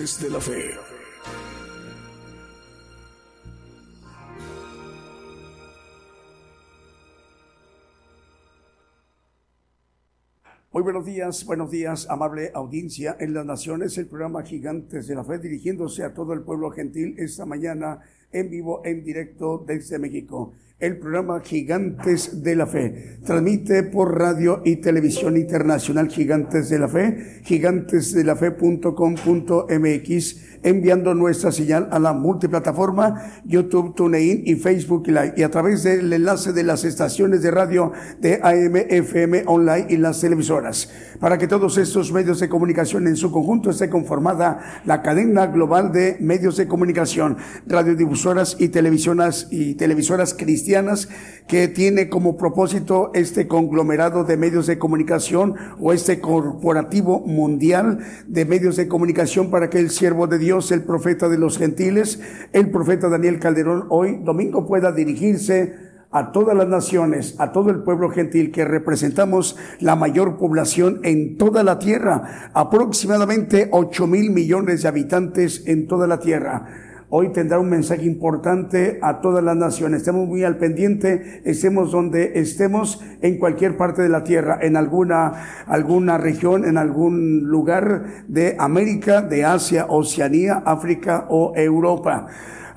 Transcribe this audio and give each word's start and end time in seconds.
De 0.00 0.30
la 0.30 0.40
fe. 0.40 0.70
Muy 10.72 10.82
buenos 10.82 11.04
días, 11.04 11.44
buenos 11.44 11.70
días, 11.70 12.08
amable 12.08 12.50
audiencia 12.54 13.14
en 13.20 13.34
las 13.34 13.44
naciones, 13.44 13.98
el 13.98 14.06
programa 14.06 14.42
Gigantes 14.42 15.06
de 15.06 15.14
la 15.14 15.22
Fe 15.22 15.38
dirigiéndose 15.38 16.02
a 16.02 16.14
todo 16.14 16.32
el 16.32 16.44
pueblo 16.44 16.70
gentil 16.70 17.14
esta 17.18 17.44
mañana 17.44 18.00
en 18.32 18.48
vivo, 18.48 18.80
en 18.86 19.04
directo 19.04 19.62
desde 19.66 19.98
México. 19.98 20.54
El 20.80 20.96
programa 20.96 21.40
Gigantes 21.40 22.42
de 22.42 22.56
la 22.56 22.66
Fe 22.66 23.18
transmite 23.26 23.82
por 23.82 24.18
radio 24.18 24.62
y 24.64 24.76
televisión 24.76 25.36
internacional 25.36 26.08
Gigantes 26.08 26.70
de 26.70 26.78
la 26.78 26.88
Fe, 26.88 27.42
gigantesdelafe.com.mx, 27.44 30.36
enviando 30.62 31.14
nuestra 31.14 31.52
señal 31.52 31.88
a 31.90 31.98
la 31.98 32.14
multiplataforma 32.14 33.42
YouTube, 33.44 33.94
TuneIn 33.94 34.44
y 34.46 34.54
Facebook 34.54 35.06
Live 35.08 35.34
y 35.36 35.42
a 35.42 35.50
través 35.50 35.82
del 35.82 36.10
enlace 36.10 36.54
de 36.54 36.62
las 36.62 36.84
estaciones 36.84 37.42
de 37.42 37.50
radio 37.50 37.92
de 38.18 38.40
AM, 38.42 38.76
FM, 38.76 39.42
online 39.48 39.84
y 39.90 39.98
las 39.98 40.18
televisoras. 40.18 40.90
Para 41.20 41.36
que 41.36 41.46
todos 41.46 41.76
estos 41.76 42.10
medios 42.10 42.40
de 42.40 42.48
comunicación 42.48 43.06
en 43.06 43.16
su 43.16 43.30
conjunto 43.30 43.68
esté 43.68 43.90
conformada 43.90 44.80
la 44.86 45.02
cadena 45.02 45.48
global 45.48 45.92
de 45.92 46.16
medios 46.20 46.56
de 46.56 46.66
comunicación, 46.66 47.36
radiodifusoras 47.66 48.56
y 48.58 48.68
televisoras 48.68 49.46
y 49.50 49.74
televisoras 49.74 50.32
cristianas 50.32 50.69
que 51.48 51.66
tiene 51.66 52.08
como 52.08 52.36
propósito 52.36 53.10
este 53.12 53.48
conglomerado 53.48 54.22
de 54.22 54.36
medios 54.36 54.68
de 54.68 54.78
comunicación 54.78 55.56
o 55.80 55.92
este 55.92 56.20
corporativo 56.20 57.20
mundial 57.20 57.98
de 58.28 58.44
medios 58.44 58.76
de 58.76 58.86
comunicación 58.86 59.50
para 59.50 59.68
que 59.68 59.80
el 59.80 59.90
siervo 59.90 60.28
de 60.28 60.38
Dios, 60.38 60.70
el 60.70 60.84
profeta 60.84 61.28
de 61.28 61.38
los 61.38 61.58
gentiles, 61.58 62.20
el 62.52 62.70
profeta 62.70 63.08
Daniel 63.08 63.40
Calderón, 63.40 63.86
hoy 63.88 64.20
domingo 64.22 64.64
pueda 64.64 64.92
dirigirse 64.92 65.90
a 66.12 66.30
todas 66.30 66.56
las 66.56 66.68
naciones, 66.68 67.34
a 67.38 67.52
todo 67.52 67.70
el 67.70 67.82
pueblo 67.82 68.10
gentil 68.10 68.52
que 68.52 68.64
representamos 68.64 69.56
la 69.80 69.96
mayor 69.96 70.38
población 70.38 71.00
en 71.02 71.36
toda 71.36 71.62
la 71.62 71.78
tierra, 71.78 72.50
aproximadamente 72.52 73.68
8 73.72 74.06
mil 74.06 74.30
millones 74.30 74.82
de 74.82 74.88
habitantes 74.88 75.64
en 75.66 75.88
toda 75.88 76.06
la 76.06 76.20
tierra 76.20 76.89
hoy 77.10 77.32
tendrá 77.32 77.58
un 77.58 77.68
mensaje 77.68 78.04
importante 78.04 78.98
a 79.02 79.20
todas 79.20 79.44
las 79.44 79.56
naciones. 79.56 79.98
Estemos 79.98 80.26
muy 80.26 80.44
al 80.44 80.56
pendiente, 80.56 81.42
estemos 81.44 81.90
donde 81.90 82.38
estemos, 82.40 83.02
en 83.20 83.38
cualquier 83.38 83.76
parte 83.76 84.00
de 84.02 84.08
la 84.08 84.24
tierra, 84.24 84.58
en 84.62 84.76
alguna, 84.76 85.64
alguna 85.66 86.18
región, 86.18 86.64
en 86.64 86.78
algún 86.78 87.42
lugar 87.44 88.24
de 88.28 88.56
América, 88.58 89.22
de 89.22 89.44
Asia, 89.44 89.86
Oceanía, 89.88 90.62
África 90.64 91.26
o 91.28 91.52
Europa. 91.56 92.28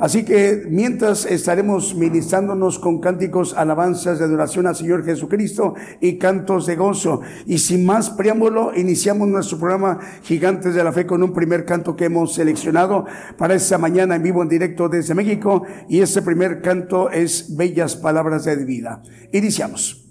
Así 0.03 0.25
que 0.25 0.65
mientras 0.69 1.25
estaremos 1.25 1.95
ministrándonos 1.95 2.77
con 2.77 2.99
cánticos, 2.99 3.53
alabanzas 3.53 4.19
de 4.19 4.25
adoración 4.25 4.67
al 4.67 4.75
Señor 4.75 5.05
Jesucristo 5.05 5.75
y 6.01 6.17
cantos 6.17 6.65
de 6.65 6.75
gozo. 6.75 7.21
Y 7.45 7.59
sin 7.59 7.85
más 7.85 8.09
preámbulo, 8.09 8.73
iniciamos 8.75 9.29
nuestro 9.29 9.59
programa 9.59 9.99
Gigantes 10.23 10.75
de 10.75 10.83
la 10.83 10.91
Fe 10.91 11.05
con 11.05 11.23
un 11.23 11.31
primer 11.31 11.63
canto 11.63 11.95
que 11.95 12.03
hemos 12.03 12.33
seleccionado 12.33 13.05
para 13.37 13.53
esta 13.53 13.77
mañana 13.77 14.17
en 14.17 14.23
vivo 14.23 14.43
en 14.43 14.49
directo 14.49 14.89
desde 14.89 15.15
México. 15.15 15.63
Y 15.87 16.01
ese 16.01 16.21
primer 16.21 16.61
canto 16.61 17.09
es 17.09 17.55
Bellas 17.55 17.95
Palabras 17.95 18.43
de 18.43 18.57
Vida. 18.57 19.03
Iniciamos. 19.31 20.02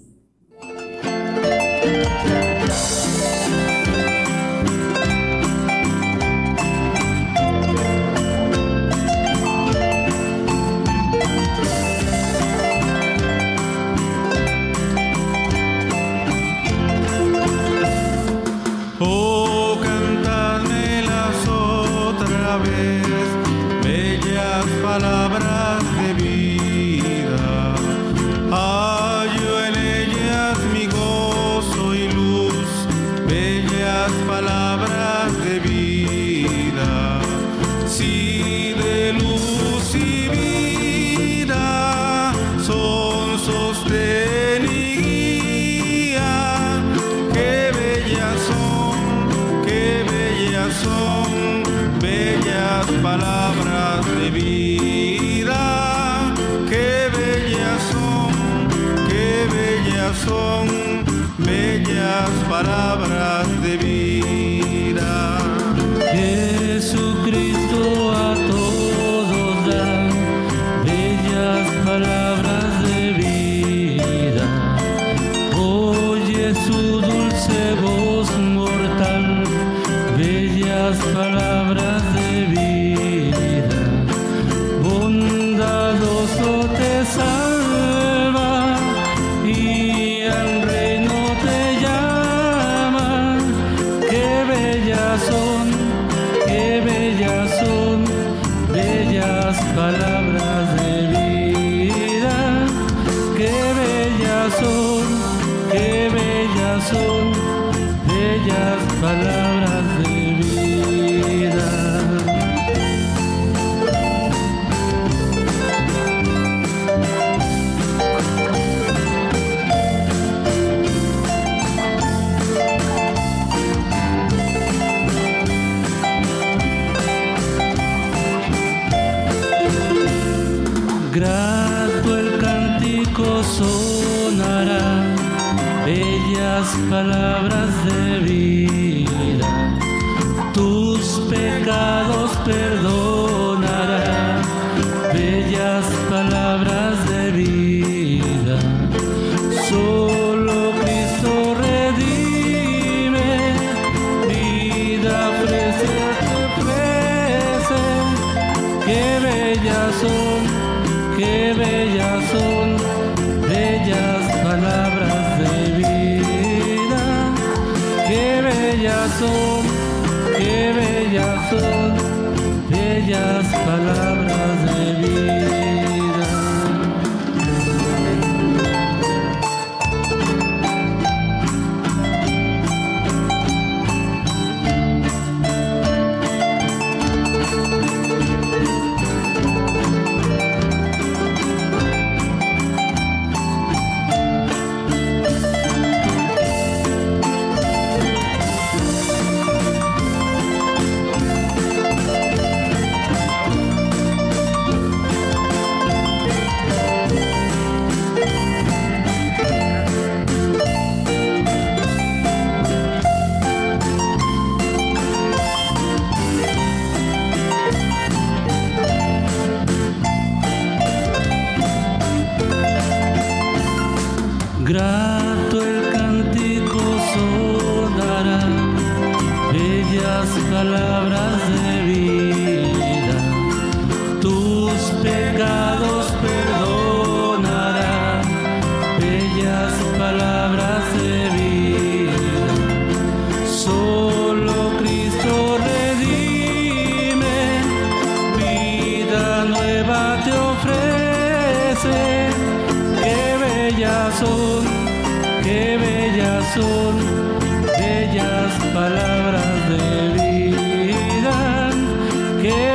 Bellas 62.63 62.92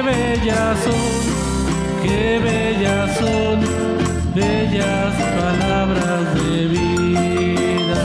bellas 0.09 0.79
son, 0.81 2.03
qué 2.03 2.39
bellas 2.39 3.19
son, 3.19 3.61
bellas 4.35 5.15
palabras 5.37 6.35
de 6.35 6.67
vida. 6.69 8.05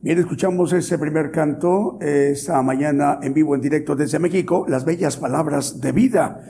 Bien, 0.00 0.18
escuchamos 0.18 0.72
ese 0.72 0.98
primer 0.98 1.30
canto 1.30 1.98
esta 2.00 2.60
mañana 2.62 3.20
en 3.22 3.32
vivo, 3.32 3.54
en 3.54 3.60
directo 3.60 3.94
desde 3.94 4.18
México, 4.18 4.66
las 4.68 4.84
bellas 4.84 5.16
palabras 5.16 5.80
de 5.80 5.92
vida. 5.92 6.40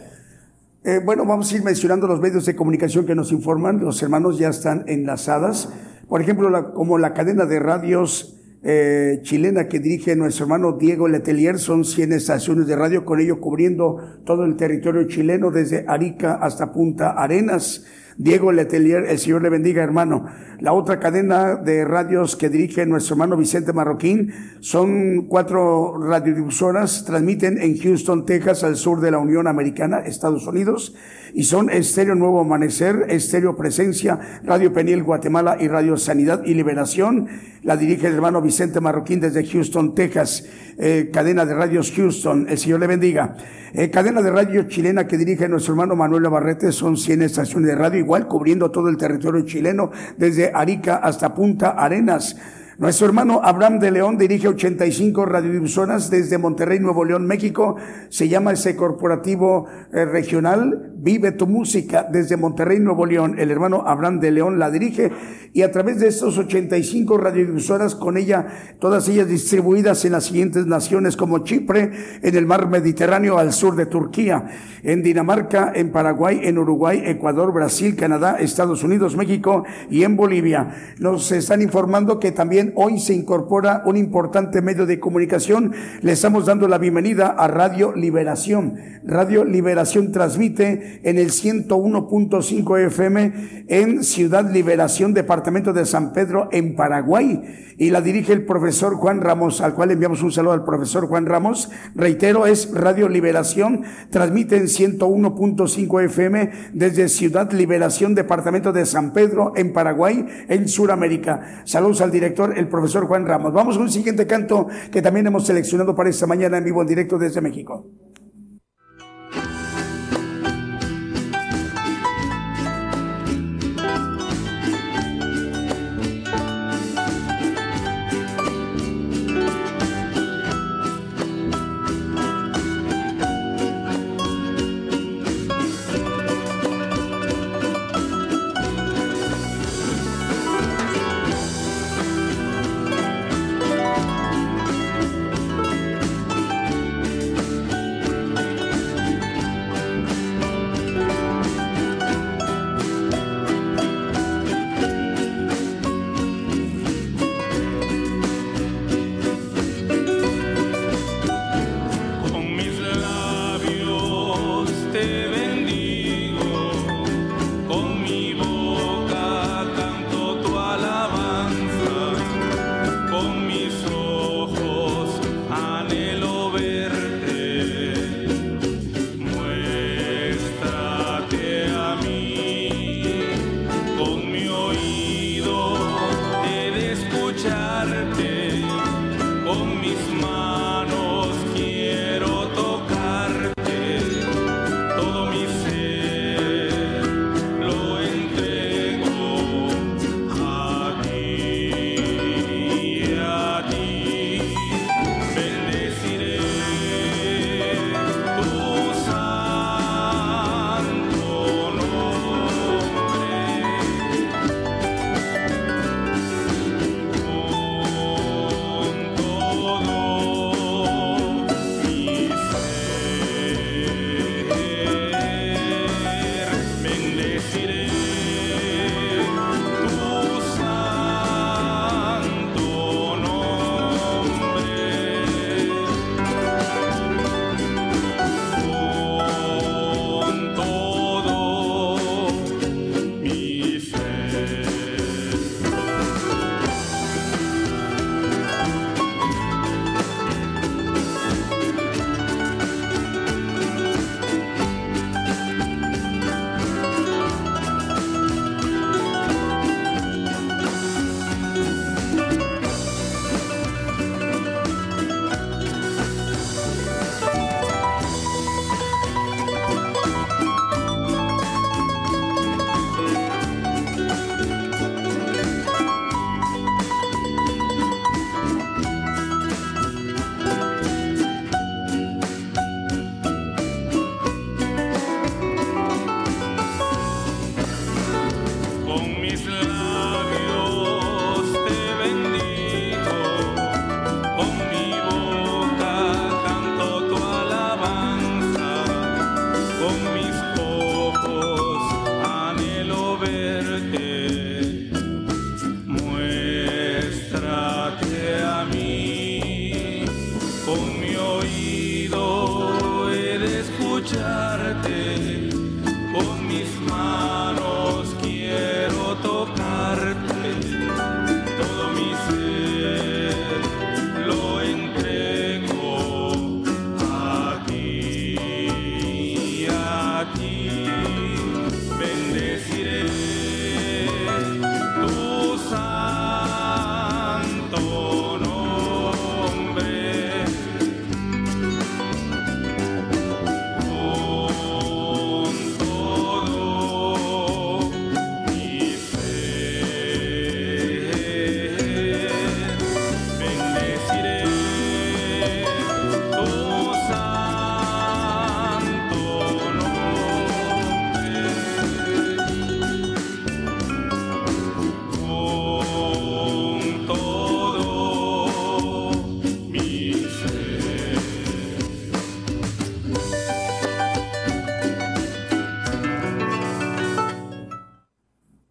Eh, 0.83 1.01
bueno, 1.05 1.27
vamos 1.27 1.53
a 1.53 1.57
ir 1.57 1.63
mencionando 1.63 2.07
los 2.07 2.21
medios 2.21 2.47
de 2.47 2.57
comunicación 2.57 3.05
que 3.05 3.15
nos 3.15 3.33
informan. 3.33 3.81
Los 3.81 4.03
hermanos 4.03 4.39
ya 4.39 4.49
están 4.49 4.85
enlazadas. 4.87 5.69
Por 6.09 6.23
ejemplo, 6.23 6.73
como 6.73 6.97
la 6.97 7.13
cadena 7.13 7.45
de 7.45 7.59
radios 7.59 8.40
eh, 8.63 9.21
chilena 9.23 9.69
que 9.69 9.79
dirige 9.79 10.15
nuestro 10.17 10.45
hermano 10.45 10.73
Diego 10.73 11.09
Letelier, 11.09 11.59
son 11.59 11.85
100 11.85 12.13
estaciones 12.13 12.67
de 12.67 12.77
radio, 12.77 13.05
con 13.05 13.19
ello 13.19 13.41
cubriendo 13.41 14.21
todo 14.25 14.45
el 14.45 14.57
territorio 14.57 15.07
chileno, 15.09 15.51
desde 15.51 15.85
Arica 15.89 16.35
hasta 16.35 16.73
Punta 16.73 17.11
Arenas. 17.11 17.87
Diego 18.19 18.53
Letelier, 18.53 19.07
el 19.07 19.19
Señor 19.19 19.41
le 19.41 19.49
bendiga, 19.49 19.83
hermano. 19.83 20.27
La 20.59 20.75
otra 20.75 21.01
cadena 21.01 21.57
de 21.57 21.87
radios 21.87 22.37
que 22.37 22.51
dirige 22.51 22.85
nuestro 22.85 23.15
hermano 23.15 23.35
Vicente 23.35 23.73
Marroquín 23.73 24.31
son 24.61 25.27
cuatro 25.27 25.99
radiodifusoras, 25.99 27.07
transmiten 27.07 27.57
en 27.63 27.79
Houston, 27.79 28.27
Texas, 28.27 28.63
al 28.63 28.77
sur 28.77 29.01
de 29.01 29.11
la 29.11 29.19
Unión 29.19 29.47
Americana, 29.47 30.01
Estados 30.01 30.47
Unidos, 30.47 30.95
y 31.35 31.45
son 31.45 31.71
Estéreo 31.71 32.15
Nuevo 32.15 32.41
Amanecer, 32.41 33.07
Estéreo 33.09 33.57
Presencia, 33.57 34.41
Radio 34.45 34.73
Peniel 34.73 35.03
Guatemala 35.03 35.57
y 35.61 35.69
Radio 35.69 35.97
Sanidad 35.97 36.43
y 36.45 36.55
Liberación. 36.55 37.29
La 37.63 37.77
dirige 37.77 38.07
el 38.07 38.15
hermano 38.15 38.41
Vicente 38.41 38.81
Marroquín 38.81 39.21
desde 39.21 39.47
Houston, 39.47 39.95
Texas, 39.95 40.47
eh, 40.79 41.11
cadena 41.13 41.45
de 41.45 41.55
radios 41.55 41.93
Houston, 41.95 42.47
el 42.49 42.59
Señor 42.59 42.81
le 42.81 42.87
bendiga. 42.87 43.37
Eh, 43.73 43.91
cadena 43.91 44.23
de 44.23 44.31
radio 44.31 44.63
chilena 44.65 45.07
que 45.07 45.19
dirige 45.19 45.49
nuestro 45.49 45.75
hermano 45.75 45.95
Manuel 45.95 46.25
Navarrete, 46.25 46.73
son 46.73 46.97
100 46.97 47.23
estaciones 47.23 47.69
de 47.69 47.77
radio, 47.77 48.01
igual 48.01 48.27
cubriendo 48.27 48.71
todo 48.71 48.89
el 48.89 48.97
territorio 48.97 49.45
chileno, 49.45 49.91
desde 50.17 50.51
Arica 50.55 50.97
hasta 50.97 51.35
Punta 51.35 51.71
Arenas. 51.71 52.37
Nuestro 52.81 53.09
hermano 53.09 53.43
Abraham 53.45 53.79
de 53.79 53.91
León 53.91 54.17
dirige 54.17 54.49
85 54.49 55.27
radiodifusoras 55.27 56.09
desde 56.09 56.39
Monterrey, 56.39 56.81
Nuevo 56.81 57.05
León, 57.05 57.27
México. 57.27 57.77
Se 58.09 58.27
llama 58.27 58.53
ese 58.53 58.75
corporativo 58.75 59.67
eh, 59.93 60.07
regional 60.07 60.91
Vive 61.03 61.33
tu 61.33 61.47
Música 61.47 62.07
desde 62.11 62.37
Monterrey, 62.37 62.79
Nuevo 62.79 63.07
León. 63.07 63.37
El 63.39 63.51
hermano 63.51 63.85
Abraham 63.87 64.21
de 64.21 64.31
León 64.33 64.59
la 64.59 64.71
dirige 64.71 65.11
y 65.55 65.63
a 65.63 65.73
través 65.73 65.99
de 65.99 66.09
estos 66.09 66.37
85 66.37 67.17
radiodifusoras, 67.17 67.95
con 67.95 68.19
ella, 68.19 68.47
todas 68.79 69.09
ellas 69.09 69.27
distribuidas 69.27 70.05
en 70.05 70.13
las 70.13 70.25
siguientes 70.25 70.67
naciones 70.67 71.17
como 71.17 71.39
Chipre, 71.39 71.91
en 72.23 72.37
el 72.37 72.47
mar 72.47 72.69
Mediterráneo 72.69 73.39
al 73.39 73.55
sur 73.55 73.77
de 73.77 73.87
Turquía, 73.87 74.47
en 74.83 75.03
Dinamarca, 75.03 75.73
en 75.75 75.91
Paraguay, 75.91 76.41
en 76.45 76.59
Uruguay, 76.59 77.03
Ecuador, 77.05 77.53
Brasil, 77.53 77.97
Canadá, 77.97 78.37
Estados 78.39 78.85
Unidos, 78.85 79.17
México 79.17 79.65
y 79.91 80.05
en 80.05 80.17
Bolivia. 80.17 80.69
Nos 80.99 81.33
están 81.33 81.63
informando 81.63 82.21
que 82.21 82.31
también 82.31 82.73
hoy 82.77 83.01
se 83.01 83.15
incorpora 83.15 83.83
un 83.87 83.97
importante 83.97 84.61
medio 84.61 84.85
de 84.85 85.01
comunicación. 85.01 85.73
Le 86.03 86.13
estamos 86.13 86.47
dando 86.47 86.69
la 86.69 86.79
bienvenida 86.79 87.29
a 87.29 87.49
Radio 87.49 87.93
Liberación. 87.97 89.01
Radio 89.03 89.45
Liberación 89.45 90.13
transmite 90.13 90.90
en 91.03 91.19
el 91.19 91.31
101.5 91.31 92.87
FM 92.87 93.65
en 93.69 94.05
Ciudad 94.05 94.51
Liberación, 94.51 95.15
departamento 95.15 95.73
de 95.73 95.87
San 95.87 96.13
Pedro, 96.13 96.49
en 96.53 96.75
Paraguay. 96.75 97.75
Y 97.79 97.91
la 97.91 98.03
dirige 98.03 98.33
el 98.33 98.45
profesor 98.45 98.95
Juan 98.97 99.21
Ramos, 99.21 99.61
al 99.61 99.75
cual 99.75 99.91
enviamos 99.91 100.23
un 100.23 100.33
saludo 100.33 100.53
al 100.53 100.65
profesor 100.65 101.07
Juan 101.07 101.27
Ramos. 101.27 101.71
Reitero, 101.95 102.47
es 102.47 102.71
Radio 102.75 103.09
Liberación, 103.09 103.85
transmite 104.11 104.57
en 104.57 104.65
101.5 104.65 106.05
FM 106.05 106.51
desde 106.75 107.09
Ciudad 107.09 107.51
Liberación, 107.53 108.15
departamento 108.15 108.73
de 108.73 108.85
San 108.85 109.13
Pedro, 109.13 109.53
en 109.57 109.73
Paraguay, 109.73 110.27
en 110.49 110.69
Sudamérica. 110.69 111.63
Saludos 111.65 112.01
al 112.03 112.11
director, 112.11 112.59
el 112.59 112.69
profesor 112.69 113.07
Juan 113.07 113.27
Ramos. 113.27 113.53
Vamos 113.53 113.77
con 113.77 113.85
un 113.85 113.91
siguiente 113.93 114.27
canto 114.27 114.67
que 114.93 115.03
también 115.03 115.27
hemos 115.27 115.47
seleccionado 115.47 115.95
para 115.95 116.11
esta 116.11 116.27
mañana 116.27 116.59
en 116.59 116.65
vivo 116.65 116.83
en 116.83 116.89
directo 116.89 117.19
desde 117.19 117.41
México. 117.41 117.87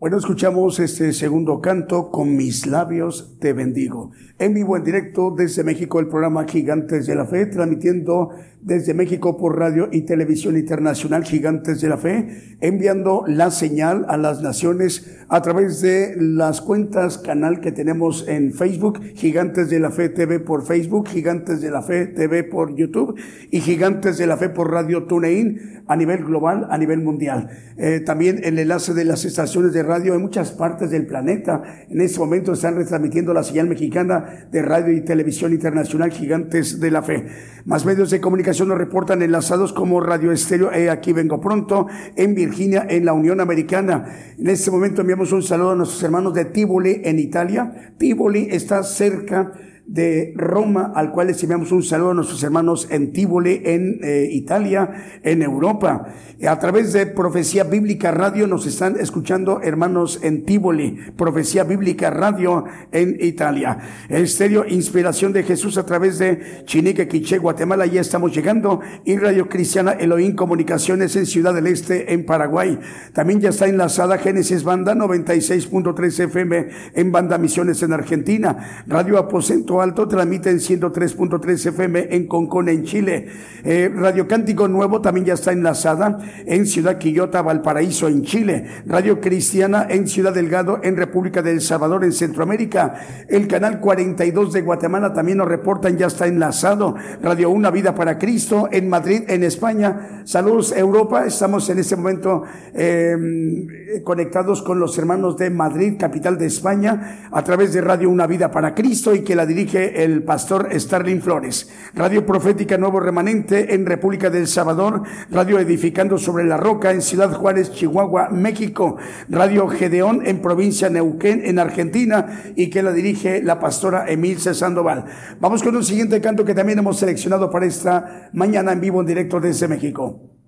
Bueno, 0.10 0.22
escuchamos 0.22 0.80
este 0.80 1.14
segundo 1.14 1.62
canto, 1.62 2.10
Con 2.10 2.36
mis 2.36 2.66
labios 2.66 3.38
te 3.40 3.54
bendigo. 3.54 4.10
En 4.40 4.56
vivo, 4.56 4.76
en 4.76 4.84
directo 4.84 5.36
desde 5.38 5.64
México, 5.64 6.00
el 6.00 6.08
programa 6.08 6.48
Gigantes 6.48 7.06
de 7.06 7.14
la 7.14 7.28
Fe, 7.28 7.46
transmitiendo 7.46 8.32
desde 8.60 8.96
México 8.96 9.38
por 9.38 9.60
radio 9.60 9.88
y 9.92 10.02
televisión 10.02 10.58
internacional 10.58 11.26
Gigantes 11.26 11.80
de 11.82 11.90
la 11.90 11.98
Fe, 11.98 12.58
enviando 12.60 13.24
la 13.28 13.52
señal 13.52 14.08
a 14.10 14.18
las 14.18 14.42
naciones 14.42 15.19
a 15.30 15.42
través 15.44 15.82
de 15.82 16.16
las 16.18 16.60
cuentas 16.60 17.20
canal 17.20 17.62
que 17.62 17.72
tenemos 17.72 18.28
en 18.28 18.52
Facebook, 18.52 19.00
Gigantes 19.16 19.70
de 19.70 19.80
la 19.80 19.92
Fe 19.92 20.10
TV 20.10 20.40
por 20.40 20.66
Facebook, 20.66 21.08
Gigantes 21.08 21.62
de 21.62 21.70
la 21.70 21.84
Fe 21.84 22.08
TV 22.08 22.44
por 22.44 22.76
YouTube 22.76 23.16
y 23.52 23.62
Gigantes 23.62 24.18
de 24.18 24.26
la 24.26 24.38
Fe 24.38 24.50
por 24.50 24.72
Radio 24.72 25.04
TuneIn 25.04 25.84
a 25.86 25.96
nivel 25.96 26.24
global, 26.24 26.68
a 26.70 26.78
nivel 26.78 27.02
mundial. 27.02 27.50
Eh, 27.78 28.00
también 28.00 28.42
el 28.44 28.58
enlace 28.58 28.94
de 28.94 29.06
las 29.06 29.26
estaciones 29.26 29.74
de 29.74 29.84
radio 29.84 30.16
en 30.16 30.22
muchas 30.22 30.52
partes 30.52 30.90
del 30.90 31.06
planeta. 31.06 31.64
En 31.90 32.02
este 32.02 32.20
momento 32.20 32.54
están 32.54 32.76
retransmitiendo 32.76 33.34
la 33.34 33.44
señal 33.44 33.68
mexicana 33.68 34.48
de 34.52 34.62
radio 34.64 34.94
y 34.94 35.02
televisión 35.02 35.54
internacional 35.54 36.12
Gigantes 36.12 36.80
de 36.80 36.92
la 36.92 37.04
Fe. 37.04 37.26
Más 37.66 37.86
medios 37.86 38.10
de 38.10 38.22
comunicación 38.22 38.68
nos 38.70 38.78
reportan 38.78 39.22
enlazados 39.22 39.74
como 39.74 40.00
Radio 40.00 40.32
Estéreo 40.32 40.72
e 40.72 40.90
Aquí 40.90 41.14
Vengo 41.14 41.40
Pronto 41.40 41.88
en 42.16 42.34
Virginia, 42.34 42.86
en 42.90 43.06
la 43.06 43.14
Unión 43.14 43.42
Americana. 43.42 44.06
En 44.38 44.48
este 44.48 44.72
momento 44.72 45.02
enviamos 45.02 45.19
un 45.20 45.44
saludo 45.44 45.72
a 45.72 45.76
nuestros 45.76 46.02
hermanos 46.02 46.34
de 46.34 46.46
Tivoli 46.46 47.02
en 47.04 47.20
Italia. 47.20 47.94
Tivoli 47.98 48.48
está 48.52 48.84
cerca 48.84 49.52
de 49.90 50.34
Roma, 50.36 50.92
al 50.96 51.12
cual 51.12 51.28
les 51.28 51.42
enviamos 51.42 51.72
un 51.72 51.82
saludo 51.82 52.12
a 52.12 52.14
nuestros 52.14 52.44
hermanos 52.44 52.88
en 52.92 53.12
Tíbole, 53.12 53.74
en 53.74 54.00
eh, 54.04 54.30
Italia, 54.32 55.20
en 55.24 55.42
Europa. 55.42 56.06
A 56.48 56.60
través 56.60 56.94
de 56.94 57.08
Profecía 57.08 57.64
Bíblica 57.64 58.12
Radio 58.12 58.46
nos 58.46 58.68
están 58.68 58.98
escuchando 59.00 59.62
hermanos 59.62 60.20
en 60.22 60.46
Tíbole, 60.46 60.96
Profecía 61.18 61.64
Bíblica 61.64 62.12
Radio 62.12 62.66
en 62.92 63.18
Italia. 63.20 63.80
Estéreo 64.10 64.64
Inspiración 64.68 65.34
de 65.34 65.44
Jesús 65.44 65.78
a 65.78 65.86
través 65.86 66.20
de 66.20 66.64
Chinique, 66.66 67.08
Quiché, 67.08 67.40
Guatemala, 67.40 67.88
ya 67.88 68.02
estamos 68.02 68.34
llegando. 68.34 68.82
Y 69.06 69.18
Radio 69.18 69.50
Cristiana 69.50 69.94
Elohim 69.94 70.36
Comunicaciones 70.36 71.16
en 71.16 71.26
Ciudad 71.26 71.54
del 71.54 71.66
Este, 71.66 72.14
en 72.14 72.26
Paraguay. 72.26 72.80
También 73.14 73.42
ya 73.42 73.50
está 73.50 73.68
enlazada 73.68 74.20
Génesis 74.20 74.64
Banda 74.64 74.94
96.3 74.94 76.26
FM 76.26 76.68
en 76.94 77.12
Banda 77.12 77.40
Misiones 77.40 77.82
en 77.82 77.94
Argentina. 77.94 78.84
Radio 78.88 79.18
Aposento 79.18 79.79
Alto 79.82 80.08
transmite 80.08 80.50
en 80.50 80.60
103.3 80.60 81.68
FM 81.68 82.08
en 82.12 82.28
Concón, 82.28 82.70
en 82.70 82.84
Chile. 82.84 83.28
Eh, 83.64 83.92
Radio 83.94 84.28
Cántico 84.28 84.68
Nuevo 84.68 85.02
también 85.02 85.26
ya 85.26 85.34
está 85.34 85.52
enlazada 85.52 86.18
en 86.46 86.66
Ciudad 86.66 86.98
Quillota, 86.98 87.42
Valparaíso, 87.42 88.08
en 88.08 88.24
Chile. 88.24 88.66
Radio 88.86 89.20
Cristiana 89.20 89.88
en 89.90 90.08
Ciudad 90.08 90.34
Delgado, 90.34 90.80
en 90.84 90.98
República 90.98 91.42
del 91.42 91.62
Salvador, 91.62 92.04
en 92.04 92.12
Centroamérica. 92.12 93.26
El 93.28 93.48
canal 93.48 93.80
42 93.80 94.54
de 94.54 94.62
Guatemala 94.62 95.14
también 95.14 95.38
nos 95.38 95.48
reportan, 95.48 95.98
ya 95.98 96.08
está 96.08 96.28
enlazado. 96.28 96.96
Radio 97.22 97.50
Una 97.50 97.72
Vida 97.72 97.94
para 97.96 98.18
Cristo 98.18 98.70
en 98.72 98.90
Madrid, 98.90 99.24
en 99.28 99.44
España. 99.44 100.24
Saludos 100.26 100.74
Europa, 100.76 101.26
estamos 101.26 101.70
en 101.70 101.80
este 101.80 101.96
momento 101.96 102.44
em, 102.74 103.68
conectados 104.04 104.62
con 104.62 104.80
los 104.80 104.98
hermanos 104.98 105.38
de 105.38 105.50
Madrid, 105.50 105.96
capital 106.00 106.38
de 106.38 106.48
España, 106.48 107.30
a 107.32 107.44
través 107.44 107.74
de 107.74 107.82
Radio 107.82 108.10
Una 108.10 108.28
Vida 108.28 108.52
para 108.52 108.74
Cristo 108.74 109.14
y 109.14 109.24
que 109.24 109.36
la 109.36 109.46
dirige 109.46 109.69
dirige 109.70 110.04
el 110.04 110.24
pastor 110.24 110.68
Starling 110.74 111.22
Flores. 111.22 111.70
Radio 111.94 112.26
Profética 112.26 112.78
Nuevo 112.78 113.00
Remanente 113.00 113.76
en 113.76 113.86
República 113.86 114.32
del 114.32 114.48
Salvador, 114.48 115.04
Radio 115.30 115.60
Edificando 115.60 116.18
sobre 116.18 116.44
la 116.44 116.58
Roca 116.58 116.92
en 116.92 117.04
Ciudad 117.04 117.32
Juárez, 117.32 117.72
Chihuahua, 117.72 118.30
México, 118.30 118.98
Radio 119.30 119.68
Gedeón 119.68 120.26
en 120.26 120.42
provincia 120.42 120.90
Neuquén 120.90 121.42
en 121.46 121.60
Argentina 121.60 122.42
y 122.56 122.72
que 122.72 122.82
la 122.82 122.92
dirige 122.92 123.44
la 123.44 123.60
pastora 123.60 124.10
Emilce 124.10 124.56
Sandoval. 124.56 125.06
Vamos 125.40 125.62
con 125.62 125.76
un 125.76 125.84
siguiente 125.84 126.20
canto 126.20 126.44
que 126.44 126.56
también 126.56 126.80
hemos 126.80 126.98
seleccionado 126.98 127.52
para 127.52 127.68
esta 127.68 128.30
mañana 128.34 128.72
en 128.72 128.82
vivo 128.82 129.02
en 129.02 129.08
directo 129.08 129.40
desde 129.40 129.68
México. 129.68 130.39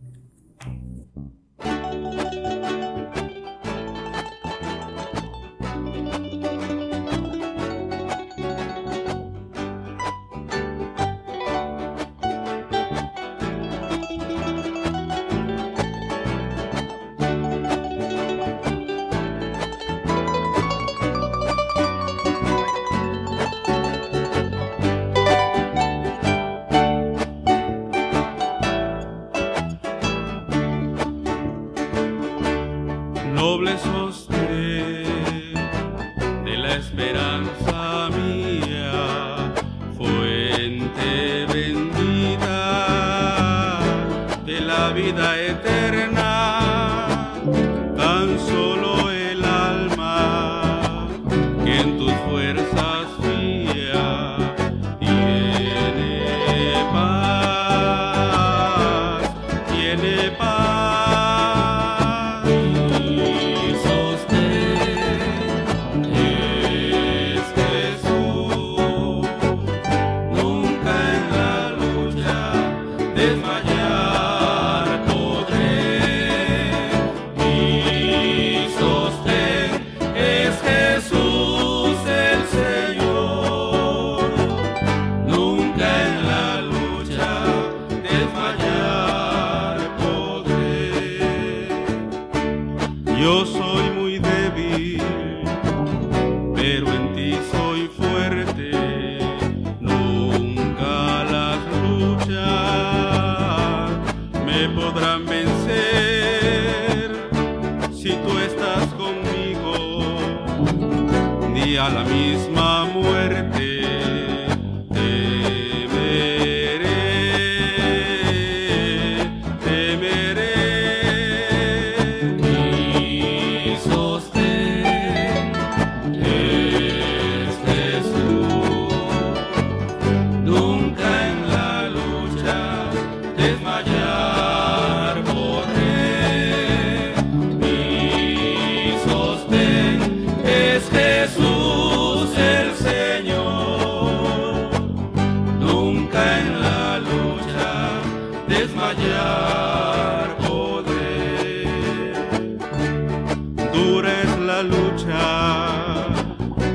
dura 153.74 154.22
es 154.22 154.38
la 154.40 154.64
lucha, 154.64 156.08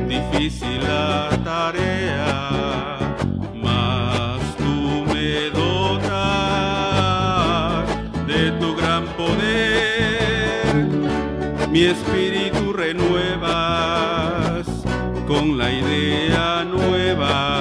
difícil 0.09 0.82
la 0.82 1.30
tarea, 1.44 3.16
mas 3.54 4.40
tú 4.56 5.04
me 5.12 5.50
dotas 5.50 6.06
de 8.26 8.52
tu 8.61 8.74
gran 8.76 9.04
poder, 9.16 10.74
mi 11.70 11.82
espíritu 11.85 12.72
renuevas 12.72 14.66
con 15.26 15.59
la 15.59 15.70
idea 15.72 16.64
nueva. 16.64 17.56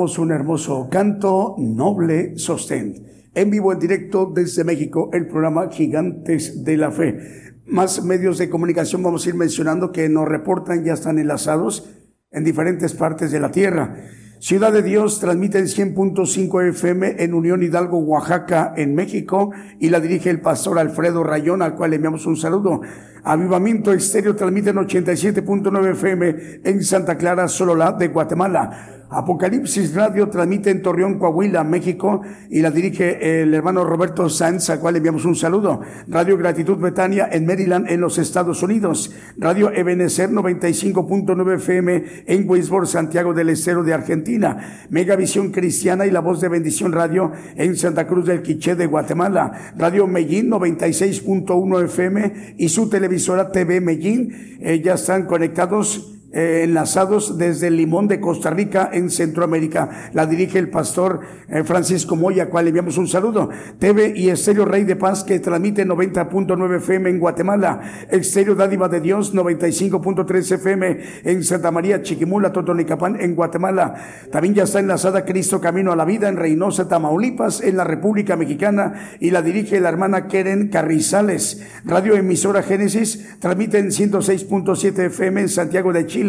Un 0.00 0.32
hermoso 0.32 0.88
canto, 0.90 1.56
noble 1.58 2.38
sostén. 2.38 2.94
en 3.34 3.50
vivo, 3.50 3.70
en 3.72 3.78
directo 3.78 4.32
desde 4.34 4.64
México, 4.64 5.10
el 5.12 5.26
programa 5.26 5.68
Gigantes 5.70 6.64
de 6.64 6.76
la 6.78 6.90
Fe. 6.90 7.18
Más 7.66 8.02
medios 8.02 8.38
de 8.38 8.48
comunicación 8.48 9.02
vamos 9.02 9.26
a 9.26 9.28
ir 9.28 9.34
mencionando 9.34 9.92
que 9.92 10.08
nos 10.08 10.26
reportan, 10.26 10.84
ya 10.84 10.94
están 10.94 11.18
enlazados 11.18 11.90
en 12.30 12.44
diferentes 12.44 12.94
partes 12.94 13.30
de 13.30 13.40
la 13.40 13.50
tierra. 13.50 13.94
Ciudad 14.38 14.72
de 14.72 14.82
Dios 14.82 15.20
transmite 15.20 15.58
en 15.58 15.66
100.5 15.66 16.70
FM 16.70 17.22
en 17.22 17.34
Unión 17.34 17.62
Hidalgo, 17.62 17.98
Oaxaca, 17.98 18.72
en 18.74 18.94
México, 18.94 19.50
y 19.78 19.90
la 19.90 20.00
dirige 20.00 20.30
el 20.30 20.40
pastor 20.40 20.78
Alfredo 20.78 21.22
Rayón, 21.22 21.60
al 21.60 21.74
cual 21.74 21.90
le 21.90 21.96
enviamos 21.96 22.24
un 22.24 22.38
saludo. 22.38 22.80
Avivamiento 23.22 23.92
Estéreo 23.92 24.34
transmite 24.34 24.70
en 24.70 24.76
87.9 24.76 25.90
FM 25.90 26.36
en 26.64 26.82
Santa 26.82 27.18
Clara, 27.18 27.48
Sololá, 27.48 27.92
de 27.92 28.08
Guatemala. 28.08 28.99
Apocalipsis 29.10 29.92
Radio 29.92 30.28
transmite 30.28 30.70
en 30.70 30.82
Torreón, 30.82 31.18
Coahuila, 31.18 31.64
México, 31.64 32.20
y 32.48 32.60
la 32.60 32.70
dirige 32.70 33.42
el 33.42 33.52
hermano 33.54 33.84
Roberto 33.84 34.28
Sanz, 34.28 34.70
al 34.70 34.78
cual 34.78 34.96
enviamos 34.96 35.24
un 35.24 35.34
saludo. 35.34 35.80
Radio 36.06 36.38
Gratitud 36.38 36.78
Betania 36.78 37.28
en 37.30 37.44
Maryland, 37.44 37.90
en 37.90 38.00
los 38.00 38.18
Estados 38.18 38.62
Unidos. 38.62 39.12
Radio 39.36 39.72
Ebenecer 39.72 40.30
95.9 40.30 41.54
FM 41.56 42.04
en 42.26 42.48
Weisborg, 42.48 42.86
Santiago 42.86 43.34
del 43.34 43.48
Estero 43.48 43.82
de 43.82 43.94
Argentina. 43.94 44.86
Megavisión 44.90 45.50
Cristiana 45.50 46.06
y 46.06 46.12
La 46.12 46.20
Voz 46.20 46.40
de 46.40 46.48
Bendición 46.48 46.92
Radio 46.92 47.32
en 47.56 47.76
Santa 47.76 48.06
Cruz 48.06 48.26
del 48.26 48.42
Quiché 48.42 48.76
de 48.76 48.86
Guatemala. 48.86 49.72
Radio 49.76 50.06
Mellín 50.06 50.48
96.1 50.50 51.84
FM 51.84 52.54
y 52.58 52.68
su 52.68 52.88
televisora 52.88 53.50
TV 53.50 53.80
Mellín. 53.80 54.58
Eh, 54.60 54.80
ya 54.84 54.94
están 54.94 55.26
conectados 55.26 56.19
eh, 56.32 56.62
enlazados 56.62 57.38
desde 57.38 57.72
Limón 57.72 58.06
de 58.06 58.20
Costa 58.20 58.50
Rica 58.50 58.88
en 58.92 59.10
Centroamérica. 59.10 60.10
La 60.12 60.26
dirige 60.26 60.60
el 60.60 60.70
pastor 60.70 61.22
eh, 61.48 61.64
Francisco 61.64 62.14
Moya, 62.14 62.48
cual 62.48 62.66
le 62.66 62.68
enviamos 62.68 62.98
un 62.98 63.08
saludo. 63.08 63.48
TV 63.80 64.12
y 64.14 64.28
Estéreo 64.28 64.64
Rey 64.64 64.84
de 64.84 64.94
Paz 64.94 65.24
que 65.24 65.40
transmite 65.40 65.84
90.9 65.84 66.76
FM 66.76 67.10
en 67.10 67.18
Guatemala. 67.18 67.80
Estéreo 68.10 68.54
Dádiva 68.54 68.88
de 68.88 69.00
Dios 69.00 69.34
95.3 69.34 70.54
FM 70.54 70.98
en 71.24 71.42
Santa 71.42 71.72
María 71.72 72.00
Chiquimula, 72.02 72.52
Totonicapán 72.52 73.20
en 73.20 73.34
Guatemala. 73.34 73.96
También 74.30 74.54
ya 74.54 74.62
está 74.62 74.78
enlazada 74.78 75.24
Cristo 75.24 75.60
Camino 75.60 75.90
a 75.90 75.96
la 75.96 76.04
Vida 76.04 76.28
en 76.28 76.36
Reynosa, 76.36 76.86
Tamaulipas 76.86 77.60
en 77.60 77.76
la 77.76 77.82
República 77.82 78.36
Mexicana 78.36 79.16
y 79.18 79.32
la 79.32 79.42
dirige 79.42 79.80
la 79.80 79.88
hermana 79.88 80.28
Keren 80.28 80.68
Carrizales. 80.68 81.66
Radio 81.84 82.14
Emisora 82.14 82.62
Génesis 82.62 83.36
transmite 83.40 83.78
en 83.78 83.88
106.7 83.88 85.06
FM 85.06 85.40
en 85.40 85.48
Santiago 85.48 85.92
de 85.92 86.06
Chile 86.06 86.19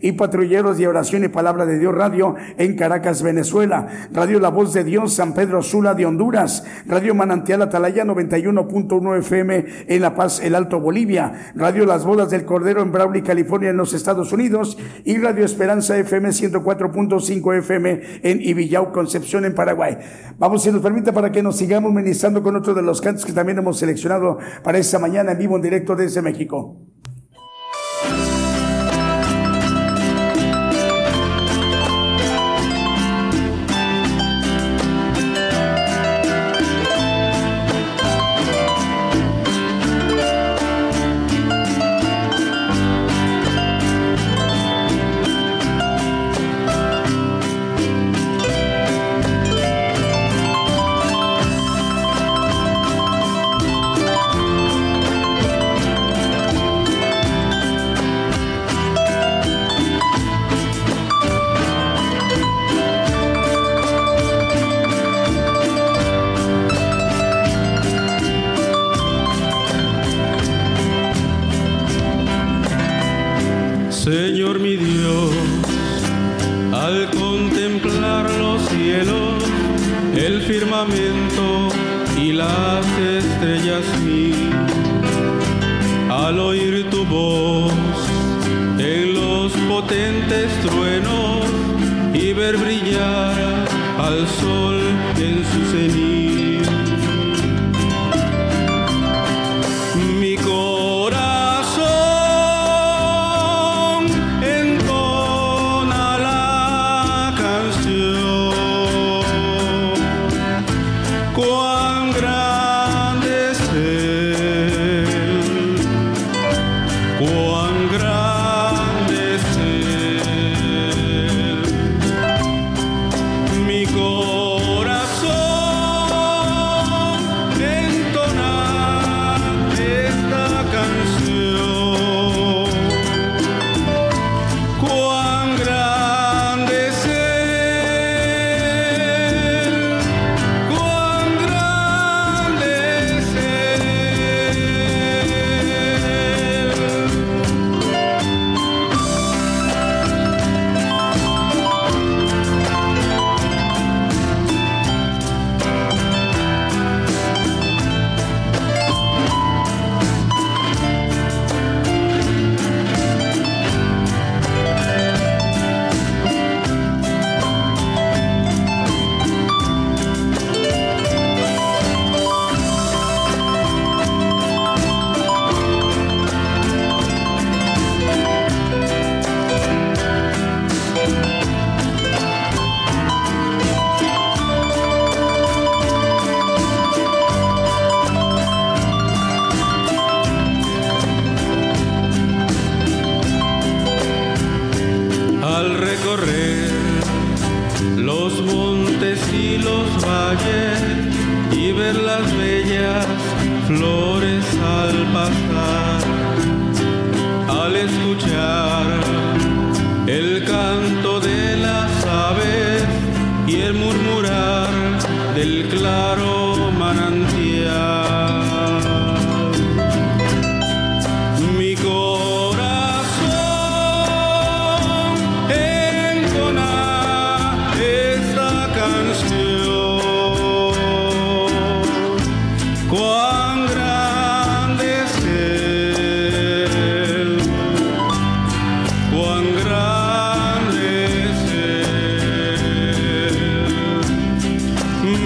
y 0.00 0.12
Patrulleros 0.12 0.78
de 0.78 0.86
Oración 0.86 1.24
y 1.24 1.28
Palabra 1.28 1.64
de 1.64 1.78
Dios 1.78 1.94
Radio 1.94 2.34
en 2.56 2.76
Caracas, 2.76 3.22
Venezuela. 3.22 4.08
Radio 4.12 4.40
La 4.40 4.50
Voz 4.50 4.72
de 4.72 4.84
Dios 4.84 5.14
San 5.14 5.34
Pedro 5.34 5.62
Sula 5.62 5.94
de 5.94 6.06
Honduras. 6.06 6.64
Radio 6.86 7.14
Manantial 7.14 7.62
Atalaya 7.62 8.04
91.1 8.04 9.18
FM 9.18 9.64
en 9.88 10.02
La 10.02 10.14
Paz, 10.14 10.40
el 10.42 10.54
Alto 10.54 10.80
Bolivia. 10.80 11.52
Radio 11.54 11.86
Las 11.86 12.04
Bodas 12.04 12.30
del 12.30 12.44
Cordero 12.44 12.82
en 12.82 12.92
Brawley, 12.92 13.22
California 13.22 13.70
en 13.70 13.76
los 13.76 13.94
Estados 13.94 14.32
Unidos. 14.32 14.76
Y 15.04 15.18
Radio 15.18 15.44
Esperanza 15.44 15.96
FM 15.96 16.28
104.5 16.28 17.58
FM 17.58 18.00
en 18.22 18.40
Ibillau, 18.42 18.92
Concepción 18.92 19.44
en 19.44 19.54
Paraguay. 19.54 19.98
Vamos, 20.38 20.62
si 20.62 20.70
nos 20.70 20.82
permite, 20.82 21.12
para 21.12 21.32
que 21.32 21.42
nos 21.42 21.56
sigamos 21.56 21.92
ministrando 21.92 22.42
con 22.42 22.54
otro 22.56 22.74
de 22.74 22.82
los 22.82 23.00
cantos 23.00 23.24
que 23.24 23.32
también 23.32 23.58
hemos 23.58 23.78
seleccionado 23.78 24.38
para 24.62 24.78
esta 24.78 24.98
mañana 24.98 25.32
en 25.32 25.38
vivo 25.38 25.56
en 25.56 25.62
directo 25.62 25.96
desde 25.96 26.22
México. 26.22 26.76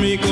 me 0.03 0.17
go. 0.17 0.32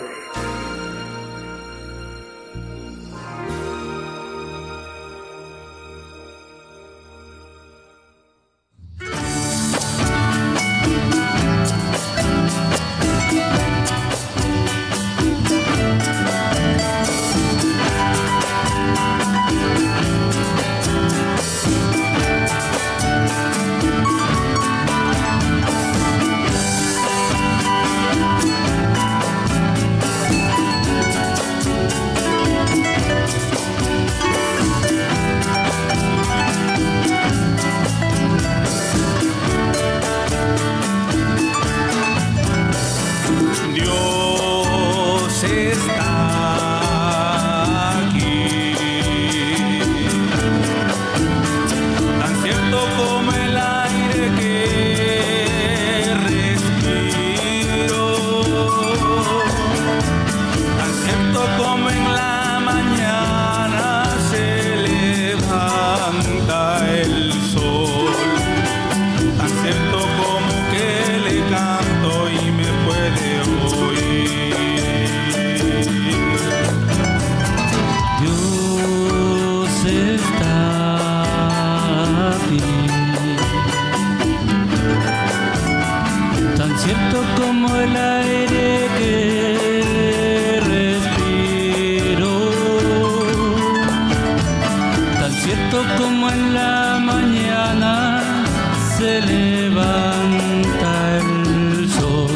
Levanta 99.25 101.17
el 101.17 101.89
sol, 101.89 102.29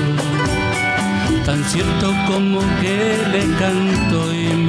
tan 1.46 1.64
cierto 1.66 2.14
como 2.28 2.60
que 2.82 3.18
le 3.32 3.46
canto 3.60 4.34
y 4.34 4.48
me 4.56 4.65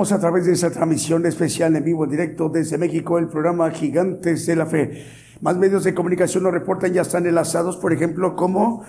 A 0.00 0.18
través 0.18 0.46
de 0.46 0.52
esa 0.54 0.70
transmisión 0.70 1.26
especial 1.26 1.76
en 1.76 1.84
vivo, 1.84 2.06
directo 2.06 2.48
desde 2.48 2.78
México, 2.78 3.18
el 3.18 3.28
programa 3.28 3.70
Gigantes 3.70 4.46
de 4.46 4.56
la 4.56 4.64
Fe. 4.64 5.04
Más 5.42 5.58
medios 5.58 5.84
de 5.84 5.92
comunicación 5.92 6.42
nos 6.42 6.54
reportan, 6.54 6.94
ya 6.94 7.02
están 7.02 7.26
enlazados, 7.26 7.76
por 7.76 7.92
ejemplo, 7.92 8.34
como 8.34 8.82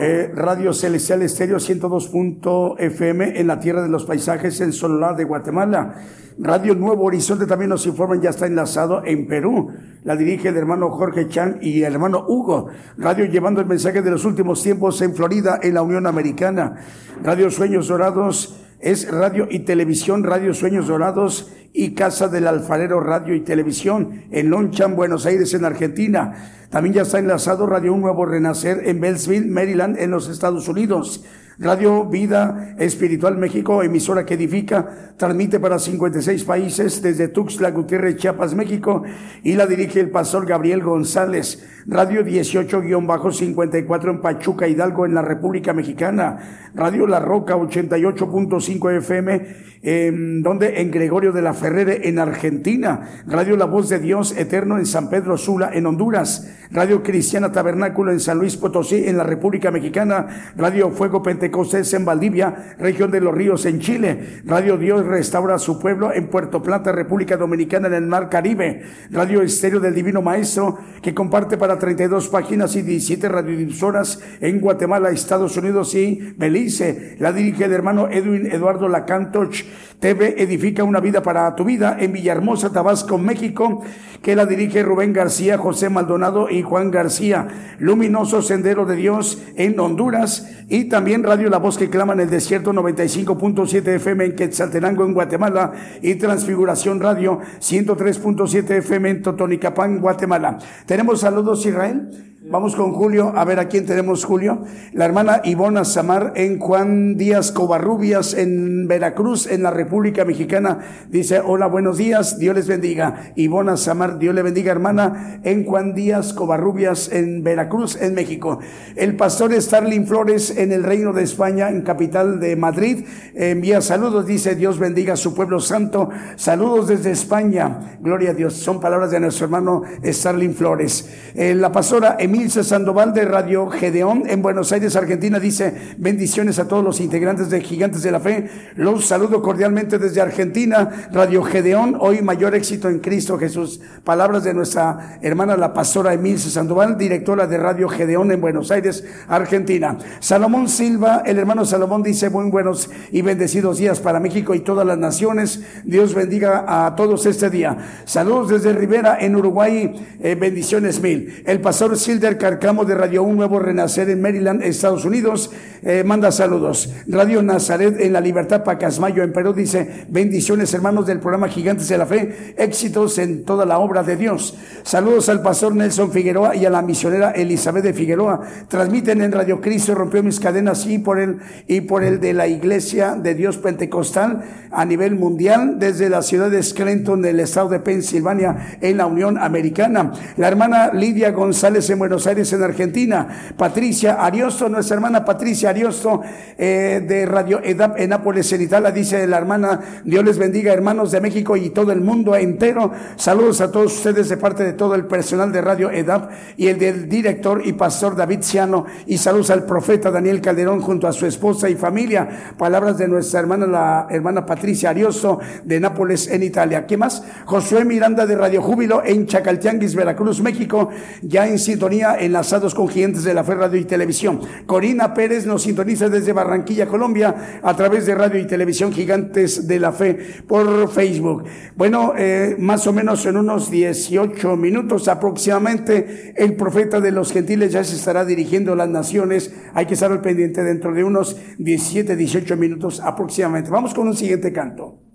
eh, 0.00 0.32
Radio 0.34 0.72
Celestial 0.72 1.20
Estéreo 1.20 1.58
102.fm 1.58 3.38
en 3.38 3.46
la 3.46 3.60
Tierra 3.60 3.82
de 3.82 3.90
los 3.90 4.06
Paisajes 4.06 4.58
en 4.62 4.72
Solar 4.72 5.14
de 5.14 5.24
Guatemala. 5.24 5.94
Radio 6.38 6.74
Nuevo 6.74 7.04
Horizonte 7.04 7.44
también 7.44 7.68
nos 7.68 7.86
informan, 7.86 8.22
ya 8.22 8.30
está 8.30 8.46
enlazado 8.46 9.02
en 9.04 9.26
Perú. 9.26 9.68
La 10.04 10.16
dirige 10.16 10.48
el 10.48 10.56
hermano 10.56 10.90
Jorge 10.90 11.28
Chan 11.28 11.58
y 11.60 11.82
el 11.82 11.92
hermano 11.92 12.24
Hugo. 12.26 12.68
Radio 12.96 13.26
llevando 13.26 13.60
el 13.60 13.66
mensaje 13.66 14.00
de 14.00 14.10
los 14.10 14.24
últimos 14.24 14.62
tiempos 14.62 15.02
en 15.02 15.14
Florida, 15.14 15.60
en 15.62 15.74
la 15.74 15.82
Unión 15.82 16.06
Americana. 16.06 16.76
Radio 17.22 17.50
Sueños 17.50 17.88
Dorados 17.88 18.62
es 18.80 19.10
radio 19.10 19.48
y 19.50 19.60
televisión, 19.60 20.24
Radio 20.24 20.52
Sueños 20.54 20.88
Dorados 20.88 21.50
y 21.72 21.94
Casa 21.94 22.28
del 22.28 22.46
Alfarero 22.46 23.00
Radio 23.00 23.34
y 23.34 23.40
Televisión 23.40 24.24
en 24.30 24.50
Lonchan, 24.50 24.96
Buenos 24.96 25.26
Aires, 25.26 25.54
en 25.54 25.64
Argentina. 25.64 26.52
También 26.70 26.94
ya 26.94 27.02
está 27.02 27.18
enlazado 27.18 27.66
Radio 27.66 27.92
Un 27.94 28.02
Nuevo 28.02 28.26
Renacer 28.26 28.86
en 28.86 29.00
Bellsville, 29.00 29.50
Maryland, 29.50 29.98
en 29.98 30.10
los 30.10 30.28
Estados 30.28 30.68
Unidos. 30.68 31.24
Radio 31.58 32.04
Vida 32.04 32.74
Espiritual 32.78 33.38
México, 33.38 33.82
emisora 33.82 34.26
que 34.26 34.34
edifica, 34.34 35.14
transmite 35.16 35.58
para 35.58 35.78
56 35.78 36.44
países 36.44 37.00
desde 37.00 37.28
Tuxtla 37.28 37.70
Gutiérrez, 37.70 38.16
Chiapas, 38.16 38.54
México, 38.54 39.04
y 39.42 39.54
la 39.54 39.66
dirige 39.66 40.00
el 40.00 40.10
pastor 40.10 40.44
Gabriel 40.44 40.82
González. 40.82 41.66
Radio 41.86 42.24
18-54 42.24 44.10
en 44.10 44.20
Pachuca, 44.20 44.68
Hidalgo, 44.68 45.06
en 45.06 45.14
la 45.14 45.22
República 45.22 45.72
Mexicana. 45.72 46.70
Radio 46.74 47.06
La 47.06 47.20
Roca 47.20 47.56
88.5 47.56 48.98
FM, 48.98 49.46
en 49.82 50.42
donde 50.42 50.80
en 50.80 50.90
Gregorio 50.90 51.30
de 51.30 51.42
la 51.42 51.54
Ferrere, 51.54 52.08
en 52.08 52.18
Argentina. 52.18 53.22
Radio 53.26 53.56
La 53.56 53.66
Voz 53.66 53.88
de 53.88 54.00
Dios 54.00 54.36
Eterno 54.36 54.78
en 54.78 54.84
San 54.84 55.08
Pedro 55.08 55.38
Sula, 55.38 55.70
en 55.72 55.86
Honduras. 55.86 56.52
Radio 56.72 57.04
Cristiana 57.04 57.52
Tabernáculo 57.52 58.10
en 58.10 58.18
San 58.18 58.38
Luis 58.38 58.56
Potosí, 58.56 59.04
en 59.06 59.16
la 59.16 59.24
República 59.24 59.70
Mexicana. 59.70 60.52
Radio 60.56 60.90
Fuego 60.90 61.22
Pentecostés 61.46 61.94
en 61.94 62.04
Valdivia, 62.04 62.74
región 62.76 63.12
de 63.12 63.20
los 63.20 63.32
Ríos, 63.32 63.66
en 63.66 63.78
Chile. 63.78 64.42
Radio 64.44 64.76
Dios 64.76 65.06
restaura 65.06 65.58
su 65.58 65.78
pueblo 65.78 66.12
en 66.12 66.26
Puerto 66.26 66.60
Plata, 66.60 66.90
República 66.90 67.36
Dominicana, 67.36 67.86
en 67.86 67.94
el 67.94 68.06
Mar 68.08 68.28
Caribe. 68.28 68.82
Radio 69.12 69.42
Estéreo 69.42 69.78
del 69.78 69.94
Divino 69.94 70.22
Maestro, 70.22 70.76
que 71.00 71.14
comparte 71.14 71.56
para 71.56 71.78
32 71.78 72.28
páginas 72.30 72.74
y 72.74 72.82
17 72.82 73.28
radiodifusoras 73.28 74.20
en 74.40 74.60
Guatemala, 74.60 75.10
Estados 75.10 75.56
Unidos 75.56 75.94
y 75.94 76.34
Belice. 76.36 77.16
La 77.20 77.32
dirige 77.32 77.64
el 77.64 77.72
hermano 77.72 78.08
Edwin 78.10 78.46
Eduardo 78.46 78.88
Lacantoch. 78.88 79.54
TV 80.00 80.42
Edifica 80.42 80.84
una 80.84 81.00
vida 81.00 81.22
para 81.22 81.54
tu 81.54 81.64
vida 81.64 81.96
en 81.98 82.12
Villahermosa, 82.12 82.70
Tabasco, 82.70 83.16
México, 83.16 83.82
que 84.22 84.36
la 84.36 84.44
dirige 84.44 84.82
Rubén 84.82 85.12
García, 85.12 85.56
José 85.56 85.88
Maldonado 85.88 86.50
y 86.50 86.62
Juan 86.62 86.90
García. 86.90 87.76
Luminoso 87.78 88.42
Sendero 88.42 88.84
de 88.84 88.96
Dios 88.96 89.42
en 89.56 89.78
Honduras 89.80 90.50
y 90.68 90.86
también 90.86 91.22
Radio 91.22 91.35
Radio 91.36 91.50
La 91.50 91.58
Voz 91.58 91.76
que 91.76 91.90
clama 91.90 92.14
en 92.14 92.20
el 92.20 92.30
desierto 92.30 92.72
95.7 92.72 93.88
FM 93.96 94.24
en 94.24 94.36
Quetzaltenango 94.36 95.04
en 95.04 95.12
Guatemala 95.12 95.70
y 96.00 96.14
Transfiguración 96.14 96.98
Radio 96.98 97.40
103.7 97.60 98.70
FM 98.78 99.10
en 99.10 99.22
Totonicapán, 99.22 100.00
Guatemala. 100.00 100.56
Tenemos 100.86 101.20
saludos 101.20 101.66
Israel. 101.66 102.35
Vamos 102.48 102.76
con 102.76 102.92
Julio, 102.92 103.32
a 103.34 103.44
ver 103.44 103.58
a 103.58 103.66
quién 103.66 103.86
tenemos 103.86 104.24
Julio. 104.24 104.62
La 104.92 105.04
hermana 105.04 105.40
Ivona 105.42 105.84
Samar 105.84 106.32
en 106.36 106.60
Juan 106.60 107.16
Díaz 107.16 107.50
Covarrubias 107.50 108.34
en 108.34 108.86
Veracruz, 108.86 109.48
en 109.48 109.64
la 109.64 109.72
República 109.72 110.24
Mexicana. 110.24 110.78
Dice, 111.08 111.40
hola, 111.44 111.66
buenos 111.66 111.98
días, 111.98 112.38
Dios 112.38 112.54
les 112.54 112.68
bendiga. 112.68 113.32
Ivona 113.34 113.76
Samar, 113.76 114.20
Dios 114.20 114.32
le 114.32 114.42
bendiga, 114.42 114.70
hermana, 114.70 115.40
en 115.42 115.64
Juan 115.64 115.92
Díaz 115.92 116.32
Covarrubias 116.34 117.10
en 117.10 117.42
Veracruz, 117.42 118.00
en 118.00 118.14
México. 118.14 118.60
El 118.94 119.16
pastor 119.16 119.52
Starling 119.60 120.06
Flores 120.06 120.56
en 120.56 120.70
el 120.70 120.84
Reino 120.84 121.12
de 121.12 121.24
España, 121.24 121.68
en 121.68 121.82
capital 121.82 122.38
de 122.38 122.54
Madrid, 122.54 123.06
envía 123.34 123.80
saludos, 123.80 124.24
dice, 124.24 124.54
Dios 124.54 124.78
bendiga 124.78 125.14
a 125.14 125.16
su 125.16 125.34
pueblo 125.34 125.58
santo. 125.58 126.10
Saludos 126.36 126.86
desde 126.86 127.10
España. 127.10 127.98
Gloria 128.00 128.30
a 128.30 128.34
Dios. 128.34 128.54
Son 128.54 128.80
palabras 128.80 129.10
de 129.10 129.18
nuestro 129.18 129.46
hermano 129.46 129.82
Starling 130.04 130.54
Flores. 130.54 131.10
Eh, 131.34 131.52
la 131.52 131.72
pastora 131.72 132.16
Emilce 132.36 132.64
Sandoval 132.64 133.14
de 133.14 133.24
Radio 133.24 133.70
Gedeón 133.70 134.24
en 134.26 134.42
Buenos 134.42 134.70
Aires, 134.70 134.94
Argentina, 134.94 135.40
dice 135.40 135.94
bendiciones 135.96 136.58
a 136.58 136.68
todos 136.68 136.84
los 136.84 137.00
integrantes 137.00 137.48
de 137.48 137.62
Gigantes 137.62 138.02
de 138.02 138.10
la 138.10 138.20
Fe. 138.20 138.50
Los 138.74 139.06
saludo 139.06 139.40
cordialmente 139.40 139.98
desde 139.98 140.20
Argentina, 140.20 141.08
Radio 141.12 141.42
Gedeón, 141.42 141.96
hoy 141.98 142.20
mayor 142.20 142.54
éxito 142.54 142.90
en 142.90 142.98
Cristo 142.98 143.38
Jesús. 143.38 143.80
Palabras 144.04 144.44
de 144.44 144.52
nuestra 144.52 145.18
hermana 145.22 145.56
la 145.56 145.72
pastora 145.72 146.12
Emilce 146.12 146.50
Sandoval, 146.50 146.98
directora 146.98 147.46
de 147.46 147.56
Radio 147.56 147.88
Gedeón 147.88 148.30
en 148.30 148.42
Buenos 148.42 148.70
Aires, 148.70 149.02
Argentina. 149.28 149.96
Salomón 150.20 150.68
Silva, 150.68 151.22
el 151.24 151.38
hermano 151.38 151.64
Salomón 151.64 152.02
dice 152.02 152.28
muy 152.28 152.50
buenos 152.50 152.90
y 153.12 153.22
bendecidos 153.22 153.78
días 153.78 153.98
para 154.00 154.20
México 154.20 154.54
y 154.54 154.60
todas 154.60 154.86
las 154.86 154.98
naciones. 154.98 155.62
Dios 155.84 156.14
bendiga 156.14 156.66
a 156.68 156.94
todos 156.96 157.24
este 157.24 157.48
día. 157.48 157.78
Saludos 158.04 158.50
desde 158.50 158.74
Rivera 158.74 159.16
en 159.18 159.36
Uruguay, 159.36 160.18
eh, 160.20 160.34
bendiciones 160.34 161.00
mil. 161.00 161.42
El 161.46 161.62
pastor 161.62 161.96
Silder 162.26 162.38
Carcamo 162.38 162.84
de 162.84 162.96
Radio 162.96 163.22
Un 163.22 163.36
Nuevo 163.36 163.60
Renacer 163.60 164.10
en 164.10 164.20
Maryland, 164.20 164.60
Estados 164.64 165.04
Unidos, 165.04 165.52
eh, 165.82 166.02
manda 166.04 166.32
saludos. 166.32 166.92
Radio 167.06 167.40
Nazaret 167.40 168.00
en 168.00 168.12
la 168.12 168.20
Libertad 168.20 168.64
Pacasmayo 168.64 169.22
en 169.22 169.32
Perú 169.32 169.52
dice, 169.52 170.06
bendiciones 170.08 170.74
hermanos 170.74 171.06
del 171.06 171.20
programa 171.20 171.46
Gigantes 171.46 171.88
de 171.88 171.98
la 171.98 172.06
Fe, 172.06 172.54
éxitos 172.58 173.18
en 173.18 173.44
toda 173.44 173.64
la 173.64 173.78
obra 173.78 174.02
de 174.02 174.16
Dios. 174.16 174.56
Saludos 174.82 175.28
al 175.28 175.40
pastor 175.40 175.76
Nelson 175.76 176.10
Figueroa 176.10 176.56
y 176.56 176.66
a 176.66 176.70
la 176.70 176.82
misionera 176.82 177.30
Elizabeth 177.30 177.84
de 177.84 177.92
Figueroa. 177.92 178.40
Transmiten 178.66 179.22
en 179.22 179.30
Radio 179.30 179.60
Cristo, 179.60 179.94
rompió 179.94 180.24
mis 180.24 180.40
cadenas 180.40 180.84
y 180.86 180.98
por 180.98 181.20
el, 181.20 181.38
y 181.68 181.82
por 181.82 182.02
el 182.02 182.18
de 182.18 182.32
la 182.32 182.48
Iglesia 182.48 183.14
de 183.14 183.36
Dios 183.36 183.58
Pentecostal 183.58 184.42
a 184.72 184.84
nivel 184.84 185.14
mundial 185.14 185.78
desde 185.78 186.10
la 186.10 186.22
ciudad 186.22 186.50
de 186.50 186.62
Scranton, 186.62 187.22
del 187.22 187.38
estado 187.38 187.68
de 187.68 187.78
Pensilvania, 187.78 188.78
en 188.80 188.96
la 188.96 189.06
Unión 189.06 189.38
Americana. 189.38 190.12
La 190.36 190.48
hermana 190.48 190.90
Lidia 190.92 191.30
González 191.30 191.88
en 191.90 192.00
Buenos 192.00 192.15
Aires, 192.24 192.52
en 192.52 192.62
Argentina. 192.62 193.26
Patricia 193.56 194.24
Ariosto, 194.24 194.68
nuestra 194.68 194.94
hermana 194.94 195.24
Patricia 195.24 195.70
Ariosto, 195.70 196.22
eh, 196.56 197.02
de 197.04 197.26
Radio 197.26 197.60
EDAP 197.62 197.98
en 197.98 198.10
Nápoles, 198.10 198.52
en 198.52 198.62
Italia, 198.62 198.92
dice 198.92 199.26
la 199.26 199.38
hermana, 199.38 199.80
Dios 200.04 200.24
les 200.24 200.38
bendiga, 200.38 200.72
hermanos 200.72 201.10
de 201.10 201.20
México 201.20 201.56
y 201.56 201.70
todo 201.70 201.90
el 201.90 202.00
mundo 202.00 202.36
entero. 202.36 202.92
Saludos 203.16 203.60
a 203.60 203.72
todos 203.72 203.96
ustedes 203.96 204.28
de 204.28 204.36
parte 204.36 204.62
de 204.62 204.74
todo 204.74 204.94
el 204.94 205.06
personal 205.06 205.50
de 205.50 205.60
Radio 205.60 205.90
EDAP 205.90 206.30
y 206.56 206.68
el 206.68 206.78
del 206.78 207.08
director 207.08 207.60
y 207.64 207.72
pastor 207.72 208.14
David 208.14 208.42
Ciano. 208.42 208.86
Y 209.06 209.18
saludos 209.18 209.50
al 209.50 209.64
profeta 209.64 210.10
Daniel 210.10 210.40
Calderón 210.40 210.80
junto 210.80 211.08
a 211.08 211.12
su 211.12 211.26
esposa 211.26 211.68
y 211.68 211.74
familia. 211.74 212.54
Palabras 212.56 212.98
de 212.98 213.08
nuestra 213.08 213.40
hermana, 213.40 213.66
la 213.66 214.06
hermana 214.10 214.46
Patricia 214.46 214.90
Ariosto 214.90 215.40
de 215.64 215.80
Nápoles, 215.80 216.28
en 216.28 216.42
Italia. 216.42 216.86
¿Qué 216.86 216.96
más? 216.96 217.22
Josué 217.46 217.84
Miranda 217.84 218.26
de 218.26 218.36
Radio 218.36 218.62
Júbilo 218.62 219.02
en 219.04 219.26
Chacaltianguis, 219.26 219.94
Veracruz, 219.94 220.40
México, 220.40 220.90
ya 221.22 221.46
en 221.46 221.58
sintonía 221.58 222.05
enlazados 222.14 222.74
con 222.74 222.88
Gigantes 222.88 223.24
de 223.24 223.34
la 223.34 223.44
Fe 223.44 223.54
Radio 223.54 223.80
y 223.80 223.84
Televisión. 223.84 224.40
Corina 224.66 225.12
Pérez 225.12 225.46
nos 225.46 225.62
sintoniza 225.62 226.08
desde 226.08 226.32
Barranquilla, 226.32 226.86
Colombia, 226.86 227.60
a 227.62 227.74
través 227.74 228.06
de 228.06 228.14
Radio 228.14 228.40
y 228.40 228.46
Televisión 228.46 228.92
Gigantes 228.92 229.66
de 229.66 229.80
la 229.80 229.92
Fe 229.92 230.18
por 230.46 230.90
Facebook. 230.90 231.44
Bueno, 231.76 232.14
eh, 232.16 232.56
más 232.58 232.86
o 232.86 232.92
menos 232.92 233.26
en 233.26 233.36
unos 233.36 233.70
18 233.70 234.56
minutos 234.56 235.08
aproximadamente, 235.08 236.34
el 236.36 236.54
profeta 236.54 237.00
de 237.00 237.12
los 237.12 237.32
gentiles 237.32 237.72
ya 237.72 237.84
se 237.84 237.96
estará 237.96 238.24
dirigiendo 238.24 238.72
a 238.72 238.76
las 238.76 238.88
naciones. 238.88 239.52
Hay 239.74 239.86
que 239.86 239.94
estar 239.94 240.12
al 240.12 240.20
pendiente 240.20 240.62
dentro 240.62 240.92
de 240.92 241.04
unos 241.04 241.36
17, 241.58 242.16
18 242.16 242.56
minutos 242.56 243.00
aproximadamente. 243.00 243.70
Vamos 243.70 243.94
con 243.94 244.08
un 244.08 244.16
siguiente 244.16 244.52
canto. 244.52 245.05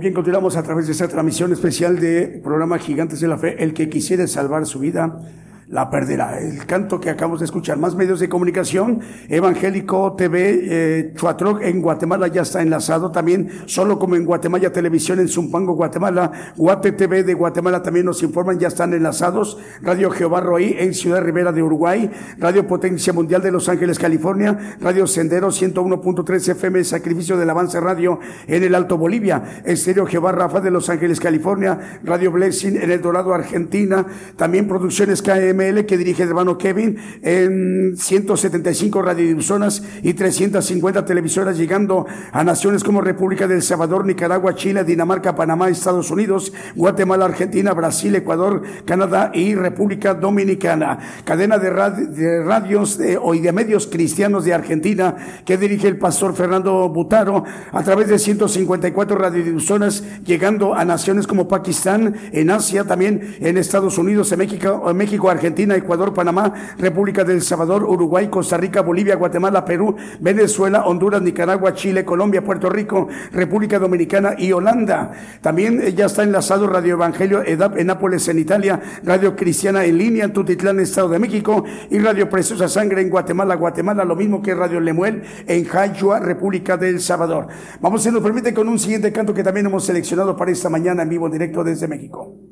Bien, 0.00 0.14
continuamos 0.14 0.56
a 0.56 0.62
través 0.62 0.86
de 0.86 0.92
esta 0.92 1.08
transmisión 1.08 1.52
especial 1.52 1.98
de 1.98 2.40
programa 2.44 2.78
Gigantes 2.78 3.18
de 3.18 3.26
la 3.26 3.36
Fe. 3.36 3.60
El 3.60 3.74
que 3.74 3.88
quisiera 3.88 4.28
salvar 4.28 4.64
su 4.64 4.78
vida, 4.78 5.18
la 5.70 5.90
perderá. 5.90 6.38
El 6.38 6.64
canto 6.66 7.00
que 7.00 7.10
acabamos 7.10 7.40
de 7.40 7.44
escuchar. 7.44 7.78
Más 7.78 7.94
medios 7.94 8.20
de 8.20 8.28
comunicación. 8.28 9.00
Evangélico 9.28 10.14
TV, 10.16 10.60
eh, 10.62 11.12
Chuatroc 11.14 11.62
en 11.62 11.82
Guatemala 11.82 12.28
ya 12.28 12.42
está 12.42 12.62
enlazado 12.62 13.10
también, 13.10 13.50
solo 13.66 13.98
como 13.98 14.16
en 14.16 14.24
Guatemala 14.24 14.72
Televisión 14.72 15.20
en 15.20 15.28
Zumpango, 15.28 15.74
Guatemala. 15.74 16.32
Guate 16.56 16.92
TV 16.92 17.22
de 17.22 17.34
Guatemala 17.34 17.82
también 17.82 18.06
nos 18.06 18.22
informan, 18.22 18.58
ya 18.58 18.68
están 18.68 18.94
enlazados. 18.94 19.58
Radio 19.82 20.10
Jehová 20.10 20.40
Roí 20.40 20.74
en 20.78 20.94
Ciudad 20.94 21.22
Rivera 21.22 21.52
de 21.52 21.62
Uruguay. 21.62 22.10
Radio 22.38 22.66
Potencia 22.66 23.12
Mundial 23.12 23.42
de 23.42 23.52
Los 23.52 23.68
Ángeles, 23.68 23.98
California. 23.98 24.76
Radio 24.80 25.06
Sendero 25.06 25.48
101.3 25.48 26.48
FM, 26.50 26.84
Sacrificio 26.84 27.36
del 27.36 27.50
Avance 27.50 27.78
Radio 27.80 28.20
en 28.46 28.62
el 28.62 28.74
Alto 28.74 28.96
Bolivia. 28.96 29.62
Estéreo 29.64 30.06
Jehová 30.06 30.32
Rafa 30.32 30.60
de 30.60 30.70
Los 30.70 30.88
Ángeles, 30.88 31.20
California. 31.20 32.00
Radio 32.02 32.32
Blessing 32.32 32.76
en 32.76 32.90
El 32.90 33.02
Dorado, 33.02 33.34
Argentina. 33.34 34.06
También 34.36 34.66
Producciones 34.66 35.22
KML 35.58 35.84
que 35.86 35.96
dirige 35.98 36.22
el 36.22 36.28
hermano 36.30 36.56
Kevin 36.56 36.96
en 37.22 37.96
175 37.96 39.02
radiodifusoras 39.02 39.82
y 40.02 40.14
350 40.14 41.04
televisoras 41.04 41.56
llegando 41.58 42.06
a 42.32 42.44
naciones 42.44 42.84
como 42.84 43.00
República 43.00 43.48
del 43.48 43.62
Salvador, 43.62 44.06
Nicaragua, 44.06 44.54
Chile, 44.54 44.84
Dinamarca, 44.84 45.34
Panamá, 45.34 45.68
Estados 45.68 46.10
Unidos, 46.10 46.52
Guatemala, 46.76 47.24
Argentina, 47.24 47.72
Brasil, 47.74 48.14
Ecuador, 48.14 48.62
Canadá 48.84 49.30
y 49.34 49.54
República 49.54 50.14
Dominicana. 50.14 50.98
Cadena 51.24 51.58
de, 51.58 51.70
rad- 51.70 52.08
de 52.08 52.42
radios 52.44 52.98
de, 52.98 53.16
o 53.20 53.34
y 53.34 53.40
de 53.40 53.52
medios 53.52 53.86
cristianos 53.86 54.44
de 54.44 54.54
Argentina 54.54 55.16
que 55.44 55.56
dirige 55.56 55.88
el 55.88 55.98
pastor 55.98 56.34
Fernando 56.34 56.88
Butaro 56.88 57.44
a 57.72 57.82
través 57.82 58.08
de 58.08 58.18
154 58.18 59.16
radiodifusoras 59.16 60.04
llegando 60.24 60.74
a 60.74 60.84
naciones 60.84 61.26
como 61.26 61.48
Pakistán, 61.48 62.14
en 62.32 62.50
Asia, 62.50 62.84
también 62.84 63.36
en 63.40 63.56
Estados 63.58 63.98
Unidos, 63.98 64.30
en 64.32 64.38
México, 64.38 64.86
en 64.88 64.96
México, 64.96 65.30
Argentina, 65.30 65.47
Ecuador, 65.56 66.14
Panamá, 66.14 66.52
República 66.78 67.24
del 67.24 67.42
Salvador, 67.42 67.84
Uruguay, 67.84 68.28
Costa 68.28 68.56
Rica, 68.56 68.82
Bolivia, 68.82 69.16
Guatemala, 69.16 69.64
Perú, 69.64 69.96
Venezuela, 70.20 70.84
Honduras, 70.86 71.22
Nicaragua, 71.22 71.74
Chile, 71.74 72.04
Colombia, 72.04 72.44
Puerto 72.44 72.68
Rico, 72.68 73.08
República 73.32 73.78
Dominicana 73.78 74.34
y 74.38 74.52
Holanda. 74.52 75.12
También 75.40 75.80
eh, 75.82 75.94
ya 75.94 76.06
está 76.06 76.22
enlazado 76.22 76.66
Radio 76.66 76.94
Evangelio 76.94 77.42
EDAP 77.42 77.78
en 77.78 77.86
Nápoles, 77.88 78.28
en 78.28 78.38
Italia, 78.38 78.80
Radio 79.04 79.34
Cristiana 79.36 79.84
en 79.84 79.98
línea 79.98 80.24
en 80.24 80.32
Tutitlán, 80.32 80.80
Estado 80.80 81.08
de 81.08 81.18
México 81.18 81.64
y 81.90 81.98
Radio 81.98 82.28
Preciosa 82.28 82.68
Sangre 82.68 83.02
en 83.02 83.10
Guatemala, 83.10 83.54
Guatemala, 83.56 84.04
lo 84.04 84.16
mismo 84.16 84.42
que 84.42 84.54
Radio 84.54 84.80
Lemuel 84.80 85.22
en 85.46 85.64
Jayua, 85.64 86.20
República 86.20 86.76
del 86.76 87.00
Salvador. 87.00 87.48
Vamos, 87.80 88.02
si 88.02 88.10
nos 88.10 88.22
permite, 88.22 88.54
con 88.54 88.68
un 88.68 88.78
siguiente 88.78 89.12
canto 89.12 89.34
que 89.34 89.42
también 89.42 89.66
hemos 89.66 89.84
seleccionado 89.84 90.36
para 90.36 90.50
esta 90.50 90.68
mañana 90.68 91.02
en 91.02 91.08
vivo, 91.08 91.26
en 91.26 91.32
directo 91.32 91.64
desde 91.64 91.88
México. 91.88 92.47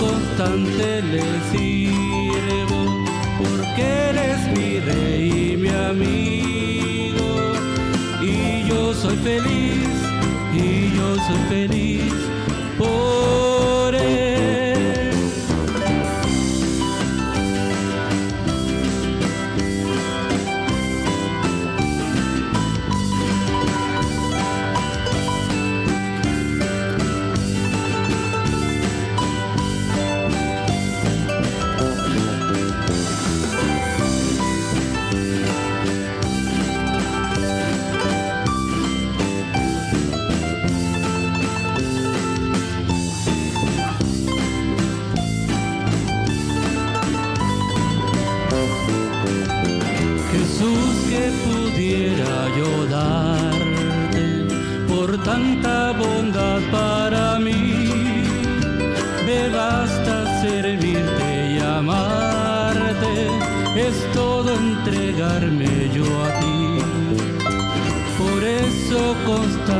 Constante 0.00 1.02
le 1.02 1.22
sirvo, 1.52 3.04
porque 3.38 4.10
Él 4.10 4.18
es 4.18 4.40
mi 4.56 4.80
rey 4.80 5.52
y 5.52 5.56
mi 5.56 5.68
amigo. 5.68 7.52
Y 8.22 8.68
yo 8.68 8.94
soy 8.94 9.16
feliz, 9.16 9.88
y 10.52 10.96
yo 10.96 11.16
soy 11.26 11.40
feliz 11.48 12.29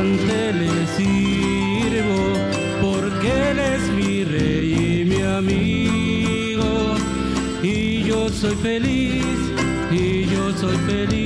le 0.03 0.87
sirvo, 0.97 2.33
porque 2.81 3.51
Él 3.51 3.59
es 3.59 3.91
mi 3.91 4.23
rey 4.23 5.01
y 5.01 5.05
mi 5.05 5.21
amigo. 5.21 6.95
Y 7.61 8.03
yo 8.03 8.29
soy 8.29 8.55
feliz, 8.55 9.37
y 9.91 10.25
yo 10.25 10.51
soy 10.57 10.75
feliz 10.87 11.20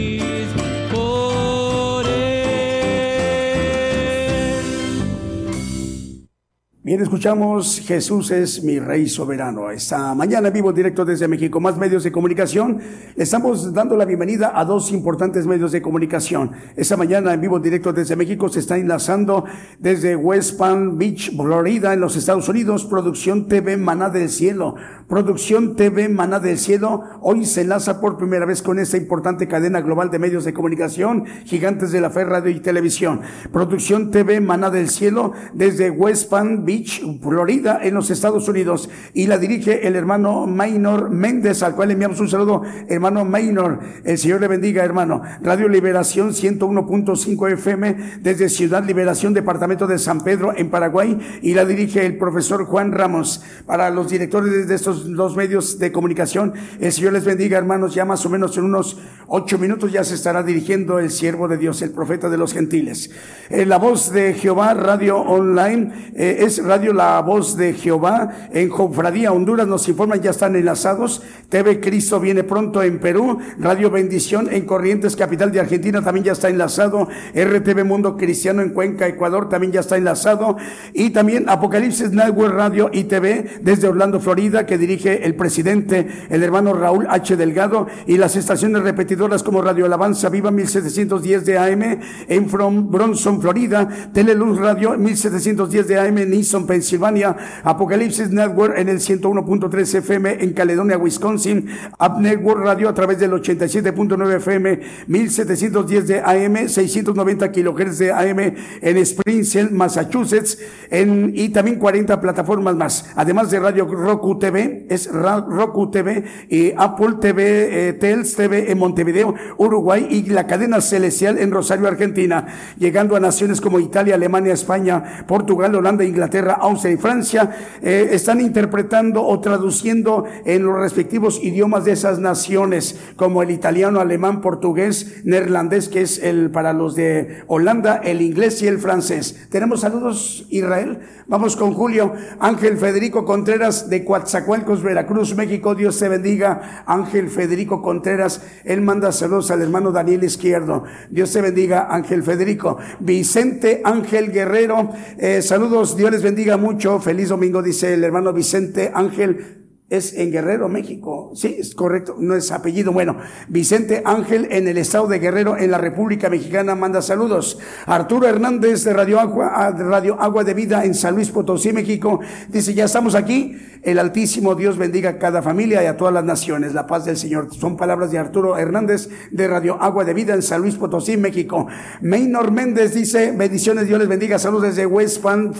Bien, 6.85 7.01
escuchamos 7.01 7.81
Jesús 7.83 8.29
es 8.29 8.63
mi 8.63 8.77
Rey 8.77 9.09
soberano. 9.09 9.71
Esta 9.71 10.13
mañana 10.13 10.51
vivo 10.51 10.71
directo 10.71 11.03
desde 11.03 11.27
México, 11.27 11.59
más 11.59 11.79
medios 11.79 12.03
de 12.03 12.11
comunicación. 12.11 12.79
Estamos 13.15 13.73
dando 13.73 13.97
la 13.97 14.05
bienvenida 14.05 14.51
a 14.53 14.63
dos 14.65 14.91
importantes 14.91 15.47
medios 15.47 15.71
de 15.71 15.81
comunicación. 15.81 16.51
Esta 16.75 16.95
mañana 16.95 17.33
en 17.33 17.41
vivo 17.41 17.59
directo 17.59 17.91
desde 17.91 18.15
México 18.15 18.49
se 18.49 18.59
está 18.59 18.77
enlazando 18.77 19.45
desde 19.79 20.15
West 20.15 20.59
Palm 20.59 20.99
Beach, 20.99 21.35
Florida, 21.35 21.91
en 21.91 22.01
los 22.01 22.15
Estados 22.17 22.47
Unidos, 22.49 22.85
Producción 22.85 23.47
TV 23.47 23.77
Maná 23.77 24.11
del 24.11 24.29
Cielo. 24.29 24.75
Producción 25.07 25.75
TV 25.75 26.07
Maná 26.07 26.39
del 26.39 26.59
Cielo 26.59 27.01
hoy 27.21 27.45
se 27.45 27.61
enlaza 27.61 27.99
por 27.99 28.15
primera 28.15 28.45
vez 28.45 28.61
con 28.61 28.77
esta 28.77 28.97
importante 28.97 29.47
cadena 29.47 29.81
global 29.81 30.11
de 30.11 30.19
medios 30.19 30.45
de 30.45 30.53
comunicación, 30.53 31.25
gigantes 31.45 31.91
de 31.91 32.01
la 32.01 32.11
fe, 32.11 32.25
radio 32.25 32.51
y 32.51 32.59
televisión. 32.59 33.21
Producción 33.51 34.11
TV 34.11 34.39
Maná 34.39 34.69
del 34.69 34.89
Cielo 34.89 35.33
desde 35.55 35.89
West 35.89 36.29
Palm 36.29 36.63
Beach, 36.63 36.74
Florida, 37.21 37.79
en 37.81 37.93
los 37.93 38.09
Estados 38.09 38.47
Unidos. 38.47 38.89
Y 39.13 39.27
la 39.27 39.37
dirige 39.37 39.87
el 39.87 39.95
hermano 39.95 40.47
Maynor 40.47 41.09
Méndez, 41.09 41.63
al 41.63 41.75
cual 41.75 41.91
enviamos 41.91 42.19
un 42.19 42.27
saludo, 42.27 42.63
hermano 42.87 43.23
Maynor. 43.25 43.79
El 44.03 44.17
Señor 44.17 44.41
le 44.41 44.47
bendiga, 44.47 44.83
hermano. 44.83 45.21
Radio 45.41 45.69
Liberación 45.69 46.31
101.5 46.31 47.51
FM 47.53 48.19
desde 48.21 48.49
Ciudad 48.49 48.83
Liberación, 48.83 49.33
departamento 49.33 49.87
de 49.87 49.99
San 49.99 50.23
Pedro, 50.23 50.53
en 50.55 50.69
Paraguay. 50.69 51.17
Y 51.41 51.53
la 51.53 51.65
dirige 51.65 52.05
el 52.05 52.17
profesor 52.17 52.65
Juan 52.65 52.91
Ramos. 52.91 53.43
Para 53.65 53.89
los 53.89 54.09
directores 54.09 54.67
de 54.67 54.75
estos 54.75 55.13
dos 55.13 55.35
medios 55.35 55.79
de 55.79 55.91
comunicación, 55.91 56.53
el 56.79 56.91
Señor 56.91 57.13
les 57.13 57.25
bendiga, 57.25 57.57
hermanos. 57.57 57.93
Ya 57.95 58.05
más 58.05 58.25
o 58.25 58.29
menos 58.29 58.57
en 58.57 58.65
unos 58.65 58.99
ocho 59.27 59.57
minutos 59.57 59.91
ya 59.91 60.03
se 60.03 60.15
estará 60.15 60.43
dirigiendo 60.43 60.99
el 60.99 61.11
siervo 61.11 61.47
de 61.47 61.57
Dios, 61.57 61.81
el 61.81 61.91
profeta 61.91 62.29
de 62.29 62.37
los 62.37 62.53
gentiles. 62.53 63.11
Eh, 63.49 63.65
la 63.65 63.77
voz 63.77 64.11
de 64.11 64.33
Jehová, 64.33 64.73
radio 64.73 65.17
online, 65.17 66.11
eh, 66.15 66.37
es 66.39 66.63
radio 66.65 66.93
La 66.93 67.21
Voz 67.21 67.55
de 67.55 67.73
Jehová 67.73 68.49
en 68.51 68.69
Confradía, 68.69 69.31
Honduras. 69.31 69.67
Nos 69.67 69.87
informan, 69.87 70.21
ya 70.21 70.31
están 70.31 70.55
enlazados. 70.55 71.21
TV 71.49 71.79
Cristo 71.79 72.19
viene 72.19 72.43
pronto 72.43 72.83
en 72.83 72.99
Perú. 72.99 73.39
Radio 73.57 73.89
Bendición 73.89 74.49
en 74.51 74.65
Corrientes, 74.65 75.15
capital 75.15 75.51
de 75.51 75.59
Argentina, 75.59 76.01
también 76.01 76.25
ya 76.25 76.31
está 76.33 76.49
enlazado. 76.49 77.07
RTV 77.33 77.85
Mundo 77.85 78.17
Cristiano 78.17 78.61
en 78.61 78.71
Cuenca, 78.71 79.07
Ecuador, 79.07 79.49
también 79.49 79.71
ya 79.71 79.79
está 79.79 79.97
enlazado. 79.97 80.57
Y 80.93 81.11
también 81.11 81.49
Apocalipsis 81.49 82.11
Network 82.11 82.53
Radio 82.53 82.89
y 82.91 83.05
TV 83.05 83.59
desde 83.61 83.87
Orlando, 83.87 84.19
Florida, 84.19 84.65
que 84.65 84.77
dirige 84.77 85.25
el 85.25 85.35
presidente, 85.35 86.07
el 86.29 86.43
hermano 86.43 86.73
Raúl 86.73 87.07
H. 87.09 87.37
Delgado, 87.37 87.87
y 88.07 88.17
las 88.17 88.35
estaciones 88.35 88.83
repetidoras 88.83 89.43
como 89.43 89.61
Radio 89.61 89.85
Alabanza 89.85 90.29
Viva 90.29 90.51
1710 90.51 91.45
de 91.45 91.57
AM 91.57 91.99
en 92.27 92.49
From 92.49 92.91
Bronson, 92.91 93.41
Florida, 93.41 93.87
Teleluz 94.13 94.59
Radio 94.59 94.97
1710 94.97 95.87
de 95.87 95.99
AM 95.99 96.17
en 96.17 96.33
Easton, 96.55 96.67
Pensilvania, 96.67 97.35
Apocalipsis 97.63 98.29
Network 98.29 98.77
en 98.77 98.89
el 98.89 98.99
101.3 98.99 99.95
FM 99.95 100.43
en 100.43 100.53
Caledonia, 100.53 100.97
Wisconsin, 100.97 101.67
Up 101.99 102.19
Network 102.19 102.63
Radio 102.63 102.87
a 102.87 102.93
través 102.93 103.19
del 103.19 103.31
87.9 103.31 104.35
FM 104.37 104.79
1710 105.07 106.07
de 106.07 106.19
AM, 106.21 106.69
690 106.69 107.51
kilohertz 107.51 107.97
de 107.97 108.11
AM 108.11 108.39
en 108.39 108.97
Springfield, 108.97 109.71
Massachusetts, 109.71 110.57
en, 110.89 111.33
y 111.35 111.49
también 111.49 111.77
40 111.77 112.21
plataformas 112.21 112.75
más, 112.75 113.11
además 113.15 113.51
de 113.51 113.59
Radio 113.59 113.85
Roku 113.85 114.39
TV, 114.39 114.85
es 114.89 115.11
Roku 115.11 115.91
TV 115.91 116.23
y 116.49 116.71
Apple 116.77 117.15
TV, 117.19 117.89
eh, 117.89 117.93
Tels 117.93 118.35
TV 118.35 118.71
en 118.71 118.79
Montevideo, 118.79 119.35
Uruguay 119.57 120.07
y 120.09 120.29
la 120.29 120.47
cadena 120.47 120.79
celestial 120.79 121.37
en 121.37 121.51
Rosario, 121.51 121.87
Argentina, 121.87 122.47
llegando 122.77 123.15
a 123.15 123.19
naciones 123.19 123.59
como 123.59 123.79
Italia, 123.79 124.15
Alemania, 124.15 124.53
España, 124.53 125.25
Portugal, 125.27 125.75
Holanda, 125.75 126.05
Inglaterra, 126.05 126.44
Austria 126.53 126.93
y 126.93 126.97
Francia, 126.97 127.49
eh, 127.81 128.09
están 128.11 128.41
interpretando 128.41 129.23
o 129.25 129.39
traduciendo 129.39 130.25
en 130.45 130.63
los 130.63 130.77
respectivos 130.77 131.43
idiomas 131.43 131.85
de 131.85 131.91
esas 131.93 132.19
naciones, 132.19 132.99
como 133.15 133.43
el 133.43 133.51
italiano, 133.51 133.99
alemán, 133.99 134.41
portugués, 134.41 135.21
neerlandés, 135.23 135.89
que 135.89 136.01
es 136.01 136.21
el 136.21 136.51
para 136.51 136.73
los 136.73 136.95
de 136.95 137.43
Holanda, 137.47 138.01
el 138.03 138.21
inglés 138.21 138.61
y 138.61 138.67
el 138.67 138.79
francés. 138.79 139.47
Tenemos 139.49 139.81
saludos, 139.81 140.45
Israel. 140.49 140.99
Vamos 141.27 141.55
con 141.55 141.73
Julio. 141.73 142.13
Ángel 142.39 142.77
Federico 142.77 143.25
Contreras 143.25 143.89
de 143.89 144.05
Coatzacoalcos, 144.05 144.83
Veracruz, 144.83 145.35
México. 145.35 145.73
Dios 145.73 145.97
te 145.97 146.07
bendiga. 146.07 146.83
Ángel 146.85 147.29
Federico 147.29 147.81
Contreras. 147.81 148.41
Él 148.63 148.81
manda 148.81 149.11
saludos 149.11 149.49
al 149.49 149.61
hermano 149.61 149.91
Daniel 149.91 150.23
Izquierdo. 150.23 150.83
Dios 151.09 151.31
te 151.33 151.41
bendiga, 151.41 151.87
Ángel 151.89 152.21
Federico. 152.21 152.77
Vicente 152.99 153.81
Ángel 153.83 154.31
Guerrero. 154.31 154.91
eh, 155.17 155.41
saludos, 155.41 155.97
Dios 155.97 156.11
les 156.11 156.21
bendiga 156.21 156.34
mucho. 156.57 156.99
Feliz 156.99 157.29
domingo, 157.29 157.61
dice 157.63 157.93
el 157.93 158.03
hermano 158.03 158.33
Vicente 158.33 158.91
Ángel. 158.93 159.64
Es 159.87 160.13
en 160.13 160.31
Guerrero, 160.31 160.67
México. 160.67 161.29
Sí, 161.35 161.57
es 161.59 161.75
correcto, 161.75 162.15
no 162.17 162.33
es 162.33 162.51
apellido. 162.51 162.91
Bueno, 162.91 163.17
Vicente 163.49 164.01
Ángel 164.03 164.47
en 164.49 164.67
el 164.67 164.79
estado 164.79 165.07
de 165.07 165.19
Guerrero, 165.19 165.57
en 165.57 165.69
la 165.69 165.77
República 165.77 166.27
Mexicana, 166.27 166.73
manda 166.73 167.03
saludos. 167.03 167.59
Arturo 167.85 168.27
Hernández 168.27 168.83
de 168.83 168.93
Radio 168.93 169.19
Agua, 169.19 169.51
ah, 169.53 169.69
Radio 169.69 170.19
Agua 170.19 170.43
de 170.43 170.55
Vida 170.55 170.85
en 170.85 170.95
San 170.95 171.13
Luis 171.13 171.29
Potosí, 171.29 171.71
México, 171.71 172.19
dice, 172.49 172.73
ya 172.73 172.85
estamos 172.85 173.13
aquí. 173.13 173.57
El 173.83 173.99
Altísimo 173.99 174.55
Dios 174.55 174.75
bendiga 174.75 175.11
a 175.11 175.19
cada 175.19 175.43
familia 175.43 175.83
y 175.83 175.85
a 175.85 175.97
todas 175.97 176.15
las 176.15 176.23
naciones. 176.23 176.73
La 176.73 176.87
paz 176.87 177.05
del 177.05 177.17
Señor. 177.17 177.53
Son 177.53 177.77
palabras 177.77 178.09
de 178.09 178.17
Arturo 178.17 178.57
Hernández 178.57 179.07
de 179.29 179.47
Radio 179.47 179.79
Agua 179.79 180.03
de 180.03 180.15
Vida 180.15 180.33
en 180.33 180.41
San 180.41 180.61
Luis 180.61 180.73
Potosí, 180.73 181.15
México. 181.15 181.67
Maynor 182.01 182.49
Méndez 182.51 182.95
dice, 182.95 183.33
bendiciones, 183.37 183.87
Dios 183.87 183.99
les 183.99 184.07
bendiga. 184.07 184.39
Saludos 184.39 184.63
desde 184.63 184.87
West 184.87 185.21
Palm 185.21 185.53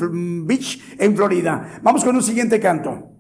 Beach 0.48 0.82
en 0.98 1.16
Florida. 1.16 1.80
Vamos 1.84 2.04
con 2.04 2.16
un 2.16 2.24
siguiente 2.24 2.60
canto. 2.60 3.15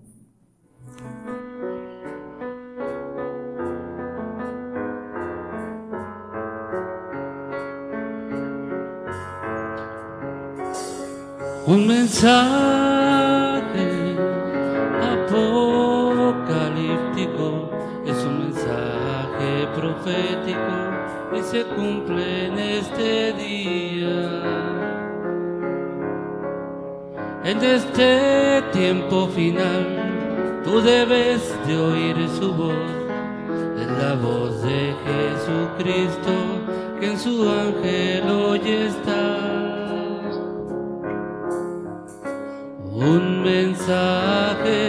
Un 11.67 11.87
mensaje 11.87 13.63
apocalíptico 15.01 17.71
es 18.05 18.23
un 18.23 18.41
mensaje 18.41 19.67
profético 19.73 20.91
y 21.35 21.41
se 21.41 21.65
cumple 21.65 22.45
en 22.45 22.59
este 22.59 23.33
día. 23.33 24.43
En 27.45 27.63
este 27.63 28.61
tiempo 28.71 29.27
final 29.29 30.61
tú 30.63 30.81
debes 30.81 31.51
de 31.65 31.79
oír 31.79 32.29
su 32.39 32.53
voz, 32.53 32.75
es 33.81 33.87
la 34.03 34.13
voz 34.13 34.61
de 34.61 34.93
Jesucristo 35.07 36.61
que 36.99 37.07
en 37.07 37.17
su 37.17 37.49
ángel 37.49 38.29
hoy 38.29 38.61
está. 38.65 39.64
Un 42.97 43.43
mensaje, 43.43 44.87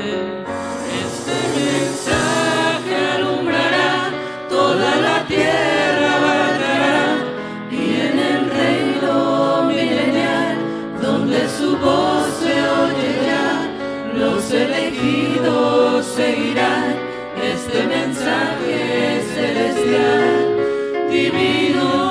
este 1.03 1.39
mensaje 1.59 2.95
alumbrará 3.17 4.13
toda 4.49 4.95
la 4.95 5.27
tierra, 5.27 6.15
y 7.69 8.01
en 8.07 8.19
el 8.21 8.51
reino 8.51 9.65
milenial, 9.65 10.57
donde 11.03 11.49
su 11.49 11.77
voz 11.79 12.29
se 12.39 12.55
oirá, 12.63 13.67
los 14.15 14.53
elegidos 14.53 16.07
seguirán 16.07 16.95
este 17.43 17.87
mensaje 17.89 19.21
celestial 19.35 21.11
divino. 21.11 22.06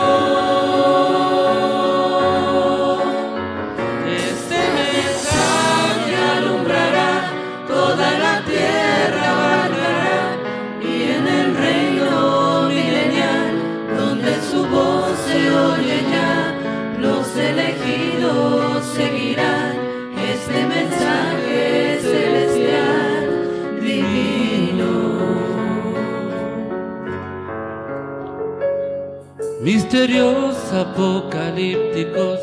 Misterios 29.95 30.59
apocalípticos 30.73 32.39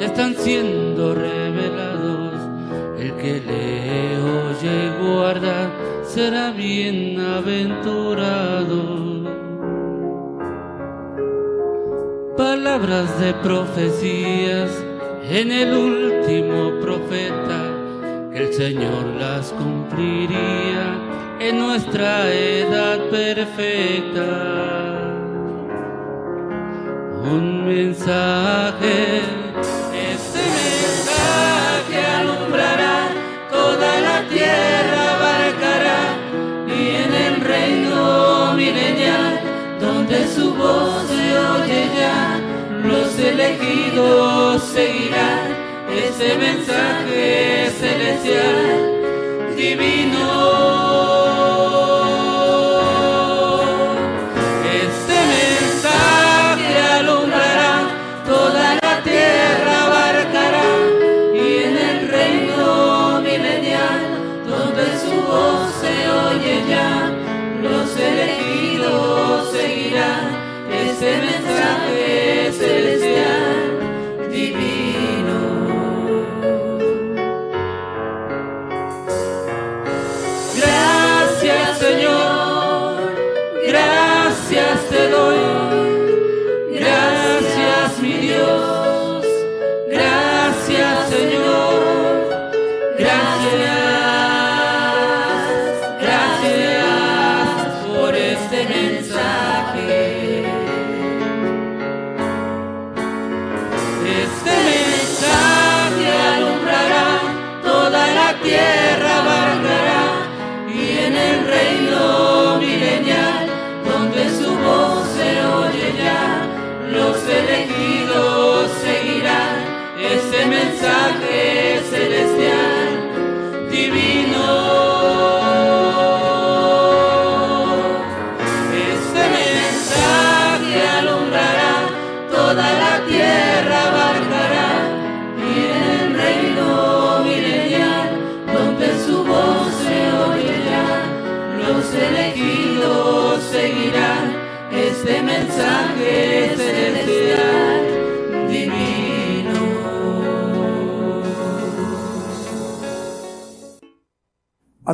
están 0.00 0.34
siendo 0.36 1.14
revelados. 1.14 2.32
El 2.98 3.12
que 3.16 3.42
lee, 3.46 4.16
oye 4.48 4.86
y 4.86 4.88
guarda 5.04 5.70
será 6.08 6.52
bienaventurado. 6.52 8.80
Palabras 12.38 13.20
de 13.20 13.34
profecías 13.34 14.70
en 15.28 15.52
el 15.52 15.74
último 15.74 16.80
profeta, 16.80 17.70
que 18.32 18.46
el 18.46 18.54
Señor 18.54 19.04
las 19.20 19.52
cumpliría 19.52 20.96
en 21.38 21.58
nuestra 21.58 22.32
edad 22.32 22.98
perfecta. 23.10 24.93
Un 27.26 27.66
mensaje, 27.66 29.22
este 30.12 30.42
mensaje 30.60 32.06
alumbrará 32.18 33.08
toda 33.50 34.00
la 34.02 34.28
tierra, 34.28 35.14
abarcará 35.16 36.02
y 36.68 36.96
en 37.02 37.14
el 37.14 37.40
reino 37.40 38.52
milenial, 38.52 39.40
donde 39.80 40.28
su 40.28 40.52
voz 40.54 41.06
se 41.08 41.38
oye 41.38 41.88
ya, 41.98 42.40
los 42.84 43.18
elegidos 43.18 44.62
seguirán 44.62 45.48
ese 45.90 46.36
mensaje 46.36 47.72
celestial 47.80 49.56
divino. 49.56 50.13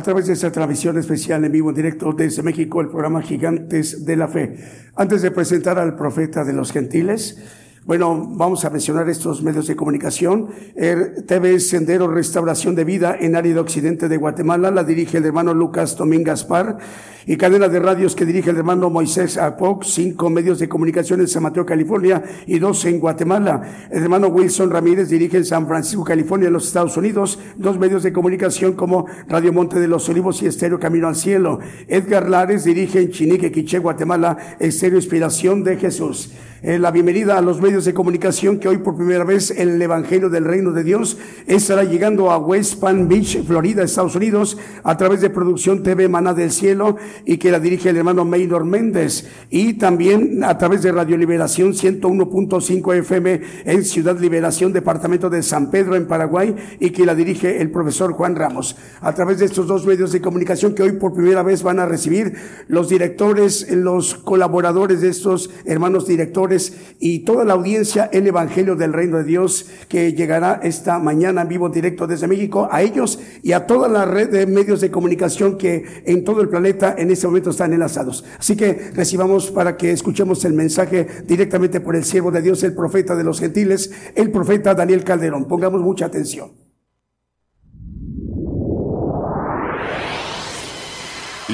A 0.01 0.03
través 0.03 0.25
de 0.25 0.33
esta 0.33 0.51
transmisión 0.51 0.97
especial 0.97 1.45
en 1.45 1.51
vivo 1.51 1.69
en 1.69 1.75
directo 1.75 2.11
desde 2.11 2.41
México, 2.41 2.81
el 2.81 2.87
programa 2.87 3.21
Gigantes 3.21 4.03
de 4.03 4.15
la 4.15 4.27
Fe. 4.27 4.55
Antes 4.95 5.21
de 5.21 5.29
presentar 5.29 5.77
al 5.77 5.95
profeta 5.95 6.43
de 6.43 6.53
los 6.53 6.71
gentiles, 6.71 7.37
bueno, 7.83 8.27
vamos 8.29 8.63
a 8.63 8.69
mencionar 8.69 9.09
estos 9.09 9.41
medios 9.41 9.65
de 9.65 9.75
comunicación. 9.75 10.49
El 10.75 11.25
TV 11.25 11.59
Sendero 11.59 12.07
Restauración 12.07 12.75
de 12.75 12.83
Vida 12.83 13.17
en 13.19 13.35
área 13.35 13.59
occidente 13.59 14.07
de 14.07 14.17
Guatemala, 14.17 14.69
la 14.69 14.83
dirige 14.83 15.17
el 15.17 15.25
hermano 15.25 15.55
Lucas 15.55 15.95
Tomín 15.95 16.23
Gaspar. 16.23 16.77
Y 17.25 17.37
cadena 17.37 17.69
de 17.69 17.79
radios 17.79 18.15
que 18.15 18.25
dirige 18.25 18.51
el 18.51 18.57
hermano 18.57 18.89
Moisés 18.91 19.37
Apoc, 19.37 19.83
cinco 19.83 20.29
medios 20.29 20.59
de 20.59 20.69
comunicación 20.69 21.21
en 21.21 21.27
San 21.27 21.43
Mateo, 21.43 21.65
California 21.65 22.23
y 22.45 22.59
dos 22.59 22.85
en 22.85 22.99
Guatemala. 22.99 23.87
El 23.91 24.03
hermano 24.03 24.27
Wilson 24.27 24.69
Ramírez 24.69 25.09
dirige 25.09 25.37
en 25.37 25.45
San 25.45 25.67
Francisco, 25.67 26.03
California, 26.03 26.47
en 26.47 26.53
los 26.53 26.67
Estados 26.67 26.97
Unidos, 26.97 27.39
dos 27.57 27.79
medios 27.79 28.03
de 28.03 28.13
comunicación 28.13 28.73
como 28.73 29.05
Radio 29.27 29.53
Monte 29.53 29.79
de 29.79 29.87
los 29.87 30.07
Olivos 30.09 30.41
y 30.41 30.47
Estéreo 30.47 30.79
Camino 30.79 31.07
al 31.07 31.15
Cielo. 31.15 31.59
Edgar 31.87 32.29
Lares 32.29 32.63
dirige 32.63 33.01
en 33.01 33.09
Chinique, 33.09 33.51
Quiché, 33.51 33.79
Guatemala, 33.79 34.37
Estéreo 34.59 34.97
Inspiración 34.97 35.63
de 35.63 35.77
Jesús. 35.77 36.31
Eh, 36.63 36.77
la 36.77 36.91
bienvenida 36.91 37.39
a 37.39 37.41
los 37.41 37.59
medios 37.59 37.70
de 37.71 37.93
comunicación 37.93 38.59
que 38.59 38.67
hoy 38.67 38.79
por 38.79 38.97
primera 38.97 39.23
vez 39.23 39.49
el 39.51 39.81
Evangelio 39.81 40.29
del 40.29 40.43
Reino 40.43 40.71
de 40.71 40.83
Dios 40.83 41.17
estará 41.47 41.85
llegando 41.85 42.29
a 42.29 42.37
West 42.37 42.81
Palm 42.81 43.07
Beach, 43.07 43.45
Florida, 43.45 43.81
Estados 43.81 44.13
Unidos, 44.17 44.57
a 44.83 44.97
través 44.97 45.21
de 45.21 45.29
Producción 45.29 45.81
TV 45.81 46.09
Maná 46.09 46.33
del 46.33 46.51
Cielo 46.51 46.97
y 47.25 47.37
que 47.37 47.49
la 47.49 47.61
dirige 47.61 47.89
el 47.89 47.97
hermano 47.97 48.25
Maynor 48.25 48.65
Méndez 48.65 49.25
y 49.49 49.75
también 49.75 50.43
a 50.43 50.57
través 50.57 50.81
de 50.81 50.91
Radio 50.91 51.15
Liberación 51.15 51.71
101.5 51.71 52.93
FM 52.97 53.41
en 53.63 53.85
Ciudad 53.85 54.19
Liberación, 54.19 54.73
departamento 54.73 55.29
de 55.29 55.41
San 55.41 55.71
Pedro 55.71 55.95
en 55.95 56.07
Paraguay 56.07 56.53
y 56.81 56.89
que 56.89 57.05
la 57.05 57.15
dirige 57.15 57.61
el 57.61 57.71
profesor 57.71 58.11
Juan 58.11 58.35
Ramos. 58.35 58.75
A 58.99 59.15
través 59.15 59.39
de 59.39 59.45
estos 59.45 59.65
dos 59.65 59.85
medios 59.85 60.11
de 60.11 60.19
comunicación 60.19 60.75
que 60.75 60.83
hoy 60.83 60.91
por 60.91 61.13
primera 61.13 61.41
vez 61.41 61.63
van 61.63 61.79
a 61.79 61.85
recibir 61.85 62.33
los 62.67 62.89
directores, 62.89 63.71
los 63.71 64.15
colaboradores 64.15 64.99
de 64.99 65.07
estos 65.07 65.49
hermanos 65.63 66.05
directores 66.05 66.75
y 66.99 67.19
toda 67.19 67.45
la 67.45 67.53
audiencia 67.61 68.09
el 68.11 68.27
Evangelio 68.27 68.75
del 68.75 68.91
Reino 68.91 69.17
de 69.17 69.23
Dios 69.23 69.67
que 69.87 70.13
llegará 70.13 70.59
esta 70.63 70.99
mañana 70.99 71.43
en 71.43 71.47
vivo 71.47 71.69
directo 71.69 72.07
desde 72.07 72.27
México 72.27 72.67
a 72.71 72.81
ellos 72.81 73.19
y 73.43 73.53
a 73.53 73.65
toda 73.67 73.87
la 73.87 74.05
red 74.05 74.29
de 74.29 74.45
medios 74.47 74.81
de 74.81 74.91
comunicación 74.91 75.57
que 75.57 76.03
en 76.05 76.23
todo 76.23 76.41
el 76.41 76.49
planeta 76.49 76.95
en 76.97 77.11
este 77.11 77.27
momento 77.27 77.51
están 77.51 77.73
enlazados. 77.73 78.25
Así 78.39 78.55
que 78.55 78.91
recibamos 78.93 79.51
para 79.51 79.77
que 79.77 79.91
escuchemos 79.91 80.43
el 80.43 80.53
mensaje 80.53 81.07
directamente 81.25 81.79
por 81.79 81.95
el 81.95 82.03
siervo 82.03 82.31
de 82.31 82.41
Dios, 82.41 82.63
el 82.63 82.73
profeta 82.73 83.15
de 83.15 83.23
los 83.23 83.39
gentiles, 83.39 83.91
el 84.15 84.31
profeta 84.31 84.73
Daniel 84.73 85.03
Calderón. 85.03 85.45
Pongamos 85.47 85.81
mucha 85.81 86.07
atención. 86.07 86.51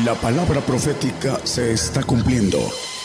La 0.05 0.13
palabra 0.15 0.61
profética 0.61 1.39
se 1.43 1.73
está 1.73 2.03
cumpliendo. 2.03 2.59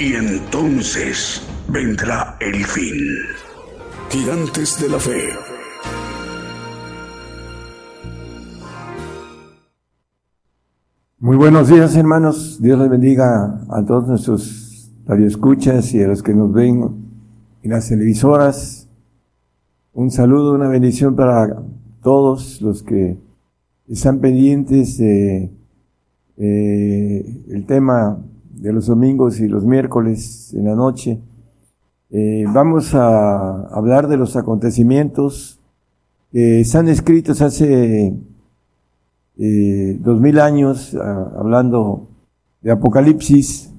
Y 0.00 0.14
entonces 0.14 1.42
vendrá 1.68 2.38
el 2.40 2.64
fin. 2.64 2.96
Gigantes 4.08 4.80
de 4.80 4.88
la 4.88 4.98
fe. 4.98 5.28
Muy 11.18 11.36
buenos 11.36 11.68
días, 11.68 11.94
hermanos. 11.96 12.62
Dios 12.62 12.78
les 12.78 12.88
bendiga 12.88 13.60
a 13.68 13.84
todos 13.84 14.08
nuestros 14.08 14.90
radioescuchas 15.06 15.92
y 15.92 16.02
a 16.02 16.08
los 16.08 16.22
que 16.22 16.32
nos 16.32 16.50
ven 16.50 16.82
en 17.62 17.70
las 17.70 17.90
televisoras. 17.90 18.88
Un 19.92 20.10
saludo, 20.10 20.54
una 20.54 20.68
bendición 20.68 21.14
para 21.14 21.62
todos 22.02 22.62
los 22.62 22.82
que 22.82 23.18
están 23.86 24.18
pendientes 24.20 24.96
de 24.96 25.50
eh, 26.38 27.44
el 27.50 27.66
tema 27.66 28.18
de 28.60 28.72
los 28.72 28.86
domingos 28.86 29.40
y 29.40 29.48
los 29.48 29.64
miércoles 29.64 30.52
en 30.54 30.66
la 30.66 30.74
noche. 30.74 31.18
Eh, 32.10 32.44
vamos 32.52 32.94
a 32.94 33.62
hablar 33.68 34.06
de 34.06 34.18
los 34.18 34.36
acontecimientos 34.36 35.58
que 36.30 36.60
están 36.60 36.88
escritos 36.88 37.40
hace 37.40 38.14
eh, 39.38 39.96
dos 40.00 40.20
mil 40.20 40.38
años, 40.38 40.94
ah, 41.00 41.32
hablando 41.38 42.06
de 42.60 42.70
Apocalipsis, 42.70 43.70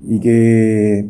y 0.00 0.20
que 0.20 1.08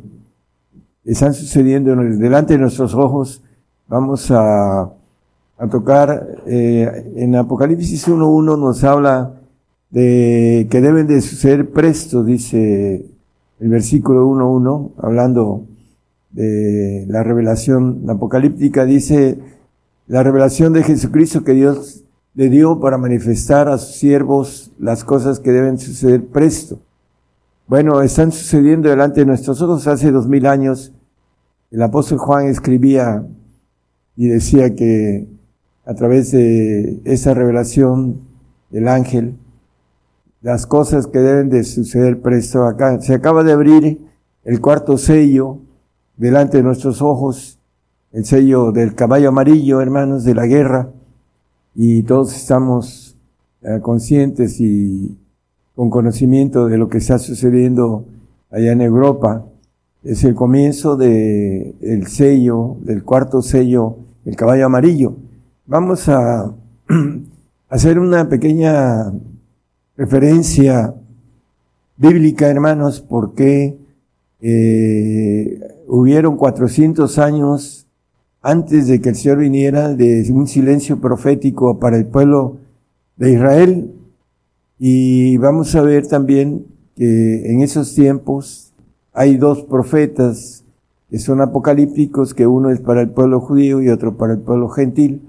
están 1.05 1.35
sucediendo 1.35 1.95
delante 1.95 2.55
de 2.55 2.61
nuestros 2.61 2.95
ojos. 2.95 3.43
Vamos 3.87 4.31
a, 4.31 4.91
tocar, 5.71 6.39
eh, 6.47 7.12
en 7.16 7.37
Apocalipsis 7.37 8.09
1.1 8.09 8.59
nos 8.59 8.83
habla 8.83 9.39
de 9.91 10.68
que 10.70 10.80
deben 10.80 11.07
de 11.07 11.20
suceder 11.20 11.70
presto, 11.70 12.24
dice 12.24 13.07
el 13.59 13.68
versículo 13.68 14.26
1.1, 14.28 14.93
hablando 14.99 15.64
de 16.30 17.07
la 17.09 17.22
revelación 17.22 18.05
apocalíptica, 18.09 18.84
dice 18.84 19.38
la 20.07 20.22
revelación 20.22 20.72
de 20.72 20.82
Jesucristo 20.82 21.45
que 21.45 21.53
Dios 21.53 22.05
le 22.34 22.49
dio 22.49 22.80
para 22.80 22.99
manifestar 22.99 23.68
a 23.68 23.78
sus 23.78 23.97
siervos 23.97 24.70
las 24.78 25.05
cosas 25.05 25.41
que 25.41 25.51
deben 25.51 25.78
suceder 25.78 26.24
presto. 26.24 26.78
Bueno, 27.66 28.01
están 28.03 28.32
sucediendo 28.32 28.88
delante 28.88 29.20
de 29.20 29.26
nuestros 29.26 29.61
ojos. 29.62 29.86
Hace 29.86 30.11
dos 30.11 30.26
mil 30.26 30.47
años 30.47 30.93
el 31.70 31.82
apóstol 31.82 32.18
Juan 32.18 32.47
escribía 32.47 33.24
y 34.16 34.26
decía 34.26 34.74
que 34.74 35.28
a 35.84 35.95
través 35.95 36.32
de 36.32 37.01
esa 37.05 37.34
revelación 37.34 38.20
del 38.70 38.88
ángel, 38.88 39.34
las 40.43 40.66
cosas 40.66 41.07
que 41.07 41.18
deben 41.18 41.49
de 41.51 41.64
suceder 41.64 42.20
presto 42.20 42.64
acá. 42.64 43.01
Se 43.01 43.14
acaba 43.14 43.45
de 43.45 43.53
abrir 43.53 44.01
el 44.45 44.61
cuarto 44.61 44.97
sello 44.97 45.59
delante 46.16 46.59
de 46.59 46.62
nuestros 46.62 47.03
ojos, 47.03 47.59
el 48.12 48.24
sello 48.24 48.72
del 48.72 48.95
caballo 48.95 49.28
amarillo, 49.28 49.80
hermanos, 49.80 50.24
de 50.24 50.34
la 50.34 50.47
guerra 50.47 50.88
y 51.74 52.03
todos 52.03 52.34
estamos 52.34 53.16
eh, 53.62 53.78
conscientes 53.80 54.61
y 54.61 55.16
con 55.74 55.91
conocimiento 55.91 56.66
de 56.66 56.78
lo 56.78 56.88
que 56.88 56.99
está 56.99 57.18
sucediendo 57.18 58.05
allá 58.51 58.72
en 58.72 58.80
Europa. 58.80 59.45
Es 60.03 60.24
el 60.24 60.34
comienzo 60.34 60.97
de 60.97 61.74
el 61.82 62.07
sello, 62.07 62.76
del 62.80 63.05
cuarto 63.05 63.43
sello, 63.43 63.97
el 64.24 64.34
caballo 64.36 64.66
amarillo. 64.66 65.14
Vamos 65.66 66.09
a 66.09 66.53
hacer 67.68 67.99
una 67.99 68.28
pequeña 68.28 69.12
referencia 70.01 70.95
bíblica, 71.99 72.49
hermanos, 72.49 73.03
porque 73.07 73.77
eh, 74.41 75.61
hubieron 75.89 76.39
400 76.39 77.19
años 77.19 77.87
antes 78.41 78.87
de 78.87 79.03
que 79.03 79.11
el 79.11 79.17
Señor 79.17 79.37
viniera, 79.41 79.93
de 79.95 80.27
un 80.33 80.47
silencio 80.47 80.99
profético 81.03 81.79
para 81.79 81.99
el 81.99 82.07
pueblo 82.07 82.57
de 83.17 83.33
Israel. 83.33 83.91
Y 84.79 85.37
vamos 85.37 85.75
a 85.75 85.83
ver 85.83 86.07
también 86.07 86.65
que 86.97 87.53
en 87.53 87.61
esos 87.61 87.95
tiempos 87.95 88.73
hay 89.13 89.37
dos 89.37 89.65
profetas 89.65 90.65
que 91.11 91.19
son 91.19 91.43
apocalípticos, 91.43 92.33
que 92.33 92.47
uno 92.47 92.71
es 92.71 92.81
para 92.81 93.03
el 93.03 93.11
pueblo 93.11 93.39
judío 93.41 93.83
y 93.83 93.91
otro 93.91 94.17
para 94.17 94.33
el 94.33 94.39
pueblo 94.39 94.71
gentil, 94.71 95.21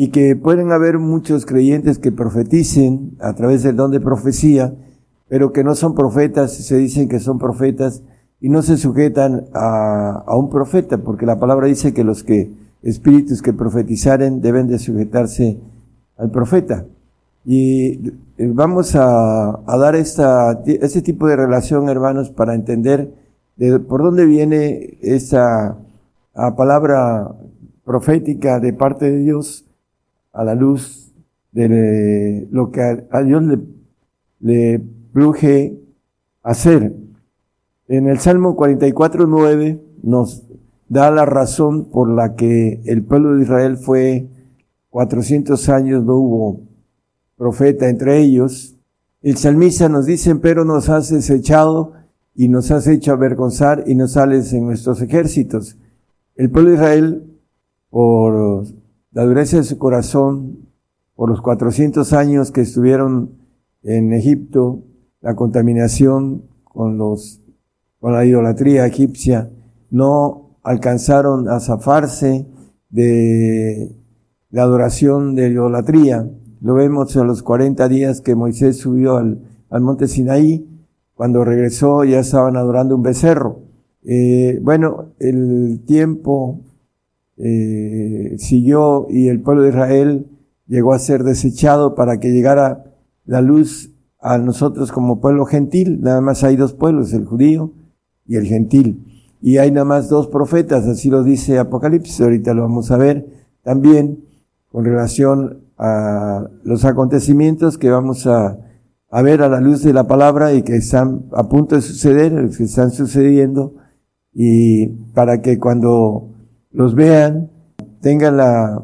y 0.00 0.08
que 0.08 0.34
pueden 0.34 0.72
haber 0.72 0.98
muchos 0.98 1.44
creyentes 1.44 1.98
que 1.98 2.10
profeticen 2.10 3.18
a 3.20 3.34
través 3.34 3.62
del 3.62 3.76
don 3.76 3.90
de 3.90 4.00
profecía, 4.00 4.72
pero 5.28 5.52
que 5.52 5.62
no 5.62 5.74
son 5.74 5.94
profetas, 5.94 6.54
se 6.54 6.78
dicen 6.78 7.06
que 7.06 7.20
son 7.20 7.38
profetas, 7.38 8.02
y 8.40 8.48
no 8.48 8.62
se 8.62 8.78
sujetan 8.78 9.44
a, 9.52 10.24
a, 10.26 10.38
un 10.38 10.48
profeta, 10.48 10.96
porque 10.96 11.26
la 11.26 11.38
palabra 11.38 11.66
dice 11.66 11.92
que 11.92 12.02
los 12.02 12.24
que 12.24 12.50
espíritus 12.82 13.42
que 13.42 13.52
profetizaren 13.52 14.40
deben 14.40 14.68
de 14.68 14.78
sujetarse 14.78 15.58
al 16.16 16.30
profeta. 16.30 16.86
Y 17.44 18.08
eh, 18.38 18.50
vamos 18.54 18.96
a, 18.96 19.50
a 19.50 19.76
dar 19.76 19.96
esta, 19.96 20.62
este 20.64 21.02
tipo 21.02 21.26
de 21.26 21.36
relación, 21.36 21.90
hermanos, 21.90 22.30
para 22.30 22.54
entender 22.54 23.12
de 23.56 23.78
por 23.80 24.02
dónde 24.02 24.24
viene 24.24 24.96
esa 25.02 25.76
palabra 26.56 27.34
profética 27.84 28.60
de 28.60 28.72
parte 28.72 29.10
de 29.10 29.18
Dios 29.18 29.66
a 30.32 30.44
la 30.44 30.54
luz 30.54 31.12
de 31.52 32.46
lo 32.50 32.70
que 32.70 32.80
a, 32.82 33.22
Dios 33.22 33.42
le, 33.42 33.58
le 34.40 34.82
pluje 35.12 35.78
hacer. 36.42 36.94
En 37.88 38.08
el 38.08 38.18
Salmo 38.20 38.54
44, 38.56 39.26
9 39.26 39.80
nos 40.02 40.44
da 40.88 41.10
la 41.10 41.24
razón 41.24 41.86
por 41.86 42.08
la 42.08 42.34
que 42.34 42.80
el 42.84 43.02
pueblo 43.04 43.36
de 43.36 43.42
Israel 43.42 43.76
fue 43.76 44.28
400 44.90 45.68
años, 45.68 46.04
no 46.04 46.16
hubo 46.16 46.60
profeta 47.36 47.88
entre 47.88 48.18
ellos. 48.18 48.76
El 49.22 49.36
salmista 49.36 49.88
nos 49.88 50.06
dice, 50.06 50.34
pero 50.36 50.64
nos 50.64 50.88
has 50.88 51.10
desechado 51.10 51.92
y 52.34 52.48
nos 52.48 52.70
has 52.70 52.86
hecho 52.86 53.12
avergonzar 53.12 53.84
y 53.86 53.94
nos 53.94 54.12
sales 54.12 54.52
en 54.52 54.64
nuestros 54.66 55.00
ejércitos. 55.00 55.76
El 56.36 56.50
pueblo 56.50 56.70
de 56.70 56.76
Israel, 56.76 57.22
por 57.90 58.64
la 59.12 59.24
dureza 59.24 59.56
de 59.56 59.64
su 59.64 59.78
corazón, 59.78 60.68
por 61.14 61.28
los 61.28 61.42
400 61.42 62.12
años 62.12 62.50
que 62.52 62.60
estuvieron 62.62 63.32
en 63.82 64.12
Egipto, 64.12 64.82
la 65.20 65.34
contaminación 65.34 66.44
con 66.64 66.96
los 66.96 67.40
con 67.98 68.14
la 68.14 68.24
idolatría 68.24 68.86
egipcia, 68.86 69.50
no 69.90 70.56
alcanzaron 70.62 71.50
a 71.50 71.60
zafarse 71.60 72.46
de 72.88 73.94
la 74.50 74.62
adoración 74.62 75.34
de 75.34 75.50
idolatría. 75.50 76.26
Lo 76.62 76.74
vemos 76.74 77.14
en 77.16 77.26
los 77.26 77.42
40 77.42 77.88
días 77.88 78.22
que 78.22 78.34
Moisés 78.34 78.78
subió 78.78 79.18
al, 79.18 79.42
al 79.68 79.82
monte 79.82 80.08
Sinaí, 80.08 80.66
cuando 81.14 81.44
regresó 81.44 82.04
ya 82.04 82.20
estaban 82.20 82.56
adorando 82.56 82.96
un 82.96 83.02
becerro. 83.02 83.58
Eh, 84.02 84.58
bueno, 84.62 85.12
el 85.18 85.82
tiempo 85.86 86.60
eh, 87.42 88.36
siguió 88.38 89.06
y 89.08 89.28
el 89.28 89.40
pueblo 89.40 89.62
de 89.62 89.70
Israel 89.70 90.26
llegó 90.66 90.92
a 90.92 90.98
ser 90.98 91.24
desechado 91.24 91.94
para 91.94 92.20
que 92.20 92.30
llegara 92.30 92.84
la 93.24 93.40
luz 93.40 93.90
a 94.20 94.38
nosotros 94.38 94.92
como 94.92 95.20
pueblo 95.20 95.46
gentil. 95.46 96.00
Nada 96.02 96.20
más 96.20 96.44
hay 96.44 96.56
dos 96.56 96.74
pueblos, 96.74 97.12
el 97.12 97.24
judío 97.24 97.72
y 98.26 98.36
el 98.36 98.46
gentil. 98.46 99.06
Y 99.40 99.56
hay 99.56 99.70
nada 99.70 99.86
más 99.86 100.08
dos 100.10 100.26
profetas, 100.28 100.86
así 100.86 101.08
lo 101.08 101.22
dice 101.22 101.58
Apocalipsis, 101.58 102.20
ahorita 102.20 102.52
lo 102.52 102.62
vamos 102.62 102.90
a 102.90 102.98
ver 102.98 103.26
también 103.62 104.24
con 104.70 104.84
relación 104.84 105.64
a 105.78 106.46
los 106.62 106.84
acontecimientos 106.84 107.78
que 107.78 107.88
vamos 107.88 108.26
a, 108.26 108.58
a 109.10 109.22
ver 109.22 109.42
a 109.42 109.48
la 109.48 109.60
luz 109.60 109.82
de 109.82 109.94
la 109.94 110.06
palabra 110.06 110.52
y 110.52 110.62
que 110.62 110.76
están 110.76 111.24
a 111.32 111.48
punto 111.48 111.74
de 111.74 111.80
suceder, 111.80 112.50
que 112.54 112.64
están 112.64 112.90
sucediendo, 112.90 113.74
y 114.34 114.88
para 115.14 115.40
que 115.40 115.58
cuando 115.58 116.28
los 116.72 116.94
vean 116.94 117.50
tengan 118.00 118.36
la 118.36 118.82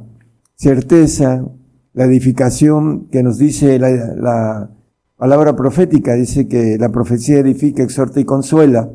certeza, 0.55 1.45
la 1.93 2.05
edificación 2.05 3.07
que 3.07 3.23
nos 3.23 3.39
dice 3.39 3.79
la, 3.79 3.89
la 3.91 4.71
palabra 5.17 5.57
profética, 5.57 6.15
dice 6.15 6.49
que 6.49 6.77
la 6.79 6.91
profecía 6.91 7.39
edifica, 7.39 7.83
exhorta 7.83 8.21
y 8.21 8.25
consuela 8.25 8.91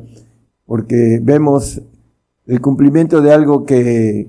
porque 0.72 1.20
vemos 1.22 1.82
el 2.46 2.60
cumplimiento 2.60 3.20
de 3.20 3.32
algo 3.32 3.66
que 3.66 4.26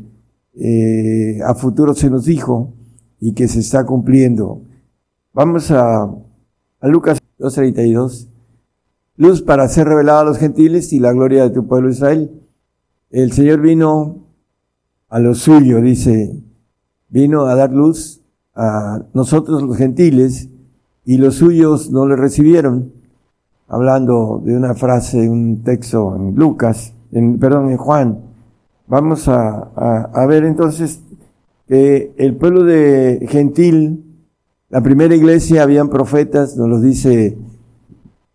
eh, 0.55 1.39
a 1.41 1.55
futuro 1.55 1.93
se 1.93 2.09
nos 2.09 2.25
dijo 2.25 2.73
y 3.19 3.33
que 3.33 3.47
se 3.47 3.59
está 3.59 3.85
cumpliendo. 3.85 4.61
Vamos 5.33 5.71
a, 5.71 6.03
a 6.03 6.87
Lucas 6.87 7.19
2.32. 7.39 8.27
Luz 9.15 9.41
para 9.41 9.67
ser 9.69 9.87
revelada 9.87 10.19
a 10.21 10.25
los 10.25 10.37
gentiles 10.37 10.91
y 10.91 10.99
la 10.99 11.13
gloria 11.13 11.43
de 11.43 11.51
tu 11.51 11.65
pueblo 11.65 11.89
Israel. 11.89 12.29
El 13.09 13.31
Señor 13.31 13.61
vino 13.61 14.17
a 15.13 15.19
lo 15.19 15.35
suyo, 15.35 15.79
dice, 15.79 16.35
vino 17.09 17.45
a 17.45 17.53
dar 17.53 17.71
luz 17.71 18.21
a 18.55 18.99
nosotros 19.13 19.61
los 19.61 19.77
gentiles 19.77 20.49
y 21.05 21.17
los 21.17 21.35
suyos 21.35 21.91
no 21.91 22.07
le 22.07 22.15
recibieron. 22.15 22.91
hablando 23.67 24.41
de 24.43 24.57
una 24.57 24.73
frase, 24.73 25.29
un 25.29 25.61
texto 25.63 26.15
en 26.15 26.33
Lucas, 26.33 26.93
en, 27.11 27.37
perdón, 27.37 27.69
en 27.69 27.77
Juan. 27.77 28.21
Vamos 28.87 29.27
a, 29.27 30.09
a 30.11 30.25
ver 30.25 30.45
entonces 30.45 30.99
que 31.67 32.11
el 32.17 32.35
pueblo 32.35 32.63
de 32.63 33.23
Gentil, 33.29 34.03
la 34.69 34.81
primera 34.81 35.13
iglesia, 35.13 35.61
habían 35.61 35.89
profetas, 35.89 36.57
nos 36.57 36.67
lo 36.67 36.79
dice 36.79 37.37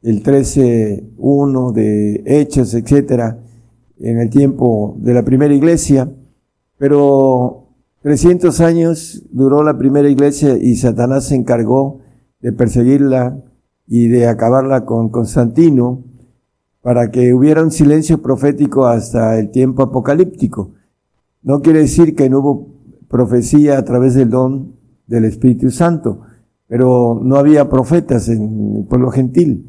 el 0.03 0.23
13.1 0.23 1.73
de 1.73 2.23
Hechos, 2.25 2.73
etcétera, 2.75 3.37
en 3.99 4.21
el 4.21 4.31
tiempo 4.31 4.95
de 5.01 5.15
la 5.15 5.25
primera 5.25 5.53
iglesia, 5.53 6.09
pero 6.79 7.69
300 8.03 8.61
años 8.61 9.23
duró 9.31 9.63
la 9.63 9.77
primera 9.77 10.09
iglesia 10.09 10.57
y 10.57 10.77
Satanás 10.77 11.27
se 11.27 11.35
encargó 11.35 12.01
de 12.41 12.53
perseguirla 12.53 13.39
y 13.87 14.09
de 14.09 14.29
acabarla 14.29 14.85
con 14.85 15.09
Constantino 15.09 16.05
para 16.81 17.11
que 17.11 17.35
hubiera 17.35 17.63
un 17.63 17.71
silencio 17.71 18.23
profético 18.23 18.87
hasta 18.87 19.39
el 19.39 19.51
tiempo 19.51 19.83
apocalíptico. 19.83 20.71
No 21.43 21.61
quiere 21.61 21.81
decir 21.81 22.15
que 22.15 22.31
no 22.31 22.39
hubo 22.39 22.69
profecía 23.09 23.79
a 23.79 23.85
través 23.85 24.15
del 24.15 24.31
don 24.31 24.73
del 25.07 25.25
Espíritu 25.25 25.71
Santo, 25.71 26.21
pero 26.69 27.19
no 27.23 27.37
había 27.37 27.69
profetas 27.69 28.29
en 28.29 28.77
el 28.77 28.85
pueblo 28.85 29.11
gentil. 29.11 29.67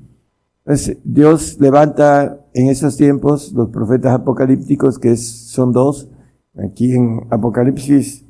Entonces, 0.66 0.98
Dios 1.04 1.58
levanta 1.60 2.46
en 2.54 2.68
esos 2.68 2.98
tiempos 2.98 3.54
los 3.54 3.70
profetas 3.70 4.14
apocalípticos, 4.14 5.00
que 5.00 5.16
son 5.18 5.72
dos. 5.72 6.10
Aquí 6.58 6.94
en 6.94 7.28
Apocalipsis 7.30 8.26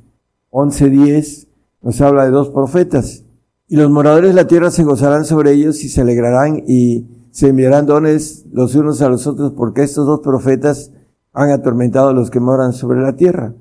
11.10 0.50 1.48
nos 1.82 2.00
habla 2.00 2.24
de 2.24 2.30
dos 2.30 2.50
profetas. 2.50 3.24
Y 3.68 3.76
los 3.76 3.90
moradores 3.90 4.30
de 4.30 4.34
la 4.34 4.46
tierra 4.46 4.70
se 4.70 4.84
gozarán 4.84 5.24
sobre 5.24 5.52
ellos 5.52 5.82
y 5.84 5.88
se 5.88 6.00
alegrarán 6.00 6.64
y 6.66 7.06
se 7.30 7.48
enviarán 7.48 7.86
dones 7.86 8.44
los 8.52 8.74
unos 8.74 9.00
a 9.02 9.08
los 9.08 9.26
otros 9.26 9.52
porque 9.52 9.82
estos 9.82 10.06
dos 10.06 10.20
profetas 10.20 10.90
han 11.32 11.50
atormentado 11.50 12.08
a 12.08 12.12
los 12.12 12.30
que 12.30 12.40
moran 12.40 12.72
sobre 12.72 13.00
la 13.00 13.14
tierra. 13.14 13.54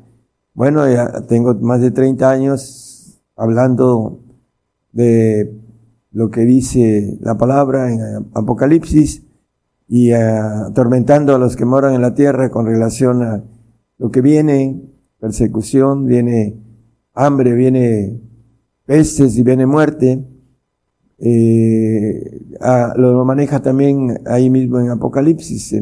Bueno, 0.54 0.90
ya 0.90 1.22
tengo 1.28 1.54
más 1.56 1.82
de 1.82 1.92
30 1.92 2.30
años 2.30 3.22
hablando 3.36 4.20
de 4.92 5.54
lo 6.12 6.30
que 6.32 6.42
dice 6.42 7.18
la 7.22 7.38
palabra 7.38 7.94
en 7.94 8.02
Apocalipsis 8.34 9.24
y 9.88 10.12
atormentando 10.12 11.36
a 11.36 11.40
los 11.40 11.56
que 11.56 11.66
moran 11.66 11.94
en 11.94 12.02
la 12.02 12.16
tierra 12.16 12.50
con 12.50 12.66
relación 12.66 13.24
a 13.24 13.44
lo 14.00 14.10
que 14.10 14.22
viene, 14.22 14.82
persecución, 15.20 16.06
viene 16.06 16.56
hambre, 17.14 17.54
viene 17.54 18.20
pestes 18.86 19.38
y 19.38 19.44
viene 19.44 19.66
muerte. 19.68 20.26
Eh, 21.20 22.42
lo 22.96 23.26
maneja 23.26 23.62
también 23.62 24.22
ahí 24.26 24.50
mismo 24.50 24.80
en 24.80 24.90
Apocalipsis. 24.90 25.76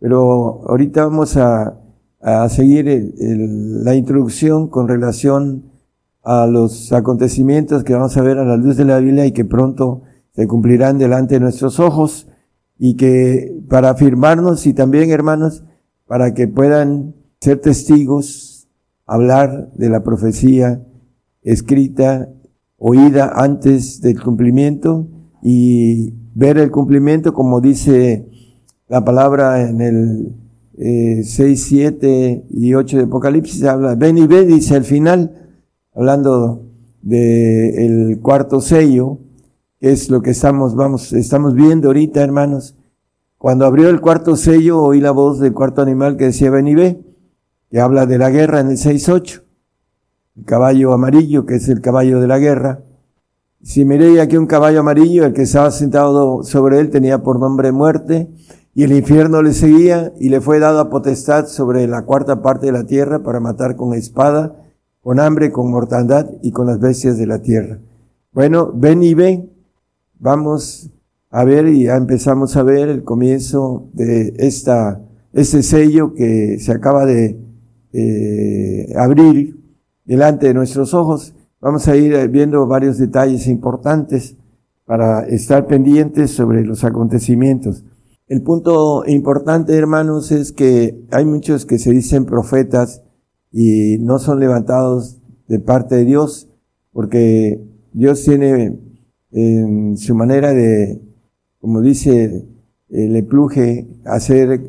pero 0.00 0.64
ahorita 0.68 1.04
vamos 1.04 1.36
a 1.36 1.78
seguir 2.48 3.12
la 3.16 3.94
introducción 3.94 4.68
con 4.68 4.88
relación 4.88 5.74
a 6.24 6.46
los 6.46 6.92
acontecimientos 6.92 7.84
que 7.84 7.92
vamos 7.92 8.16
a 8.16 8.22
ver 8.22 8.38
a 8.38 8.44
la 8.44 8.56
luz 8.56 8.76
de 8.78 8.86
la 8.86 8.98
Biblia 8.98 9.26
y 9.26 9.32
que 9.32 9.44
pronto 9.44 10.02
se 10.34 10.46
cumplirán 10.48 10.98
delante 10.98 11.34
de 11.34 11.40
nuestros 11.40 11.78
ojos 11.78 12.26
y 12.78 12.96
que 12.96 13.62
para 13.68 13.90
afirmarnos 13.90 14.66
y 14.66 14.72
también 14.72 15.10
hermanos 15.10 15.62
para 16.06 16.32
que 16.34 16.48
puedan 16.48 17.14
ser 17.44 17.60
testigos, 17.60 18.68
hablar 19.04 19.70
de 19.74 19.90
la 19.90 20.02
profecía 20.02 20.82
escrita, 21.42 22.30
oída 22.78 23.32
antes 23.34 24.00
del 24.00 24.18
cumplimiento 24.22 25.06
y 25.42 26.14
ver 26.34 26.56
el 26.56 26.70
cumplimiento 26.70 27.34
como 27.34 27.60
dice 27.60 28.26
la 28.88 29.04
palabra 29.04 29.68
en 29.68 29.82
el 29.82 30.36
eh, 30.78 31.22
6, 31.22 31.64
7 31.64 32.46
y 32.48 32.72
8 32.72 32.96
de 32.96 33.02
Apocalipsis 33.04 33.62
habla, 33.64 33.94
ven 33.94 34.16
y 34.16 34.26
ve, 34.26 34.46
dice 34.46 34.74
al 34.74 34.84
final, 34.84 35.50
hablando 35.94 36.62
de 37.02 37.84
el 37.84 38.20
cuarto 38.20 38.62
sello, 38.62 39.18
que 39.80 39.92
es 39.92 40.08
lo 40.08 40.22
que 40.22 40.30
estamos, 40.30 40.74
vamos, 40.74 41.12
estamos 41.12 41.54
viendo 41.54 41.88
ahorita, 41.88 42.22
hermanos. 42.22 42.74
Cuando 43.36 43.66
abrió 43.66 43.90
el 43.90 44.00
cuarto 44.00 44.34
sello, 44.34 44.82
oí 44.82 45.00
la 45.00 45.10
voz 45.10 45.40
del 45.40 45.52
cuarto 45.52 45.82
animal 45.82 46.16
que 46.16 46.24
decía, 46.24 46.50
ven 46.50 46.68
y 46.68 46.74
ve, 46.74 47.13
que 47.70 47.80
habla 47.80 48.06
de 48.06 48.18
la 48.18 48.30
guerra 48.30 48.60
en 48.60 48.68
el 48.68 48.76
6.8. 48.76 49.42
El 50.36 50.44
caballo 50.44 50.92
amarillo, 50.92 51.46
que 51.46 51.56
es 51.56 51.68
el 51.68 51.80
caballo 51.80 52.20
de 52.20 52.26
la 52.26 52.38
guerra. 52.38 52.80
Si 53.62 53.84
miré 53.84 54.20
aquí 54.20 54.36
un 54.36 54.46
caballo 54.46 54.80
amarillo, 54.80 55.24
el 55.24 55.32
que 55.32 55.42
estaba 55.42 55.70
sentado 55.70 56.42
sobre 56.42 56.80
él 56.80 56.90
tenía 56.90 57.22
por 57.22 57.38
nombre 57.38 57.72
muerte, 57.72 58.28
y 58.74 58.82
el 58.82 58.92
infierno 58.92 59.42
le 59.42 59.52
seguía 59.52 60.12
y 60.18 60.28
le 60.28 60.40
fue 60.40 60.58
dada 60.58 60.90
potestad 60.90 61.46
sobre 61.46 61.86
la 61.86 62.02
cuarta 62.02 62.42
parte 62.42 62.66
de 62.66 62.72
la 62.72 62.84
tierra 62.84 63.22
para 63.22 63.38
matar 63.40 63.76
con 63.76 63.94
espada, 63.94 64.56
con 65.00 65.20
hambre, 65.20 65.52
con 65.52 65.70
mortandad 65.70 66.28
y 66.42 66.50
con 66.50 66.66
las 66.66 66.80
bestias 66.80 67.16
de 67.16 67.26
la 67.26 67.40
tierra. 67.40 67.78
Bueno, 68.32 68.72
ven 68.74 69.02
y 69.02 69.14
ven, 69.14 69.50
vamos 70.18 70.90
a 71.30 71.44
ver 71.44 71.68
y 71.68 71.84
ya 71.84 71.96
empezamos 71.96 72.56
a 72.56 72.64
ver 72.64 72.88
el 72.88 73.04
comienzo 73.04 73.86
de 73.92 74.34
esta, 74.38 75.00
este 75.32 75.62
sello 75.62 76.14
que 76.14 76.58
se 76.58 76.72
acaba 76.72 77.06
de 77.06 77.38
eh, 77.96 78.92
abrir 78.96 79.56
delante 80.04 80.48
de 80.48 80.54
nuestros 80.54 80.94
ojos. 80.94 81.34
Vamos 81.60 81.86
a 81.86 81.96
ir 81.96 82.28
viendo 82.28 82.66
varios 82.66 82.98
detalles 82.98 83.46
importantes 83.46 84.36
para 84.84 85.26
estar 85.26 85.66
pendientes 85.66 86.32
sobre 86.32 86.64
los 86.64 86.82
acontecimientos. 86.82 87.84
El 88.26 88.42
punto 88.42 89.04
importante, 89.06 89.74
hermanos, 89.74 90.32
es 90.32 90.50
que 90.50 91.06
hay 91.12 91.24
muchos 91.24 91.66
que 91.66 91.78
se 91.78 91.92
dicen 91.92 92.24
profetas 92.24 93.02
y 93.52 93.98
no 93.98 94.18
son 94.18 94.40
levantados 94.40 95.18
de 95.46 95.60
parte 95.60 95.94
de 95.94 96.04
Dios, 96.04 96.48
porque 96.92 97.60
Dios 97.92 98.24
tiene 98.24 98.80
en 99.30 99.96
su 99.96 100.14
manera 100.14 100.52
de, 100.52 101.00
como 101.60 101.80
dice, 101.80 102.44
eh, 102.90 103.08
le 103.08 103.22
pluje 103.22 103.86
hacer 104.04 104.60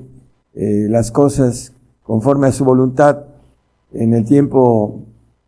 eh, 0.53 0.87
las 0.89 1.11
cosas 1.11 1.74
conforme 2.05 2.47
a 2.47 2.51
su 2.51 2.63
voluntad. 2.63 3.25
En 3.91 4.13
el 4.13 4.25
tiempo 4.25 5.01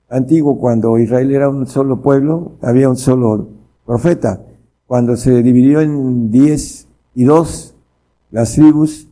antiguo, 0.09 0.59
cuando 0.59 0.97
Israel 0.97 1.31
era 1.31 1.49
un 1.49 1.67
solo 1.67 2.01
pueblo, 2.01 2.53
había 2.61 2.89
un 2.89 2.97
solo 2.97 3.47
profeta. 3.85 4.41
Cuando 4.85 5.15
se 5.17 5.43
dividió 5.43 5.81
en 5.81 6.31
diez 6.31 6.87
y 7.13 7.23
dos, 7.25 7.75
las 8.31 8.53
tribus, 8.53 9.07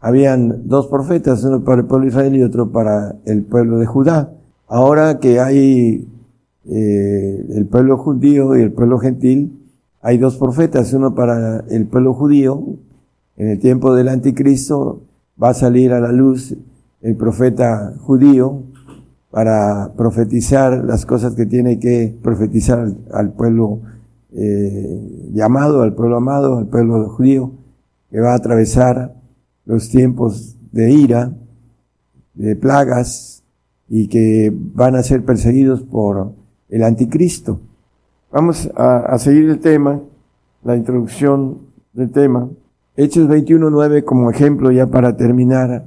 habían 0.00 0.68
dos 0.68 0.86
profetas, 0.86 1.42
uno 1.44 1.64
para 1.64 1.80
el 1.80 1.86
pueblo 1.86 2.04
de 2.04 2.10
Israel 2.10 2.36
y 2.36 2.42
otro 2.42 2.70
para 2.70 3.16
el 3.24 3.42
pueblo 3.42 3.78
de 3.78 3.86
Judá. 3.86 4.30
Ahora 4.68 5.18
que 5.18 5.40
hay 5.40 6.06
eh, 6.66 7.46
el 7.54 7.66
pueblo 7.66 7.96
judío 7.96 8.56
y 8.56 8.60
el 8.60 8.72
pueblo 8.72 8.98
gentil, 8.98 9.58
hay 10.00 10.18
dos 10.18 10.36
profetas, 10.36 10.92
uno 10.92 11.14
para 11.14 11.64
el 11.70 11.86
pueblo 11.86 12.14
judío, 12.14 12.62
en 13.36 13.48
el 13.48 13.58
tiempo 13.58 13.94
del 13.94 14.08
anticristo 14.08 15.00
va 15.42 15.50
a 15.50 15.54
salir 15.54 15.92
a 15.92 16.00
la 16.00 16.12
luz 16.12 16.54
el 17.02 17.16
profeta 17.16 17.94
judío 18.00 18.62
para 19.30 19.92
profetizar 19.96 20.84
las 20.84 21.04
cosas 21.06 21.34
que 21.34 21.46
tiene 21.46 21.78
que 21.78 22.16
profetizar 22.22 22.88
al, 23.12 23.32
pueblo 23.32 23.80
eh, 24.32 25.28
llamado, 25.32 25.82
al 25.82 25.94
pueblo 25.94 26.16
amado, 26.16 26.58
al 26.58 26.66
pueblo 26.66 27.08
judío 27.10 27.52
que 28.10 28.20
va 28.20 28.32
a 28.32 28.36
atravesar 28.36 29.14
los 29.66 29.90
tiempos 29.90 30.56
de 30.72 30.90
ira, 30.90 31.30
de 32.34 32.56
plagas 32.56 33.42
y 33.88 34.08
que 34.08 34.52
van 34.54 34.96
a 34.96 35.02
ser 35.02 35.24
perseguidos 35.24 35.82
por 35.82 36.32
el 36.68 36.82
anticristo. 36.84 37.60
Vamos 38.30 38.70
a, 38.76 39.18
seguir 39.18 39.48
el 39.48 39.60
tema, 39.60 40.00
la 40.62 40.76
introducción 40.76 41.58
del 41.92 42.10
tema. 42.10 42.48
Hechos 42.96 43.28
21.9 43.28 44.04
como 44.04 44.30
ejemplo 44.30 44.70
ya 44.70 44.86
para 44.86 45.16
terminar 45.16 45.84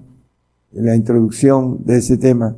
la 0.74 0.96
introducción 0.96 1.80
de 1.86 1.98
ese 1.98 2.18
tema. 2.18 2.56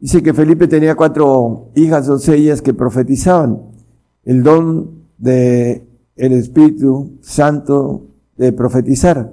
Dice 0.00 0.22
que 0.22 0.34
Felipe 0.34 0.66
tenía 0.66 0.96
cuatro 0.96 1.68
hijas 1.74 2.06
doncellas 2.06 2.60
que 2.60 2.74
profetizaban. 2.74 3.60
El 4.24 4.42
don 4.42 4.90
de 5.18 5.82
el 6.16 6.32
Espíritu 6.32 7.12
Santo 7.20 8.02
de 8.36 8.52
profetizar. 8.52 9.32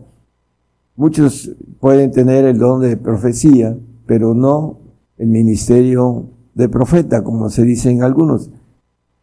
Muchos 0.96 1.52
pueden 1.80 2.12
tener 2.12 2.46
el 2.46 2.58
don 2.58 2.82
de 2.82 2.98
profecía, 2.98 3.76
pero 4.06 4.34
no 4.34 4.78
el 5.18 5.28
ministerio 5.28 6.26
de 6.54 6.70
profeta, 6.70 7.24
como 7.24 7.50
se 7.50 7.64
dice 7.64 7.90
en 7.90 8.04
algunos. 8.04 8.50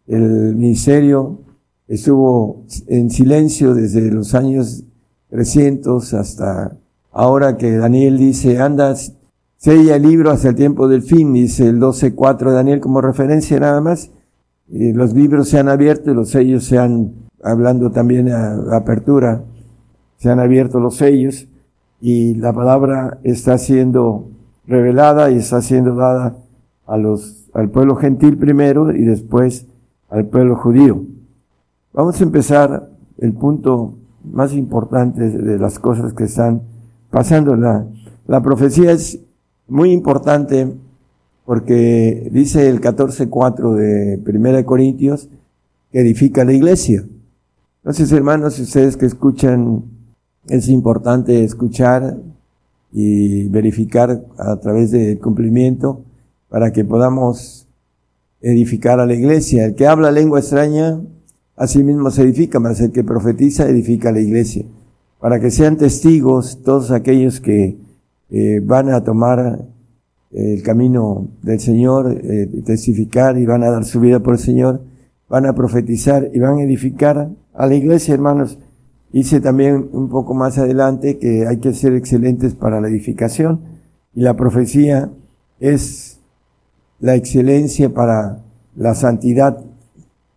El 0.06 0.56
ministerio 0.56 1.38
estuvo 1.88 2.64
en 2.86 3.10
silencio 3.10 3.74
desde 3.74 4.10
los 4.10 4.34
años 4.34 4.84
300 5.30 6.14
hasta 6.14 6.76
ahora 7.16 7.56
que 7.56 7.78
Daniel 7.78 8.18
dice, 8.18 8.58
anda, 8.58 8.94
sella 9.56 9.96
el 9.96 10.02
libro 10.02 10.30
hasta 10.30 10.50
el 10.50 10.54
tiempo 10.54 10.86
del 10.86 11.02
fin, 11.02 11.32
dice 11.32 11.66
el 11.66 11.80
12.4 11.80 12.50
de 12.50 12.52
Daniel 12.52 12.80
como 12.80 13.00
referencia 13.00 13.58
nada 13.58 13.80
más. 13.80 14.10
los 14.68 15.14
libros 15.14 15.48
se 15.48 15.58
han 15.58 15.70
abierto 15.70 16.10
y 16.10 16.14
los 16.14 16.28
sellos 16.28 16.64
se 16.64 16.78
han 16.78 17.12
hablando 17.42 17.90
también 17.90 18.30
a, 18.30 18.76
apertura, 18.76 19.42
se 20.18 20.28
han 20.28 20.40
abierto 20.40 20.78
los 20.78 20.96
sellos 20.96 21.48
y 22.02 22.34
la 22.34 22.52
palabra 22.52 23.18
está 23.22 23.56
siendo 23.56 24.28
revelada 24.66 25.30
y 25.30 25.36
está 25.36 25.62
siendo 25.62 25.94
dada 25.94 26.36
a 26.86 26.98
los, 26.98 27.46
al 27.54 27.70
pueblo 27.70 27.96
gentil 27.96 28.36
primero 28.36 28.94
y 28.94 29.04
después 29.06 29.66
al 30.10 30.26
pueblo 30.26 30.56
judío. 30.56 31.02
Vamos 31.94 32.20
a 32.20 32.24
empezar 32.24 32.90
el 33.16 33.32
punto 33.32 33.94
más 34.22 34.52
importante 34.52 35.30
de 35.30 35.58
las 35.58 35.78
cosas 35.78 36.12
que 36.12 36.24
están 36.24 36.75
pasando. 37.16 37.56
La, 37.56 38.42
profecía 38.42 38.92
es 38.92 39.18
muy 39.68 39.90
importante 39.90 40.70
porque 41.46 42.28
dice 42.30 42.68
el 42.68 42.82
14.4 42.82 43.72
de 43.72 44.18
Primera 44.18 44.58
de 44.58 44.66
Corintios 44.66 45.30
que 45.90 46.00
edifica 46.00 46.44
la 46.44 46.52
iglesia. 46.52 47.06
Entonces, 47.78 48.12
hermanos, 48.12 48.58
ustedes 48.58 48.98
que 48.98 49.06
escuchan, 49.06 49.84
es 50.46 50.68
importante 50.68 51.42
escuchar 51.42 52.18
y 52.92 53.48
verificar 53.48 54.22
a 54.36 54.56
través 54.56 54.90
del 54.90 55.18
cumplimiento 55.18 56.02
para 56.50 56.70
que 56.70 56.84
podamos 56.84 57.66
edificar 58.42 59.00
a 59.00 59.06
la 59.06 59.14
iglesia. 59.14 59.64
El 59.64 59.74
que 59.74 59.86
habla 59.86 60.10
lengua 60.10 60.40
extraña, 60.40 61.00
así 61.56 61.82
mismo 61.82 62.10
se 62.10 62.24
edifica, 62.24 62.60
más 62.60 62.78
el 62.82 62.92
que 62.92 63.04
profetiza 63.04 63.66
edifica 63.66 64.10
a 64.10 64.12
la 64.12 64.20
iglesia. 64.20 64.66
Para 65.26 65.40
que 65.40 65.50
sean 65.50 65.76
testigos 65.76 66.62
todos 66.62 66.92
aquellos 66.92 67.40
que 67.40 67.76
eh, 68.30 68.60
van 68.62 68.90
a 68.90 69.02
tomar 69.02 69.58
el 70.30 70.62
camino 70.62 71.26
del 71.42 71.58
Señor, 71.58 72.16
eh, 72.22 72.48
testificar 72.64 73.36
y 73.36 73.44
van 73.44 73.64
a 73.64 73.70
dar 73.72 73.84
su 73.84 73.98
vida 73.98 74.20
por 74.20 74.34
el 74.34 74.38
Señor, 74.38 74.82
van 75.28 75.46
a 75.46 75.52
profetizar 75.52 76.30
y 76.32 76.38
van 76.38 76.58
a 76.58 76.62
edificar 76.62 77.28
a 77.54 77.66
la 77.66 77.74
iglesia, 77.74 78.14
hermanos. 78.14 78.60
Dice 79.12 79.40
también 79.40 79.88
un 79.90 80.08
poco 80.10 80.32
más 80.32 80.58
adelante 80.58 81.18
que 81.18 81.44
hay 81.48 81.56
que 81.56 81.72
ser 81.72 81.94
excelentes 81.94 82.54
para 82.54 82.80
la 82.80 82.86
edificación 82.86 83.62
y 84.14 84.20
la 84.20 84.34
profecía 84.34 85.10
es 85.58 86.20
la 87.00 87.16
excelencia 87.16 87.92
para 87.92 88.44
la 88.76 88.94
santidad. 88.94 89.58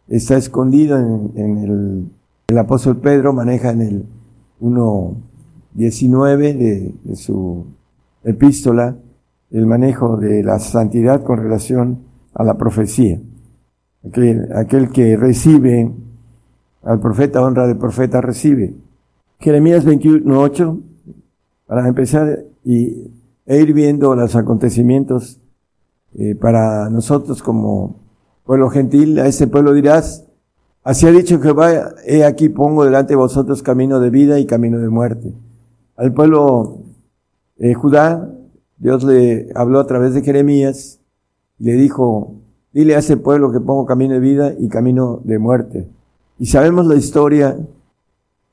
Está 0.07 0.35
escondido 0.35 0.97
en, 0.97 1.57
el, 1.59 2.05
el 2.47 2.57
apóstol 2.57 2.97
Pedro, 2.97 3.33
maneja 3.33 3.69
en 3.69 3.81
el 3.81 4.05
1.19 4.61 6.37
de, 6.37 6.93
de 7.03 7.15
su 7.15 7.65
epístola 8.23 8.95
el 9.51 9.65
manejo 9.65 10.17
de 10.17 10.43
la 10.43 10.59
santidad 10.59 11.23
con 11.23 11.39
relación 11.39 11.99
a 12.33 12.43
la 12.43 12.57
profecía. 12.57 13.19
Aquel, 14.07 14.47
aquel 14.55 14.89
que 14.89 15.17
recibe 15.17 15.91
al 16.83 16.99
profeta, 16.99 17.41
honra 17.41 17.67
de 17.67 17.75
profeta 17.75 18.21
recibe. 18.21 18.73
Jeremías 19.39 19.85
21.8, 19.85 20.81
para 21.65 21.87
empezar 21.87 22.43
y, 22.63 23.11
e 23.45 23.61
ir 23.61 23.73
viendo 23.73 24.15
los 24.15 24.35
acontecimientos 24.35 25.39
eh, 26.17 26.35
para 26.35 26.89
nosotros 26.89 27.43
como 27.43 27.95
pueblo 28.45 28.69
gentil, 28.69 29.19
a 29.19 29.27
ese 29.27 29.47
pueblo 29.47 29.73
dirás, 29.73 30.25
así 30.89 31.05
ha 31.05 31.11
dicho 31.11 31.39
Jehová, 31.39 31.93
he 32.03 32.23
aquí 32.23 32.49
pongo 32.49 32.83
delante 32.83 33.13
de 33.13 33.17
vosotros 33.17 33.61
camino 33.61 33.99
de 33.99 34.09
vida 34.09 34.39
y 34.39 34.47
camino 34.47 34.79
de 34.79 34.89
muerte. 34.89 35.31
Al 35.95 36.11
pueblo 36.15 36.79
eh, 37.59 37.75
Judá, 37.75 38.27
Dios 38.79 39.03
le 39.03 39.49
habló 39.53 39.81
a 39.81 39.85
través 39.85 40.15
de 40.15 40.23
Jeremías 40.23 40.99
y 41.59 41.65
le 41.65 41.73
dijo, 41.73 42.33
dile 42.73 42.95
a 42.95 42.99
ese 42.99 43.17
pueblo 43.17 43.51
que 43.51 43.59
pongo 43.59 43.85
camino 43.85 44.15
de 44.15 44.19
vida 44.19 44.55
y 44.57 44.67
camino 44.67 45.21
de 45.23 45.37
muerte. 45.37 45.87
Y 46.39 46.47
sabemos 46.47 46.87
la 46.87 46.95
historia, 46.95 47.55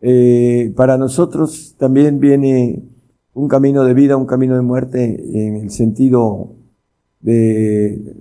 eh, 0.02 0.74
para 0.76 0.98
nosotros 0.98 1.74
también 1.78 2.20
viene 2.20 2.82
un 3.32 3.48
camino 3.48 3.82
de 3.82 3.94
vida, 3.94 4.18
un 4.18 4.26
camino 4.26 4.56
de 4.56 4.62
muerte 4.62 5.22
en 5.32 5.56
el 5.56 5.70
sentido 5.70 6.50
de 7.22 8.14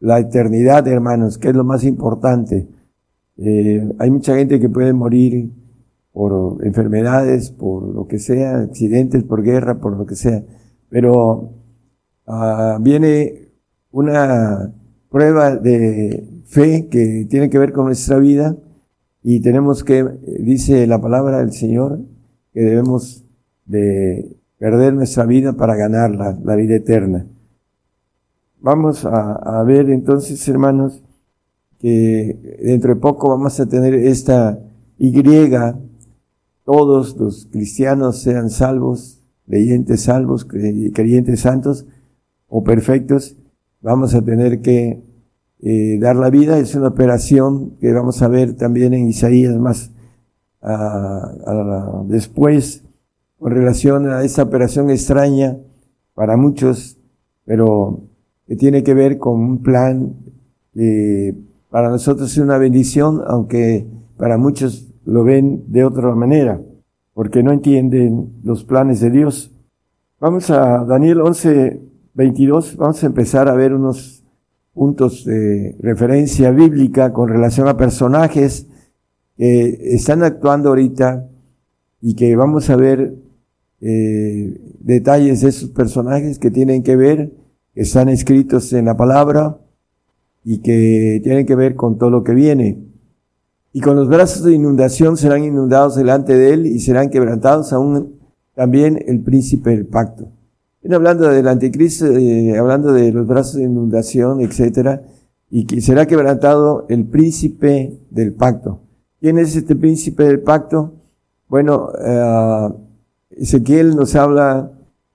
la 0.00 0.20
eternidad, 0.20 0.88
hermanos, 0.88 1.36
que 1.36 1.48
es 1.48 1.54
lo 1.54 1.64
más 1.64 1.84
importante. 1.84 2.66
Eh, 3.38 3.92
hay 3.98 4.10
mucha 4.10 4.36
gente 4.36 4.60
que 4.60 4.68
puede 4.68 4.92
morir 4.92 5.50
por 6.12 6.64
enfermedades, 6.64 7.50
por 7.50 7.94
lo 7.94 8.06
que 8.08 8.18
sea, 8.18 8.58
accidentes, 8.58 9.22
por 9.22 9.42
guerra, 9.42 9.80
por 9.80 9.96
lo 9.96 10.06
que 10.06 10.16
sea. 10.16 10.42
Pero 10.90 11.50
uh, 12.26 12.80
viene 12.80 13.48
una 13.90 14.72
prueba 15.10 15.56
de 15.56 16.42
fe 16.46 16.88
que 16.90 17.26
tiene 17.30 17.50
que 17.50 17.58
ver 17.58 17.72
con 17.72 17.86
nuestra 17.86 18.18
vida 18.18 18.56
y 19.22 19.40
tenemos 19.40 19.84
que, 19.84 20.04
dice 20.40 20.86
la 20.86 21.00
palabra 21.00 21.38
del 21.38 21.52
Señor, 21.52 22.00
que 22.52 22.60
debemos 22.60 23.24
de 23.66 24.36
perder 24.58 24.94
nuestra 24.94 25.24
vida 25.24 25.52
para 25.52 25.76
ganar 25.76 26.10
la, 26.14 26.56
vida 26.56 26.76
eterna. 26.76 27.26
Vamos 28.60 29.04
a, 29.04 29.62
ver 29.64 29.90
entonces, 29.90 30.46
hermanos, 30.48 31.02
que 31.78 32.58
dentro 32.62 32.94
de 32.94 33.00
poco 33.00 33.28
vamos 33.28 33.58
a 33.60 33.66
tener 33.66 33.94
esta 33.94 34.58
Y, 34.98 35.12
todos 36.64 37.16
los 37.16 37.46
cristianos 37.50 38.20
sean 38.20 38.50
salvos, 38.50 39.20
creyentes 39.46 40.02
salvos, 40.02 40.44
creyentes 40.44 41.40
santos 41.40 41.86
o 42.46 42.62
perfectos, 42.62 43.36
vamos 43.80 44.14
a 44.14 44.22
tener 44.22 44.60
que 44.60 45.02
eh, 45.60 45.98
dar 45.98 46.16
la 46.16 46.28
vida. 46.28 46.58
Es 46.58 46.74
una 46.74 46.88
operación 46.88 47.70
que 47.80 47.92
vamos 47.92 48.20
a 48.20 48.28
ver 48.28 48.54
también 48.54 48.92
en 48.92 49.08
Isaías 49.08 49.56
más 49.56 49.92
después 52.06 52.82
con 53.38 53.52
relación 53.52 54.10
a 54.10 54.24
esa 54.24 54.42
operación 54.42 54.90
extraña 54.90 55.56
para 56.14 56.36
muchos, 56.36 56.98
pero 57.44 58.00
que 58.46 58.56
tiene 58.56 58.82
que 58.82 58.94
ver 58.94 59.18
con 59.18 59.40
un 59.40 59.62
plan 59.62 60.14
que 60.74 61.34
para 61.70 61.90
nosotros 61.90 62.32
es 62.32 62.38
una 62.38 62.58
bendición, 62.58 63.22
aunque 63.26 63.86
para 64.16 64.38
muchos 64.38 64.88
lo 65.04 65.24
ven 65.24 65.64
de 65.68 65.84
otra 65.84 66.14
manera 66.14 66.60
porque 67.18 67.42
no 67.42 67.50
entienden 67.50 68.30
los 68.44 68.62
planes 68.62 69.00
de 69.00 69.10
Dios. 69.10 69.50
Vamos 70.20 70.50
a 70.50 70.84
Daniel 70.84 71.20
11, 71.20 71.80
22, 72.14 72.76
vamos 72.76 73.02
a 73.02 73.06
empezar 73.06 73.48
a 73.48 73.54
ver 73.54 73.74
unos 73.74 74.22
puntos 74.72 75.24
de 75.24 75.74
referencia 75.80 76.52
bíblica 76.52 77.12
con 77.12 77.28
relación 77.28 77.66
a 77.66 77.76
personajes 77.76 78.68
que 79.36 79.94
están 79.96 80.22
actuando 80.22 80.68
ahorita 80.68 81.28
y 82.00 82.14
que 82.14 82.36
vamos 82.36 82.70
a 82.70 82.76
ver 82.76 83.16
eh, 83.80 84.76
detalles 84.78 85.40
de 85.40 85.48
esos 85.48 85.70
personajes 85.70 86.38
que 86.38 86.52
tienen 86.52 86.84
que 86.84 86.94
ver, 86.94 87.32
que 87.74 87.80
están 87.80 88.08
escritos 88.08 88.72
en 88.72 88.84
la 88.84 88.96
palabra 88.96 89.58
y 90.50 90.60
que 90.60 91.20
tienen 91.22 91.44
que 91.44 91.54
ver 91.54 91.74
con 91.74 91.98
todo 91.98 92.08
lo 92.08 92.24
que 92.24 92.32
viene 92.32 92.78
y 93.74 93.82
con 93.82 93.96
los 93.96 94.08
brazos 94.08 94.44
de 94.44 94.54
inundación 94.54 95.18
serán 95.18 95.44
inundados 95.44 95.94
delante 95.94 96.38
de 96.38 96.54
él 96.54 96.66
y 96.66 96.80
serán 96.80 97.10
quebrantados 97.10 97.74
aún 97.74 98.14
también 98.54 98.98
el 99.06 99.20
príncipe 99.20 99.68
del 99.68 99.84
pacto. 99.84 100.28
Viene 100.80 100.96
hablando 100.96 101.28
del 101.28 101.46
anticristo, 101.48 102.06
eh, 102.06 102.56
hablando 102.56 102.94
de 102.94 103.12
los 103.12 103.26
brazos 103.26 103.56
de 103.56 103.64
inundación, 103.64 104.40
etcétera, 104.40 105.02
y 105.50 105.66
que 105.66 105.82
será 105.82 106.06
quebrantado 106.06 106.86
el 106.88 107.04
príncipe 107.04 107.98
del 108.08 108.32
pacto. 108.32 108.80
¿Quién 109.20 109.36
es 109.36 109.54
este 109.54 109.76
príncipe 109.76 110.24
del 110.24 110.40
pacto? 110.40 110.94
Bueno, 111.46 111.90
uh, 111.92 112.72
Ezequiel 113.32 113.94
nos 113.94 114.14
habla 114.14 114.72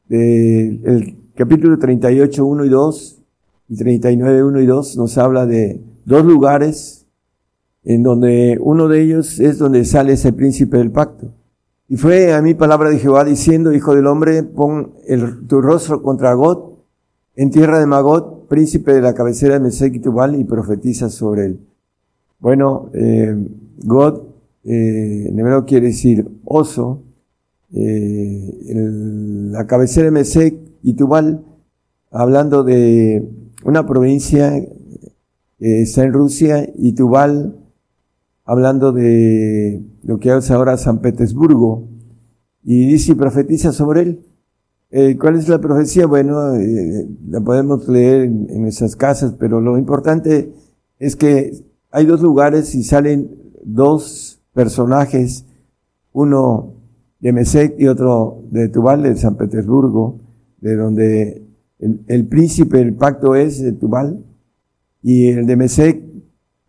del 0.08 1.16
capítulo 1.34 1.80
38, 1.80 2.46
1 2.46 2.66
y 2.66 2.70
2, 2.70 3.23
y 3.70 3.76
39, 3.76 4.44
1 4.44 4.62
y 4.62 4.66
2, 4.66 4.98
nos 4.98 5.18
habla 5.18 5.46
de 5.46 5.82
dos 6.06 6.26
lugares 6.26 7.06
en 7.84 8.04
donde 8.04 8.58
uno 8.62 8.88
de 8.88 9.02
ellos 9.02 9.40
es 9.40 9.58
donde 9.58 9.86
sale 9.86 10.14
ese 10.14 10.34
príncipe 10.34 10.78
del 10.78 10.92
pacto. 10.92 11.34
Y 11.90 11.98
fue 11.98 12.34
a 12.34 12.42
mí 12.42 12.54
palabra 12.54 12.90
de 12.90 13.00
Jehová 13.00 13.24
diciendo, 13.24 13.74
hijo 13.74 13.94
del 13.94 14.08
hombre, 14.08 14.44
pon 14.44 14.94
tu 15.48 15.62
rostro 15.62 16.02
contra 16.02 16.34
God 16.34 16.74
en 17.36 17.52
tierra 17.52 17.80
de 17.80 17.86
Magot, 17.86 18.48
príncipe 18.48 18.94
de 18.94 19.02
la 19.02 19.14
cabecera 19.14 19.56
de 19.56 19.60
Mesec 19.60 19.96
y 19.96 20.00
Tubal, 20.00 20.40
y 20.40 20.44
profetiza 20.44 21.10
sobre 21.10 21.46
él. 21.46 21.60
Bueno, 22.40 22.90
eh, 22.94 23.36
God, 23.84 24.22
eh, 24.66 25.28
en 25.30 25.40
hebreo 25.40 25.66
quiere 25.66 25.88
decir 25.88 26.28
oso, 26.46 27.02
eh, 27.74 28.74
la 29.52 29.66
cabecera 29.66 30.06
de 30.06 30.12
Mesec 30.12 30.56
y 30.84 30.94
Tubal, 30.94 31.44
hablando 32.12 32.64
de 32.64 33.28
una 33.64 33.86
provincia 33.86 34.52
que 35.60 35.82
está 35.82 36.04
en 36.04 36.14
Rusia, 36.14 36.70
y 36.76 36.94
Tubal 36.94 37.56
hablando 38.46 38.92
de 38.92 39.82
lo 40.04 40.20
que 40.20 40.36
es 40.36 40.52
ahora 40.52 40.78
San 40.78 41.00
Petersburgo, 41.00 41.88
y 42.64 42.88
dice 42.88 43.14
y 43.14 43.16
profetiza 43.16 43.72
sobre 43.72 44.02
él. 44.02 44.26
Eh, 44.92 45.18
¿Cuál 45.20 45.38
es 45.38 45.50
la 45.50 45.60
profecía? 45.60 46.06
Bueno, 46.06 46.56
eh, 46.56 47.08
la 47.28 47.42
podemos 47.42 47.88
leer 47.88 48.24
en, 48.24 48.62
nuestras 48.62 48.96
casas, 48.96 49.34
pero 49.40 49.60
lo 49.60 49.78
importante 49.78 50.54
es 51.00 51.16
que 51.16 51.54
hay 51.92 52.06
dos 52.06 52.22
lugares 52.22 52.76
y 52.76 52.84
salen 52.84 53.32
dos 53.64 54.40
personajes, 54.54 55.46
uno 56.12 56.74
de 57.20 57.34
Mesec 57.34 57.76
y 57.80 57.88
otro 57.88 58.44
de 58.52 58.70
Tubal, 58.70 59.04
de 59.04 59.16
San 59.16 59.36
Petersburgo, 59.36 60.20
de 60.62 60.76
donde 60.76 61.42
el, 61.80 62.28
príncipe 62.28 62.78
del 62.78 62.94
pacto 62.94 63.36
es 63.36 63.62
de 63.62 63.74
Tubal, 63.74 64.24
y 65.02 65.28
el 65.28 65.46
de 65.46 65.56
Mesec 65.56 66.02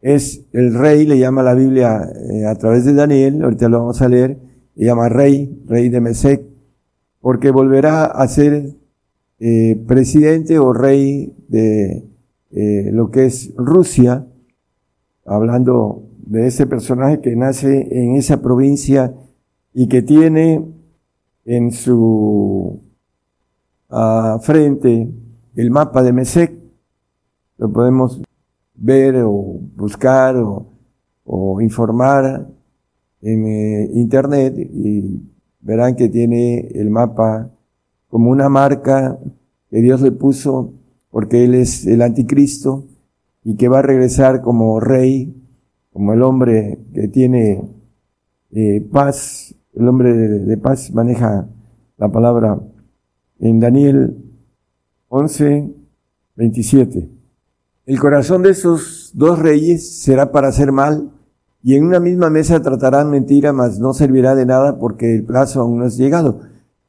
es 0.01 0.43
el 0.53 0.75
rey, 0.75 1.07
le 1.07 1.19
llama 1.19 1.43
la 1.43 1.55
Biblia 1.55 2.03
eh, 2.31 2.47
a 2.47 2.55
través 2.57 2.85
de 2.85 2.95
Daniel, 2.95 3.43
ahorita 3.43 3.69
lo 3.69 3.79
vamos 3.79 4.03
a 4.03 4.09
leer, 4.09 4.37
le 4.75 4.87
llama 4.87 5.09
rey, 5.09 5.63
rey 5.67 5.89
de 5.89 6.01
Mesec, 6.01 6.43
porque 7.21 7.51
volverá 7.51 8.05
a 8.05 8.27
ser 8.29 8.71
eh, 9.41 9.83
presidente 9.87 10.59
o 10.59 10.73
rey 10.73 11.35
de 11.49 12.05
eh, 12.51 12.91
lo 12.93 13.11
que 13.11 13.27
es 13.27 13.53
Rusia, 13.57 14.27
hablando 15.25 16.03
de 16.27 16.47
ese 16.47 16.67
personaje 16.67 17.21
que 17.21 17.35
nace 17.37 17.89
en 17.91 18.17
esa 18.17 18.43
provincia 18.43 19.15
y 19.73 19.89
que 19.89 20.03
tiene 20.03 20.65
en 21.45 21.73
su 21.73 22.81
ah, 23.91 24.39
frente 24.43 25.09
el 25.55 25.71
mapa 25.71 26.03
de 26.03 26.13
Mesec. 26.13 26.53
Lo 27.59 27.73
podemos 27.73 28.21
ver 28.75 29.17
o 29.25 29.61
buscar 29.77 30.37
o, 30.37 31.61
informar 31.61 32.47
en 33.23 33.47
eh, 33.47 33.91
internet 33.95 34.55
y 34.59 35.23
verán 35.61 35.97
que 35.97 36.09
tiene 36.09 36.69
el 36.75 36.91
mapa 36.91 37.51
como 38.09 38.31
una 38.31 38.49
marca 38.49 39.19
que 39.71 39.79
Dios 39.79 40.03
le 40.03 40.13
puso 40.13 40.73
porque 41.11 41.45
Él 41.45 41.55
es 41.55 41.87
el 41.87 42.03
anticristo 42.03 42.85
y 43.45 43.57
que 43.57 43.69
va 43.69 43.79
a 43.79 43.83
regresar 43.83 44.43
como 44.43 44.81
rey, 44.81 45.35
como 45.93 46.13
el 46.13 46.23
hombre 46.23 46.79
que 46.93 47.09
tiene 47.09 47.63
eh, 48.51 48.87
paz, 48.93 49.55
el 49.75 49.89
hombre 49.89 50.13
de, 50.13 50.57
paz 50.57 50.93
maneja 50.93 51.47
la 51.97 52.09
palabra 52.09 52.59
en 53.49 53.61
Daniel 53.61 54.17
11, 55.09 55.71
27. 56.37 57.09
El 57.85 58.01
corazón 58.01 58.43
de 58.43 58.51
esos 58.51 59.11
dos 59.13 59.39
reyes 59.39 60.03
será 60.03 60.33
para 60.33 60.49
hacer 60.49 60.73
mal, 60.73 61.11
y 61.63 61.75
en 61.75 61.85
una 61.85 62.01
misma 62.01 62.31
mesa 62.31 62.61
tratarán 62.63 63.11
mentira, 63.11 63.53
mas 63.53 63.79
no 63.79 63.93
servirá 63.93 64.35
de 64.35 64.47
nada 64.47 64.79
porque 64.79 65.15
el 65.15 65.25
plazo 65.25 65.61
aún 65.61 65.79
no 65.79 65.87
es 65.87 65.99
llegado. 65.99 66.41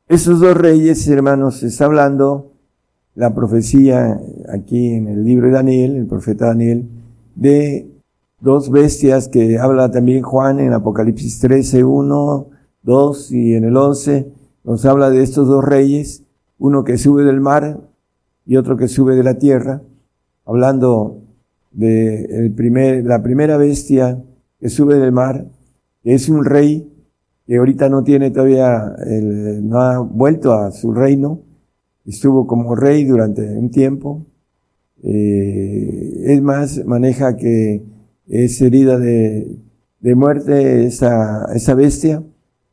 Esos 0.08 0.40
dos 0.40 0.56
reyes, 0.56 1.06
hermanos, 1.08 1.62
está 1.62 1.86
hablando 1.86 2.52
la 3.16 3.34
profecía 3.36 4.20
aquí 4.54 4.94
en 4.94 5.08
el 5.08 5.24
libro 5.26 5.48
de 5.48 5.54
Daniel, 5.54 5.96
el 5.96 6.08
profeta 6.08 6.48
Daniel, 6.48 6.90
de 7.36 7.90
dos 8.40 8.70
bestias 8.70 9.28
que 9.28 9.58
habla 9.58 9.92
también 9.92 10.24
Juan 10.24 10.60
en 10.60 10.72
Apocalipsis 10.72 11.40
13, 11.40 11.84
1, 11.84 12.48
2 12.84 13.32
y 13.32 13.56
en 13.56 13.66
el 13.66 13.76
11, 13.76 14.32
nos 14.64 14.86
habla 14.86 15.10
de 15.10 15.22
estos 15.22 15.48
dos 15.48 15.64
reyes, 15.64 16.25
uno 16.58 16.84
que 16.84 16.98
sube 16.98 17.24
del 17.24 17.42
mar 17.42 17.80
y 18.46 18.58
otro 18.58 18.78
que 18.78 18.88
sube 18.88 19.16
de 19.16 19.24
la 19.24 19.38
tierra, 19.38 19.82
hablando 20.46 21.22
de 21.72 22.26
el 22.26 22.52
primer, 22.52 23.06
la 23.06 23.22
primera 23.22 23.58
bestia 23.58 24.24
que 24.60 24.70
sube 24.70 24.96
del 24.96 25.12
mar, 25.12 25.46
es 26.04 26.30
un 26.30 26.46
rey 26.46 26.92
que 27.46 27.58
ahorita 27.58 27.90
no 27.90 28.04
tiene 28.04 28.32
todavía, 28.32 28.96
el, 29.06 29.68
no 29.68 29.80
ha 29.80 30.00
vuelto 30.00 30.54
a 30.54 30.72
su 30.72 30.94
reino, 30.94 31.42
estuvo 32.06 32.48
como 32.48 32.76
rey 32.76 33.06
durante 33.06 33.42
un 33.42 33.70
tiempo. 33.70 34.26
Eh, 35.04 36.24
es 36.26 36.42
más, 36.42 36.84
maneja 36.86 37.36
que 37.36 37.84
es 38.28 38.62
herida 38.62 38.98
de, 38.98 39.58
de 40.00 40.16
muerte 40.16 40.86
esa, 40.86 41.46
esa 41.54 41.76
bestia, 41.76 42.24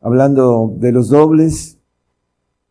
hablando 0.00 0.74
de 0.78 0.92
los 0.92 1.08
dobles. 1.08 1.78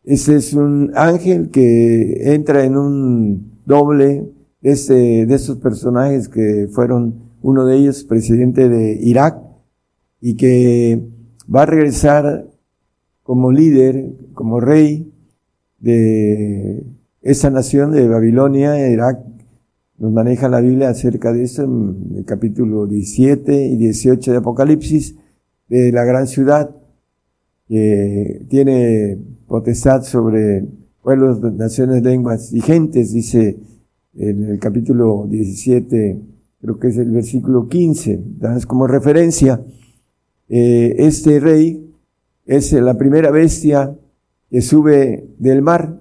Ese 0.04 0.36
es 0.36 0.52
un 0.52 0.90
ángel 0.94 1.50
que 1.50 2.34
entra 2.34 2.64
en 2.64 2.76
un 2.76 3.52
doble 3.64 4.26
de, 4.60 4.72
este, 4.72 5.26
de 5.26 5.34
estos 5.34 5.58
personajes 5.58 6.28
que 6.28 6.68
fueron 6.72 7.14
uno 7.40 7.66
de 7.66 7.76
ellos 7.76 8.02
presidente 8.04 8.68
de 8.68 8.98
Irak 9.00 9.38
y 10.20 10.34
que 10.34 11.00
va 11.52 11.62
a 11.62 11.66
regresar 11.66 12.46
como 13.22 13.52
líder, 13.52 14.12
como 14.34 14.60
rey 14.60 15.12
de 15.78 16.82
esa 17.20 17.50
nación 17.50 17.92
de 17.92 18.08
Babilonia, 18.08 18.90
Irak, 18.90 19.20
nos 19.98 20.12
maneja 20.12 20.48
la 20.48 20.60
Biblia 20.60 20.88
acerca 20.88 21.32
de 21.32 21.44
eso 21.44 21.62
en 21.62 22.16
el 22.18 22.24
capítulo 22.24 22.86
17 22.86 23.66
y 23.66 23.76
18 23.76 24.32
de 24.32 24.38
Apocalipsis, 24.38 25.14
de 25.68 25.92
la 25.92 26.04
gran 26.04 26.26
ciudad 26.26 26.81
que 27.68 28.46
tiene 28.48 29.18
potestad 29.46 30.02
sobre 30.02 30.64
pueblos, 31.02 31.40
naciones, 31.54 32.02
lenguas 32.02 32.52
y 32.52 32.60
gentes, 32.60 33.12
dice 33.12 33.58
en 34.14 34.44
el 34.44 34.58
capítulo 34.58 35.26
17, 35.28 36.20
creo 36.60 36.78
que 36.78 36.88
es 36.88 36.96
el 36.98 37.10
versículo 37.10 37.68
15, 37.68 38.20
das 38.38 38.66
como 38.66 38.86
referencia, 38.86 39.60
eh, 40.48 40.96
este 40.98 41.40
rey 41.40 41.92
es 42.44 42.72
la 42.72 42.98
primera 42.98 43.30
bestia 43.30 43.96
que 44.50 44.60
sube 44.60 45.28
del 45.38 45.62
mar, 45.62 46.00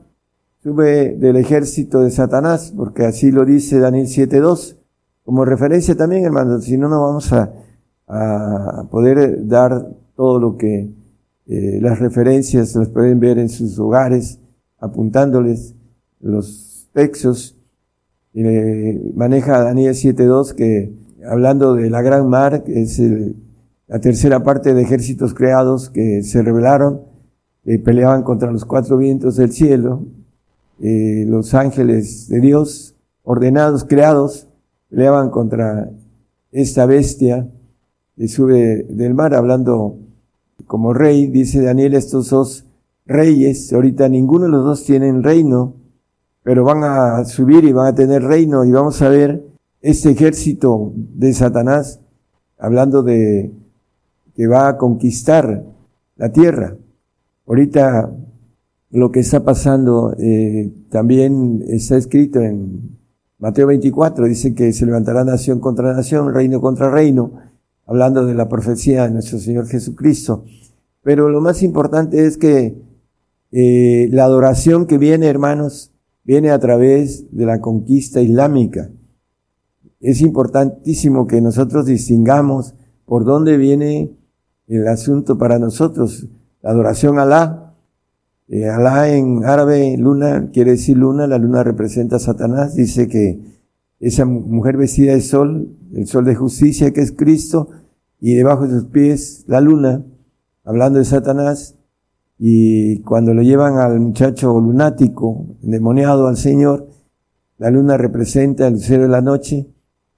sube 0.61 1.15
del 1.15 1.37
ejército 1.37 2.01
de 2.01 2.11
Satanás, 2.11 2.73
porque 2.75 3.05
así 3.05 3.31
lo 3.31 3.45
dice 3.45 3.79
Daniel 3.79 4.07
7.2, 4.07 4.75
como 5.23 5.45
referencia 5.45 5.95
también, 5.95 6.25
hermano, 6.25 6.59
si 6.59 6.77
no, 6.77 6.89
no 6.89 7.01
vamos 7.01 7.31
a, 7.31 7.53
a 8.07 8.87
poder 8.91 9.47
dar 9.47 9.87
todo 10.15 10.39
lo 10.39 10.57
que 10.57 10.89
eh, 11.47 11.79
las 11.81 11.99
referencias 11.99 12.75
las 12.75 12.89
pueden 12.89 13.19
ver 13.19 13.37
en 13.37 13.49
sus 13.49 13.77
hogares, 13.79 14.39
apuntándoles 14.79 15.75
los 16.19 16.87
textos. 16.93 17.55
Y 18.33 18.43
maneja 19.13 19.61
Daniel 19.61 19.93
7.2 19.93 20.55
que 20.55 20.93
hablando 21.29 21.75
de 21.75 21.89
la 21.89 22.01
gran 22.01 22.29
mar, 22.29 22.63
que 22.63 22.81
es 22.81 23.01
la 23.87 23.99
tercera 23.99 24.43
parte 24.43 24.73
de 24.73 24.81
ejércitos 24.81 25.33
creados 25.33 25.89
que 25.89 26.23
se 26.23 26.41
rebelaron, 26.41 27.01
eh, 27.65 27.77
peleaban 27.77 28.23
contra 28.23 28.51
los 28.51 28.65
cuatro 28.65 28.97
vientos 28.97 29.35
del 29.35 29.51
cielo, 29.51 30.03
eh, 30.81 31.25
los 31.27 31.53
ángeles 31.53 32.27
de 32.27 32.39
Dios, 32.39 32.95
ordenados, 33.23 33.83
creados, 33.83 34.47
peleaban 34.89 35.29
contra 35.29 35.91
esta 36.51 36.85
bestia 36.85 37.47
que 38.17 38.27
sube 38.27 38.83
del 38.89 39.13
mar, 39.13 39.35
hablando 39.35 39.97
como 40.67 40.93
rey, 40.93 41.27
dice 41.27 41.61
Daniel, 41.61 41.93
estos 41.93 42.29
dos 42.29 42.65
reyes, 43.05 43.71
ahorita 43.73 44.07
ninguno 44.09 44.45
de 44.45 44.51
los 44.51 44.63
dos 44.63 44.83
tienen 44.83 45.23
reino, 45.23 45.73
pero 46.43 46.63
van 46.63 46.83
a 46.83 47.25
subir 47.25 47.63
y 47.63 47.73
van 47.73 47.87
a 47.87 47.95
tener 47.95 48.23
reino 48.23 48.63
y 48.65 48.71
vamos 48.71 49.01
a 49.01 49.09
ver 49.09 49.43
este 49.81 50.11
ejército 50.11 50.93
de 50.95 51.33
Satanás, 51.33 51.99
hablando 52.57 53.03
de 53.03 53.51
que 54.35 54.47
va 54.47 54.69
a 54.69 54.77
conquistar 54.77 55.63
la 56.15 56.31
tierra. 56.31 56.75
Ahorita 57.47 58.11
lo 58.91 59.11
que 59.11 59.21
está 59.21 59.43
pasando 59.43 60.13
eh, 60.17 60.71
también 60.89 61.63
está 61.67 61.97
escrito 61.97 62.39
en 62.39 62.97
Mateo 63.39 63.67
24, 63.67 64.25
dice 64.25 64.53
que 64.53 64.71
se 64.73 64.85
levantará 64.85 65.23
nación 65.23 65.59
contra 65.59 65.93
nación, 65.93 66.33
reino 66.33 66.61
contra 66.61 66.91
reino, 66.91 67.31
hablando 67.91 68.25
de 68.25 68.33
la 68.33 68.47
profecía 68.47 69.03
de 69.03 69.11
nuestro 69.11 69.37
Señor 69.37 69.67
Jesucristo. 69.67 70.45
Pero 71.03 71.27
lo 71.27 71.41
más 71.41 71.61
importante 71.61 72.25
es 72.25 72.37
que 72.37 72.81
eh, 73.51 74.07
la 74.13 74.23
adoración 74.23 74.85
que 74.85 74.97
viene, 74.97 75.27
hermanos, 75.27 75.91
viene 76.23 76.51
a 76.51 76.59
través 76.59 77.25
de 77.35 77.45
la 77.45 77.59
conquista 77.59 78.21
islámica. 78.21 78.89
Es 79.99 80.21
importantísimo 80.21 81.27
que 81.27 81.41
nosotros 81.41 81.85
distingamos 81.85 82.75
por 83.05 83.25
dónde 83.25 83.57
viene 83.57 84.15
el 84.67 84.87
asunto 84.87 85.37
para 85.37 85.59
nosotros. 85.59 86.27
La 86.61 86.69
adoración 86.69 87.19
a 87.19 87.23
Alá. 87.23 87.73
Eh, 88.47 88.69
Alá 88.69 89.09
en 89.13 89.43
árabe, 89.43 89.97
luna, 89.97 90.49
quiere 90.53 90.71
decir 90.71 90.95
luna, 90.95 91.27
la 91.27 91.37
luna 91.37 91.61
representa 91.61 92.15
a 92.15 92.19
Satanás, 92.19 92.73
dice 92.73 93.09
que 93.09 93.41
esa 93.99 94.23
mujer 94.23 94.77
vestida 94.77 95.11
de 95.13 95.19
sol, 95.19 95.75
el 95.93 96.07
sol 96.07 96.23
de 96.23 96.35
justicia 96.35 96.91
que 96.91 97.01
es 97.01 97.11
Cristo, 97.11 97.67
y 98.21 98.35
debajo 98.35 98.67
de 98.67 98.79
sus 98.79 98.85
pies 98.85 99.43
la 99.47 99.59
luna, 99.59 100.05
hablando 100.63 100.99
de 100.99 101.05
Satanás, 101.05 101.75
y 102.37 103.01
cuando 103.01 103.33
lo 103.33 103.41
llevan 103.41 103.77
al 103.77 103.99
muchacho 103.99 104.59
lunático, 104.59 105.45
endemoniado 105.61 106.27
al 106.27 106.37
Señor, 106.37 106.87
la 107.57 107.69
luna 107.69 107.97
representa 107.97 108.67
el 108.67 108.79
cielo 108.79 109.03
de 109.03 109.09
la 109.09 109.21
noche 109.21 109.67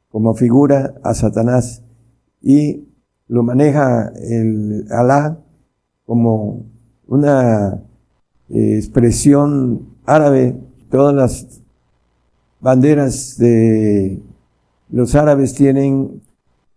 como 0.10 0.34
figura 0.34 0.94
a 1.04 1.14
Satanás 1.14 1.82
y 2.42 2.88
lo 3.28 3.44
maneja 3.44 4.14
el 4.16 4.86
Alá 4.90 5.38
como 6.06 6.64
una 7.08 7.82
eh, 8.50 8.78
expresión 8.78 9.82
árabe. 10.06 10.56
Todas 10.90 11.16
las 11.16 11.62
banderas 12.62 13.38
de 13.38 14.22
los 14.90 15.16
árabes 15.16 15.54
tienen 15.56 16.22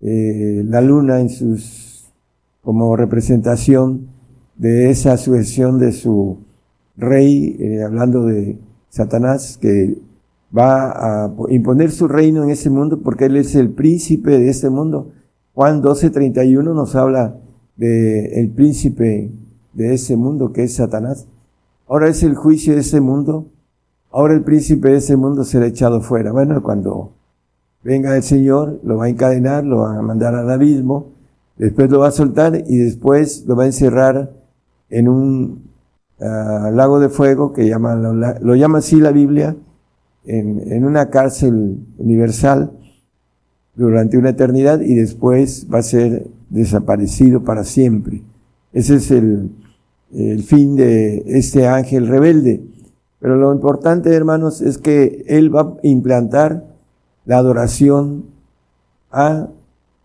eh, 0.08 0.62
la 0.64 0.80
luna 0.80 1.18
en 1.18 1.28
sus 1.28 2.04
como 2.62 2.94
representación 2.94 4.06
de 4.56 4.90
esa 4.90 5.16
sucesión 5.16 5.80
de 5.80 5.90
su 5.90 6.38
rey, 6.96 7.56
eh, 7.58 7.82
hablando 7.82 8.24
de 8.24 8.56
Satanás, 8.88 9.58
que 9.60 9.98
va 10.56 11.24
a 11.24 11.30
imponer 11.48 11.90
su 11.90 12.06
reino 12.06 12.44
en 12.44 12.50
ese 12.50 12.70
mundo 12.70 13.00
porque 13.02 13.24
él 13.24 13.36
es 13.36 13.56
el 13.56 13.70
príncipe 13.70 14.38
de 14.38 14.48
este 14.48 14.70
mundo. 14.70 15.10
Juan 15.54 15.82
12:31 15.82 16.72
nos 16.72 16.94
habla 16.94 17.34
de 17.76 18.40
el 18.40 18.50
príncipe 18.50 19.32
de 19.72 19.94
ese 19.94 20.14
mundo 20.14 20.52
que 20.52 20.62
es 20.62 20.74
Satanás. 20.74 21.26
Ahora 21.88 22.08
es 22.08 22.22
el 22.22 22.36
juicio 22.36 22.74
de 22.74 22.80
ese 22.80 23.00
mundo. 23.00 23.46
Ahora 24.12 24.34
el 24.34 24.44
príncipe 24.44 24.90
de 24.90 24.98
ese 24.98 25.16
mundo 25.16 25.42
será 25.42 25.66
echado 25.66 26.00
fuera. 26.00 26.30
Bueno, 26.30 26.62
cuando 26.62 27.10
venga 27.86 28.16
el 28.16 28.24
Señor, 28.24 28.80
lo 28.82 28.96
va 28.96 29.04
a 29.04 29.08
encadenar, 29.08 29.64
lo 29.64 29.78
va 29.78 29.96
a 29.96 30.02
mandar 30.02 30.34
al 30.34 30.50
abismo, 30.50 31.12
después 31.56 31.88
lo 31.88 32.00
va 32.00 32.08
a 32.08 32.10
soltar 32.10 32.64
y 32.66 32.78
después 32.78 33.44
lo 33.46 33.54
va 33.54 33.62
a 33.62 33.66
encerrar 33.66 34.32
en 34.90 35.08
un 35.08 35.62
ah, 36.20 36.70
lago 36.74 36.98
de 36.98 37.08
fuego 37.08 37.52
que 37.52 37.68
llama, 37.68 37.94
lo, 37.94 38.54
llama 38.56 38.78
así 38.78 38.96
la 38.96 39.12
Biblia, 39.12 39.54
en, 40.24 40.72
en, 40.72 40.84
una 40.84 41.10
cárcel 41.10 41.78
universal 41.98 42.72
durante 43.76 44.18
una 44.18 44.30
eternidad 44.30 44.80
y 44.80 44.96
después 44.96 45.68
va 45.72 45.78
a 45.78 45.82
ser 45.82 46.26
desaparecido 46.50 47.44
para 47.44 47.62
siempre. 47.62 48.22
Ese 48.72 48.96
es 48.96 49.12
el, 49.12 49.52
el 50.12 50.42
fin 50.42 50.74
de 50.74 51.22
este 51.26 51.68
ángel 51.68 52.08
rebelde. 52.08 52.64
Pero 53.20 53.36
lo 53.36 53.54
importante, 53.54 54.12
hermanos, 54.12 54.60
es 54.60 54.78
que 54.78 55.24
él 55.28 55.54
va 55.54 55.60
a 55.60 55.74
implantar 55.82 56.75
la 57.26 57.38
adoración 57.38 58.24
a 59.10 59.48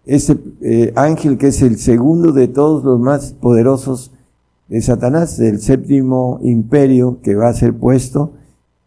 ese 0.06 0.38
eh, 0.61 0.91
ángel 0.95 1.38
que 1.38 1.48
es 1.48 1.61
el 1.61 1.77
segundo 1.77 2.31
de 2.31 2.48
todos 2.48 2.84
los 2.84 2.99
más 2.99 3.34
poderosos 3.34 4.11
de 4.68 4.81
Satanás, 4.81 5.38
del 5.38 5.61
séptimo 5.61 6.39
imperio 6.41 7.19
que 7.22 7.35
va 7.35 7.49
a 7.49 7.53
ser 7.53 7.73
puesto 7.73 8.31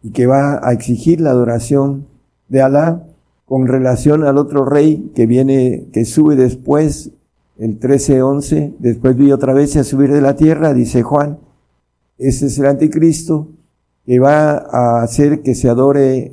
y 0.03 0.11
que 0.11 0.27
va 0.27 0.61
a 0.67 0.73
exigir 0.73 1.21
la 1.21 1.31
adoración 1.31 2.07
de 2.49 2.63
Alá 2.63 3.03
con 3.47 3.67
relación 3.67 4.25
al 4.25 4.39
otro 4.39 4.65
rey 4.65 5.13
que 5.15 5.27
viene, 5.27 5.87
que 5.93 6.05
sube 6.05 6.37
después, 6.37 7.11
el 7.59 7.79
13-11, 7.79 8.75
después 8.79 9.17
vi 9.17 9.31
otra 9.31 9.53
vez 9.53 9.77
a 9.77 9.85
subir 9.85 10.11
de 10.11 10.21
la 10.21 10.35
tierra, 10.35 10.75
dice 10.75 11.03
Juan, 11.03 11.39
ese 12.19 12.47
es 12.47 12.59
el 12.59 12.67
anticristo 12.67 13.49
que 14.07 14.19
va 14.19 14.57
a 14.57 15.03
hacer 15.03 15.43
que 15.43 15.55
se 15.55 15.69
adore 15.69 16.33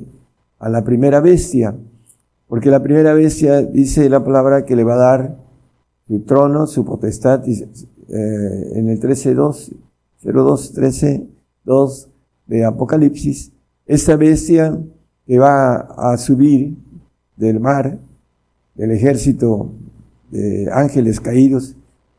a 0.58 0.68
la 0.68 0.82
primera 0.84 1.20
bestia, 1.20 1.74
porque 2.52 2.68
la 2.68 2.82
primera 2.82 3.14
bestia 3.14 3.62
dice 3.62 4.10
la 4.10 4.22
palabra 4.22 4.66
que 4.66 4.76
le 4.76 4.84
va 4.84 4.92
a 4.92 4.98
dar 4.98 5.36
su 6.06 6.20
trono, 6.20 6.66
su 6.66 6.84
potestad, 6.84 7.42
eh, 7.48 8.72
en 8.74 8.90
el 8.90 9.00
13.2, 9.00 9.72
02, 10.22 10.72
13, 10.74 11.26
2 11.64 12.08
de 12.48 12.66
Apocalipsis. 12.66 13.52
Esta 13.86 14.16
bestia 14.16 14.78
que 15.26 15.38
va 15.38 15.76
a 15.76 16.18
subir 16.18 16.76
del 17.38 17.58
mar, 17.58 17.98
del 18.74 18.90
ejército 18.90 19.70
de 20.30 20.68
ángeles 20.70 21.22
caídos. 21.22 21.74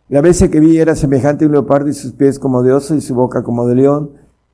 La 0.10 0.22
bestia 0.22 0.50
que 0.50 0.60
vi 0.60 0.80
era 0.80 0.96
semejante 0.96 1.46
a 1.46 1.48
un 1.48 1.54
leopardo 1.54 1.90
y 1.90 1.94
sus 1.94 2.14
pies 2.14 2.40
como 2.40 2.64
de 2.64 2.74
oso 2.74 2.96
y 2.96 3.02
su 3.02 3.14
boca 3.14 3.44
como 3.44 3.68
de 3.68 3.76
león. 3.76 4.10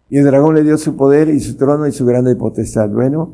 Y 0.09 0.17
el 0.17 0.25
dragón 0.25 0.55
le 0.55 0.63
dio 0.65 0.77
su 0.77 0.97
poder 0.97 1.29
y 1.29 1.39
su 1.39 1.55
trono 1.55 1.87
y 1.87 1.93
su 1.93 2.05
grande 2.05 2.35
potestad. 2.35 2.89
Bueno, 2.89 3.31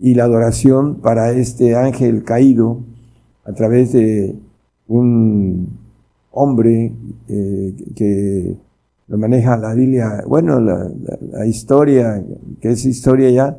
y 0.00 0.14
la 0.14 0.24
adoración 0.24 0.96
para 0.96 1.32
este 1.32 1.74
ángel 1.74 2.24
caído 2.24 2.80
a 3.44 3.52
través 3.52 3.92
de 3.92 4.36
un 4.86 5.78
hombre 6.30 6.92
eh, 7.28 7.74
que 7.96 8.56
lo 9.08 9.18
maneja 9.18 9.56
la 9.56 9.74
Biblia, 9.74 10.22
bueno, 10.26 10.60
la, 10.60 11.46
historia, 11.46 12.22
que 12.60 12.72
es 12.72 12.84
historia 12.84 13.30
ya, 13.30 13.58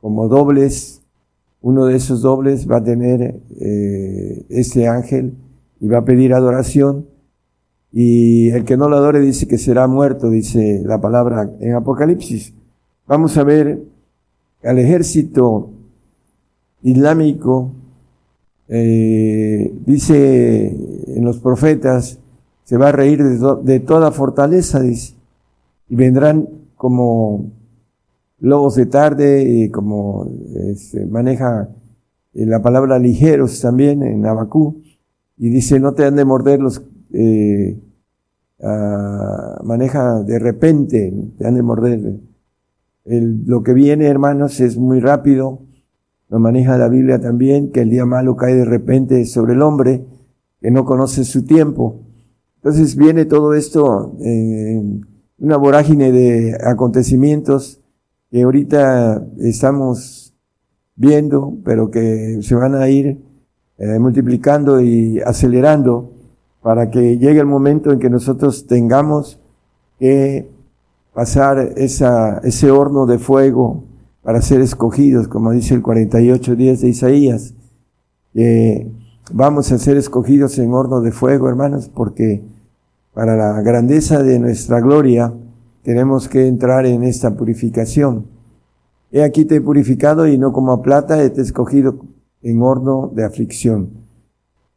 como 0.00 0.28
dobles, 0.28 1.00
uno 1.62 1.86
de 1.86 1.96
esos 1.96 2.20
dobles 2.20 2.70
va 2.70 2.78
a 2.78 2.84
tener 2.84 3.40
eh, 3.58 4.44
este 4.50 4.88
ángel 4.88 5.34
y 5.80 5.88
va 5.88 5.98
a 5.98 6.04
pedir 6.04 6.34
adoración 6.34 7.06
y 7.92 8.50
el 8.50 8.64
que 8.64 8.76
no 8.76 8.88
lo 8.88 8.96
adore 8.96 9.20
dice 9.20 9.48
que 9.48 9.58
será 9.58 9.86
muerto, 9.86 10.30
dice 10.30 10.82
la 10.84 11.00
palabra 11.00 11.50
en 11.60 11.74
Apocalipsis. 11.74 12.52
Vamos 13.06 13.36
a 13.36 13.42
ver 13.42 13.82
al 14.62 14.78
ejército 14.78 15.70
islámico, 16.82 17.72
eh, 18.68 19.72
dice 19.84 20.68
en 21.16 21.24
los 21.24 21.38
profetas, 21.38 22.18
se 22.64 22.76
va 22.76 22.90
a 22.90 22.92
reír 22.92 23.22
de, 23.24 23.80
toda 23.80 24.12
fortaleza, 24.12 24.80
dice, 24.80 25.14
y 25.88 25.96
vendrán 25.96 26.48
como 26.76 27.50
lobos 28.38 28.76
de 28.76 28.86
tarde, 28.86 29.42
y 29.42 29.70
como 29.70 30.30
este, 30.68 31.04
maneja 31.06 31.68
eh, 32.32 32.46
la 32.46 32.62
palabra 32.62 32.98
ligeros 32.98 33.60
también 33.60 34.02
en 34.02 34.24
Abacú, 34.24 34.82
y 35.36 35.50
dice, 35.50 35.80
no 35.80 35.94
te 35.94 36.04
han 36.04 36.14
de 36.14 36.24
morder 36.24 36.60
los, 36.60 36.82
eh, 37.12 37.76
maneja 39.64 40.22
de 40.22 40.38
repente, 40.38 41.12
te 41.38 41.46
han 41.46 41.54
de 41.54 41.62
morder. 41.62 42.20
El, 43.04 43.46
lo 43.46 43.62
que 43.62 43.72
viene, 43.72 44.06
hermanos, 44.06 44.60
es 44.60 44.76
muy 44.76 45.00
rápido, 45.00 45.60
lo 46.30 46.38
maneja 46.38 46.78
la 46.78 46.88
Biblia 46.88 47.20
también, 47.20 47.72
que 47.72 47.82
el 47.82 47.90
día 47.90 48.06
malo 48.06 48.36
cae 48.36 48.54
de 48.54 48.64
repente 48.64 49.26
sobre 49.26 49.54
el 49.54 49.62
hombre, 49.62 50.04
que 50.60 50.70
no 50.70 50.84
conoce 50.84 51.24
su 51.24 51.44
tiempo. 51.44 52.02
Entonces 52.56 52.94
viene 52.94 53.24
todo 53.24 53.54
esto 53.54 54.14
en 54.20 55.06
una 55.38 55.56
vorágine 55.56 56.12
de 56.12 56.56
acontecimientos 56.64 57.80
que 58.30 58.42
ahorita 58.42 59.26
estamos 59.40 60.32
viendo, 60.94 61.54
pero 61.64 61.90
que 61.90 62.38
se 62.42 62.54
van 62.54 62.76
a 62.76 62.88
ir 62.88 63.18
eh, 63.78 63.98
multiplicando 63.98 64.80
y 64.80 65.18
acelerando 65.20 66.12
para 66.62 66.90
que 66.90 67.18
llegue 67.18 67.40
el 67.40 67.46
momento 67.46 67.90
en 67.90 67.98
que 67.98 68.10
nosotros 68.10 68.66
tengamos 68.66 69.40
que 69.98 70.48
pasar 71.12 71.58
esa, 71.76 72.38
ese 72.44 72.70
horno 72.70 73.06
de 73.06 73.18
fuego 73.18 73.84
para 74.22 74.42
ser 74.42 74.60
escogidos, 74.60 75.28
como 75.28 75.52
dice 75.52 75.74
el 75.74 75.82
48 75.82 76.56
días 76.56 76.80
de 76.80 76.88
Isaías. 76.88 77.54
vamos 79.32 79.72
a 79.72 79.78
ser 79.78 79.96
escogidos 79.96 80.58
en 80.58 80.72
horno 80.72 81.00
de 81.00 81.12
fuego, 81.12 81.48
hermanos, 81.48 81.90
porque 81.92 82.42
para 83.14 83.36
la 83.36 83.60
grandeza 83.62 84.22
de 84.22 84.38
nuestra 84.38 84.80
gloria 84.80 85.32
tenemos 85.82 86.28
que 86.28 86.46
entrar 86.46 86.86
en 86.86 87.02
esta 87.02 87.34
purificación. 87.34 88.26
He 89.10 89.24
aquí 89.24 89.44
te 89.44 89.56
he 89.56 89.60
purificado 89.60 90.28
y 90.28 90.38
no 90.38 90.52
como 90.52 90.72
a 90.72 90.82
plata, 90.82 91.22
he 91.22 91.30
te 91.30 91.40
escogido 91.40 91.98
en 92.42 92.62
horno 92.62 93.10
de 93.14 93.24
aflicción. 93.24 93.90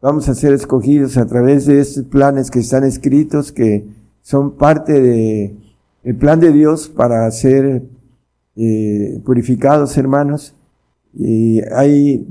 Vamos 0.02 0.28
a 0.28 0.36
ser 0.36 0.54
escogidos 0.54 1.18
a 1.18 1.26
través 1.26 1.66
de 1.66 1.80
estos 1.80 2.04
planes 2.06 2.50
que 2.50 2.60
están 2.60 2.84
escritos, 2.84 3.52
que 3.52 3.86
son 4.22 4.52
parte 4.52 5.02
de 5.02 5.56
el 6.04 6.16
plan 6.18 6.40
de 6.40 6.52
Dios 6.52 6.90
para 6.90 7.30
ser 7.32 7.84
eh, 8.56 9.20
purificados, 9.26 9.98
hermanos. 9.98 10.54
Y 11.14 11.62
hay 11.74 12.28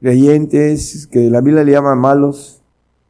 creyentes 0.00 1.06
que 1.06 1.30
la 1.30 1.40
Biblia 1.40 1.64
le 1.64 1.72
llama 1.72 1.94
malos. 1.94 2.58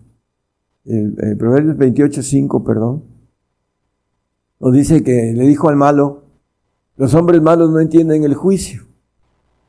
el, 0.85 1.37
Proverbios 1.37 1.77
28, 1.77 2.21
5, 2.21 2.63
perdón, 2.63 3.03
nos 4.59 4.71
dice 4.71 5.03
que 5.03 5.33
le 5.33 5.47
dijo 5.47 5.67
al 5.67 5.75
malo, 5.75 6.25
los 6.95 7.15
hombres 7.15 7.41
malos 7.41 7.71
no 7.71 7.79
entienden 7.79 8.23
el 8.23 8.35
juicio, 8.35 8.83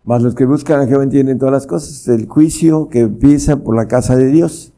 mas 0.05 0.23
los 0.23 0.35
que 0.35 0.44
buscan 0.44 0.81
a 0.81 0.86
Jehová 0.86 1.02
entienden 1.02 1.39
todas 1.39 1.52
las 1.52 1.66
cosas. 1.66 2.06
El 2.09 2.28
juicio 2.28 2.90
que 2.90 3.01
empieza 3.01 3.56
por 3.56 3.74
la 3.74 3.89
casa 3.89 4.15
de 4.15 4.27
Dios. 4.27 4.73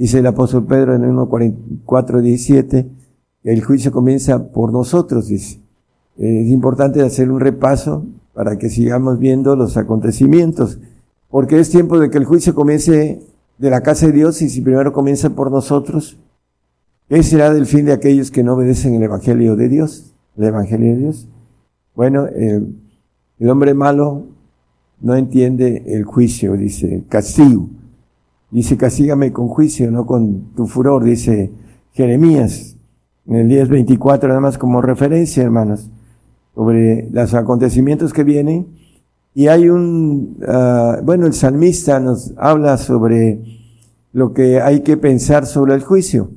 Dice 0.00 0.20
el 0.20 0.26
apóstol 0.26 0.64
Pedro 0.64 0.94
en 0.94 1.02
1.44, 1.02 2.22
17, 2.22 2.86
el 3.44 3.62
juicio 3.62 3.92
comienza 3.92 4.50
por 4.50 4.72
nosotros, 4.72 5.28
dice. 5.28 5.60
Es 6.16 6.48
importante 6.48 7.02
hacer 7.02 7.30
un 7.30 7.38
repaso 7.38 8.06
para 8.32 8.56
que 8.56 8.70
sigamos 8.70 9.18
viendo 9.18 9.56
los 9.56 9.76
acontecimientos, 9.76 10.78
porque 11.28 11.60
es 11.60 11.68
tiempo 11.68 11.98
de 11.98 12.08
que 12.08 12.16
el 12.16 12.24
juicio 12.24 12.54
comience 12.54 13.20
de 13.58 13.70
la 13.70 13.82
casa 13.82 14.06
de 14.06 14.12
Dios 14.12 14.40
y 14.40 14.48
si 14.48 14.62
primero 14.62 14.94
comienza 14.94 15.28
por 15.28 15.50
nosotros, 15.50 16.16
¿qué 17.10 17.22
será 17.22 17.52
del 17.52 17.66
fin 17.66 17.84
de 17.84 17.92
aquellos 17.92 18.30
que 18.30 18.42
no 18.42 18.54
obedecen 18.54 18.94
el 18.94 19.02
Evangelio 19.02 19.54
de 19.54 19.68
Dios? 19.68 20.14
El 20.38 20.44
Evangelio 20.44 20.94
de 20.94 20.98
Dios. 20.98 21.28
Bueno, 21.94 22.26
el 22.26 23.50
hombre 23.50 23.74
malo 23.74 24.24
no 25.02 25.14
entiende 25.14 25.82
el 25.88 26.04
juicio, 26.04 26.54
dice, 26.54 27.04
castigo. 27.10 27.68
Dice, 28.50 28.76
castígame 28.76 29.32
con 29.32 29.46
juicio, 29.46 29.90
no 29.90 30.06
con 30.06 30.52
tu 30.56 30.66
furor, 30.66 31.04
dice 31.04 31.52
Jeremías, 31.92 32.76
en 33.26 33.36
el 33.36 33.48
10.24, 33.48 34.26
nada 34.26 34.40
más 34.40 34.58
como 34.58 34.82
referencia, 34.82 35.44
hermanos, 35.44 35.88
sobre 36.54 37.08
los 37.12 37.32
acontecimientos 37.34 38.12
que 38.12 38.24
vienen. 38.24 38.66
Y 39.34 39.46
hay 39.46 39.68
un, 39.68 40.38
ah, 40.48 41.00
bueno, 41.04 41.26
el 41.26 41.32
salmista 41.32 42.00
nos 42.00 42.32
habla 42.36 42.76
sobre 42.76 43.40
lo 44.12 44.32
que 44.32 44.60
hay 44.60 44.80
que 44.80 44.96
pensar 44.96 45.46
sobre 45.46 45.74
el 45.74 45.82
juicio. 45.82 46.30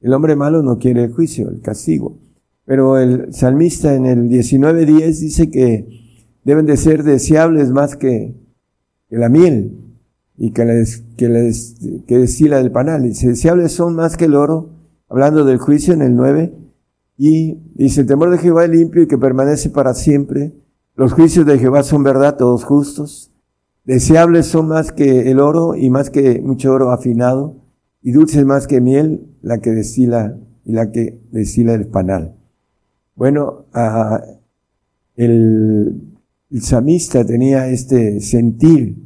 El 0.00 0.12
hombre 0.12 0.36
malo 0.36 0.62
no 0.62 0.78
quiere 0.78 1.02
el 1.02 1.12
juicio, 1.12 1.48
el 1.48 1.60
castigo. 1.60 2.16
Pero 2.64 2.96
el 2.98 3.34
salmista 3.34 3.94
en 3.94 4.06
el 4.06 4.28
19.10 4.28 5.18
dice 5.18 5.50
que 5.50 5.88
deben 6.44 6.66
de 6.66 6.76
ser 6.76 7.02
deseables 7.02 7.70
más 7.70 7.96
que, 7.96 8.36
que 9.08 9.16
la 9.16 9.28
miel 9.28 9.83
y 10.36 10.50
que, 10.52 10.64
les, 10.64 11.02
que, 11.16 11.28
les, 11.28 11.76
que 12.06 12.18
destila 12.18 12.58
del 12.58 12.72
panal. 12.72 13.02
Dice, 13.04 13.28
deseables 13.28 13.72
son 13.72 13.94
más 13.94 14.16
que 14.16 14.24
el 14.24 14.34
oro, 14.34 14.70
hablando 15.08 15.44
del 15.44 15.58
juicio 15.58 15.94
en 15.94 16.02
el 16.02 16.16
9. 16.16 16.52
Y 17.16 17.58
dice, 17.74 18.00
el 18.00 18.06
temor 18.06 18.30
de 18.30 18.38
Jehová 18.38 18.64
es 18.64 18.70
limpio 18.70 19.02
y 19.02 19.06
que 19.06 19.18
permanece 19.18 19.70
para 19.70 19.94
siempre. 19.94 20.52
Los 20.96 21.12
juicios 21.12 21.46
de 21.46 21.58
Jehová 21.58 21.82
son 21.82 22.02
verdad, 22.02 22.36
todos 22.36 22.64
justos. 22.64 23.30
Deseables 23.84 24.46
son 24.46 24.68
más 24.68 24.92
que 24.92 25.30
el 25.30 25.40
oro 25.40 25.76
y 25.76 25.90
más 25.90 26.10
que 26.10 26.40
mucho 26.40 26.72
oro 26.72 26.90
afinado. 26.90 27.56
Y 28.02 28.12
dulces 28.12 28.44
más 28.44 28.66
que 28.66 28.80
miel, 28.80 29.26
la 29.40 29.58
que 29.58 29.70
destila 29.70 30.36
y 30.64 30.72
la 30.72 30.90
que 30.90 31.20
destila 31.30 31.74
el 31.74 31.86
panal. 31.86 32.34
Bueno, 33.14 33.66
el, 35.16 36.00
el 36.50 36.62
samista 36.62 37.24
tenía 37.24 37.68
este 37.68 38.20
sentir 38.20 38.96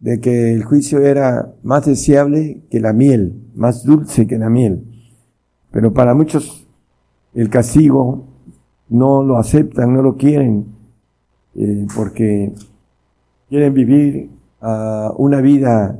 de 0.00 0.20
que 0.20 0.52
el 0.52 0.64
juicio 0.64 1.00
era 1.00 1.52
más 1.62 1.86
deseable 1.86 2.62
que 2.70 2.80
la 2.80 2.92
miel, 2.92 3.42
más 3.54 3.84
dulce 3.84 4.26
que 4.26 4.38
la 4.38 4.48
miel. 4.48 4.84
Pero 5.70 5.92
para 5.92 6.14
muchos 6.14 6.66
el 7.34 7.50
castigo 7.50 8.24
no 8.88 9.22
lo 9.22 9.36
aceptan, 9.36 9.92
no 9.92 10.02
lo 10.02 10.16
quieren, 10.16 10.66
eh, 11.54 11.86
porque 11.94 12.52
quieren 13.48 13.74
vivir 13.74 14.30
uh, 14.62 15.12
una 15.16 15.40
vida 15.40 15.98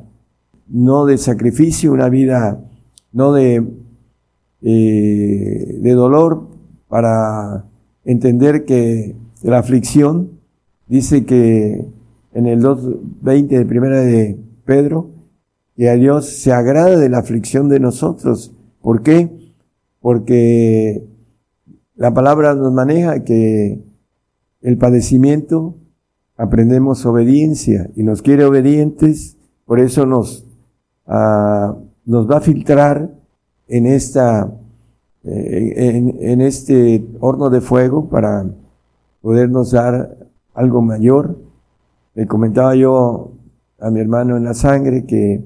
no 0.68 1.06
de 1.06 1.18
sacrificio, 1.18 1.92
una 1.92 2.08
vida 2.08 2.60
no 3.12 3.32
de, 3.32 3.66
eh, 4.62 5.78
de 5.80 5.92
dolor, 5.92 6.46
para 6.88 7.64
entender 8.04 8.64
que 8.64 9.14
la 9.42 9.58
aflicción 9.58 10.30
dice 10.86 11.24
que 11.24 11.84
en 12.38 12.46
el 12.46 12.62
2.20 12.62 13.48
de 13.48 13.66
primera 13.66 14.00
de 14.00 14.38
Pedro, 14.64 15.10
que 15.76 15.90
a 15.90 15.94
Dios 15.94 16.28
se 16.28 16.52
agrada 16.52 16.96
de 16.96 17.08
la 17.08 17.18
aflicción 17.18 17.68
de 17.68 17.80
nosotros. 17.80 18.52
¿Por 18.80 19.02
qué? 19.02 19.28
Porque 20.00 21.02
la 21.96 22.14
palabra 22.14 22.54
nos 22.54 22.72
maneja 22.72 23.24
que 23.24 23.80
el 24.62 24.78
padecimiento 24.78 25.74
aprendemos 26.36 27.04
obediencia 27.06 27.90
y 27.96 28.04
nos 28.04 28.22
quiere 28.22 28.44
obedientes, 28.44 29.36
por 29.66 29.80
eso 29.80 30.06
nos, 30.06 30.44
uh, 31.08 31.74
nos 32.04 32.30
va 32.30 32.36
a 32.36 32.40
filtrar 32.40 33.10
en 33.66 33.86
esta, 33.86 34.48
eh, 35.24 36.14
en 36.20 36.40
este 36.40 37.04
horno 37.18 37.50
de 37.50 37.60
fuego 37.60 38.08
para 38.08 38.46
podernos 39.22 39.72
dar 39.72 40.16
algo 40.54 40.82
mayor 40.82 41.47
le 42.18 42.26
comentaba 42.26 42.74
yo 42.74 43.30
a 43.78 43.92
mi 43.92 44.00
hermano 44.00 44.36
en 44.36 44.42
la 44.42 44.52
sangre 44.52 45.04
que 45.04 45.40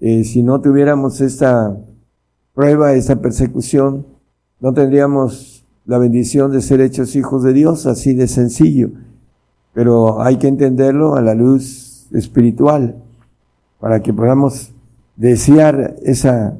eh, 0.00 0.24
si 0.24 0.42
no 0.42 0.60
tuviéramos 0.60 1.20
esta 1.20 1.76
prueba, 2.54 2.94
esta 2.94 3.20
persecución, 3.20 4.04
no 4.58 4.74
tendríamos 4.74 5.64
la 5.86 5.98
bendición 5.98 6.50
de 6.50 6.60
ser 6.60 6.80
hechos 6.80 7.14
hijos 7.14 7.44
de 7.44 7.52
Dios, 7.52 7.86
así 7.86 8.14
de 8.14 8.26
sencillo. 8.26 8.90
Pero 9.74 10.20
hay 10.20 10.38
que 10.38 10.48
entenderlo 10.48 11.14
a 11.14 11.22
la 11.22 11.36
luz 11.36 12.08
espiritual 12.12 12.96
para 13.78 14.02
que 14.02 14.12
podamos 14.12 14.72
desear 15.14 15.94
esa, 16.02 16.56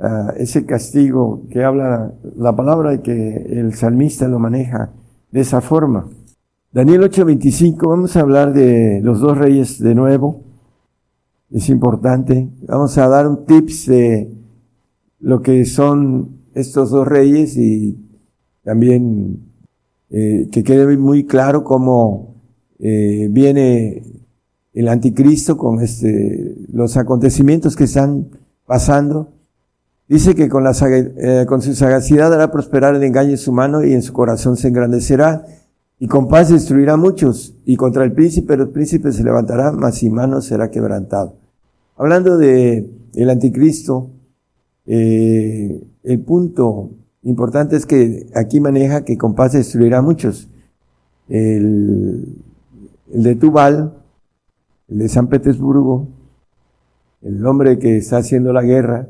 uh, 0.00 0.32
ese 0.38 0.66
castigo 0.66 1.42
que 1.52 1.62
habla 1.62 2.14
la 2.36 2.56
palabra 2.56 2.94
y 2.94 2.98
que 2.98 3.46
el 3.60 3.74
salmista 3.74 4.26
lo 4.26 4.40
maneja 4.40 4.90
de 5.30 5.40
esa 5.40 5.60
forma. 5.60 6.08
Daniel 6.72 7.02
8:25, 7.02 7.86
vamos 7.86 8.16
a 8.16 8.20
hablar 8.20 8.54
de 8.54 9.02
los 9.02 9.20
dos 9.20 9.36
reyes 9.36 9.78
de 9.78 9.94
nuevo. 9.94 10.40
Es 11.50 11.68
importante. 11.68 12.48
Vamos 12.66 12.96
a 12.96 13.08
dar 13.08 13.28
un 13.28 13.44
tips 13.44 13.86
de 13.88 14.32
lo 15.20 15.42
que 15.42 15.66
son 15.66 16.30
estos 16.54 16.90
dos 16.90 17.06
reyes 17.06 17.58
y 17.58 17.98
también 18.64 19.40
eh, 20.08 20.48
que 20.50 20.64
quede 20.64 20.96
muy 20.96 21.26
claro 21.26 21.62
cómo 21.62 22.36
eh, 22.78 23.28
viene 23.30 24.04
el 24.72 24.88
anticristo 24.88 25.58
con 25.58 25.82
este, 25.82 26.56
los 26.72 26.96
acontecimientos 26.96 27.76
que 27.76 27.84
están 27.84 28.28
pasando. 28.64 29.28
Dice 30.08 30.34
que 30.34 30.48
con, 30.48 30.64
la, 30.64 30.72
eh, 30.88 31.44
con 31.46 31.60
su 31.60 31.74
sagacidad 31.74 32.32
hará 32.32 32.50
prosperar 32.50 32.94
el 32.94 33.02
engaño 33.02 33.36
humano 33.46 33.84
y 33.84 33.92
en 33.92 34.00
su 34.00 34.14
corazón 34.14 34.56
se 34.56 34.68
engrandecerá 34.68 35.44
y 36.02 36.08
con 36.08 36.26
paz 36.26 36.48
destruirá 36.48 36.96
muchos, 36.96 37.54
y 37.64 37.76
contra 37.76 38.02
el 38.02 38.10
príncipe 38.10 38.56
los 38.56 38.70
príncipes 38.70 39.14
se 39.14 39.22
levantará, 39.22 39.70
mas 39.70 39.98
sin 39.98 40.12
mano 40.12 40.40
será 40.40 40.68
quebrantado. 40.68 41.36
Hablando 41.96 42.38
de 42.38 42.90
el 43.14 43.30
anticristo, 43.30 44.10
eh, 44.84 45.80
el 46.02 46.20
punto 46.22 46.90
importante 47.22 47.76
es 47.76 47.86
que 47.86 48.26
aquí 48.34 48.58
maneja 48.58 49.04
que 49.04 49.16
con 49.16 49.36
paz 49.36 49.52
destruirá 49.52 50.02
muchos. 50.02 50.48
El, 51.28 52.36
el 53.12 53.22
de 53.22 53.36
Tubal, 53.36 53.92
el 54.88 54.98
de 54.98 55.08
San 55.08 55.28
Petersburgo, 55.28 56.08
el 57.22 57.46
hombre 57.46 57.78
que 57.78 57.98
está 57.98 58.16
haciendo 58.16 58.52
la 58.52 58.62
guerra, 58.62 59.06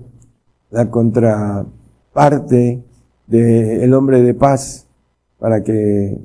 la 0.70 0.90
contraparte 0.90 2.82
del 3.28 3.94
hombre 3.94 4.20
de 4.20 4.34
paz, 4.34 4.86
para 5.38 5.62
que 5.64 6.18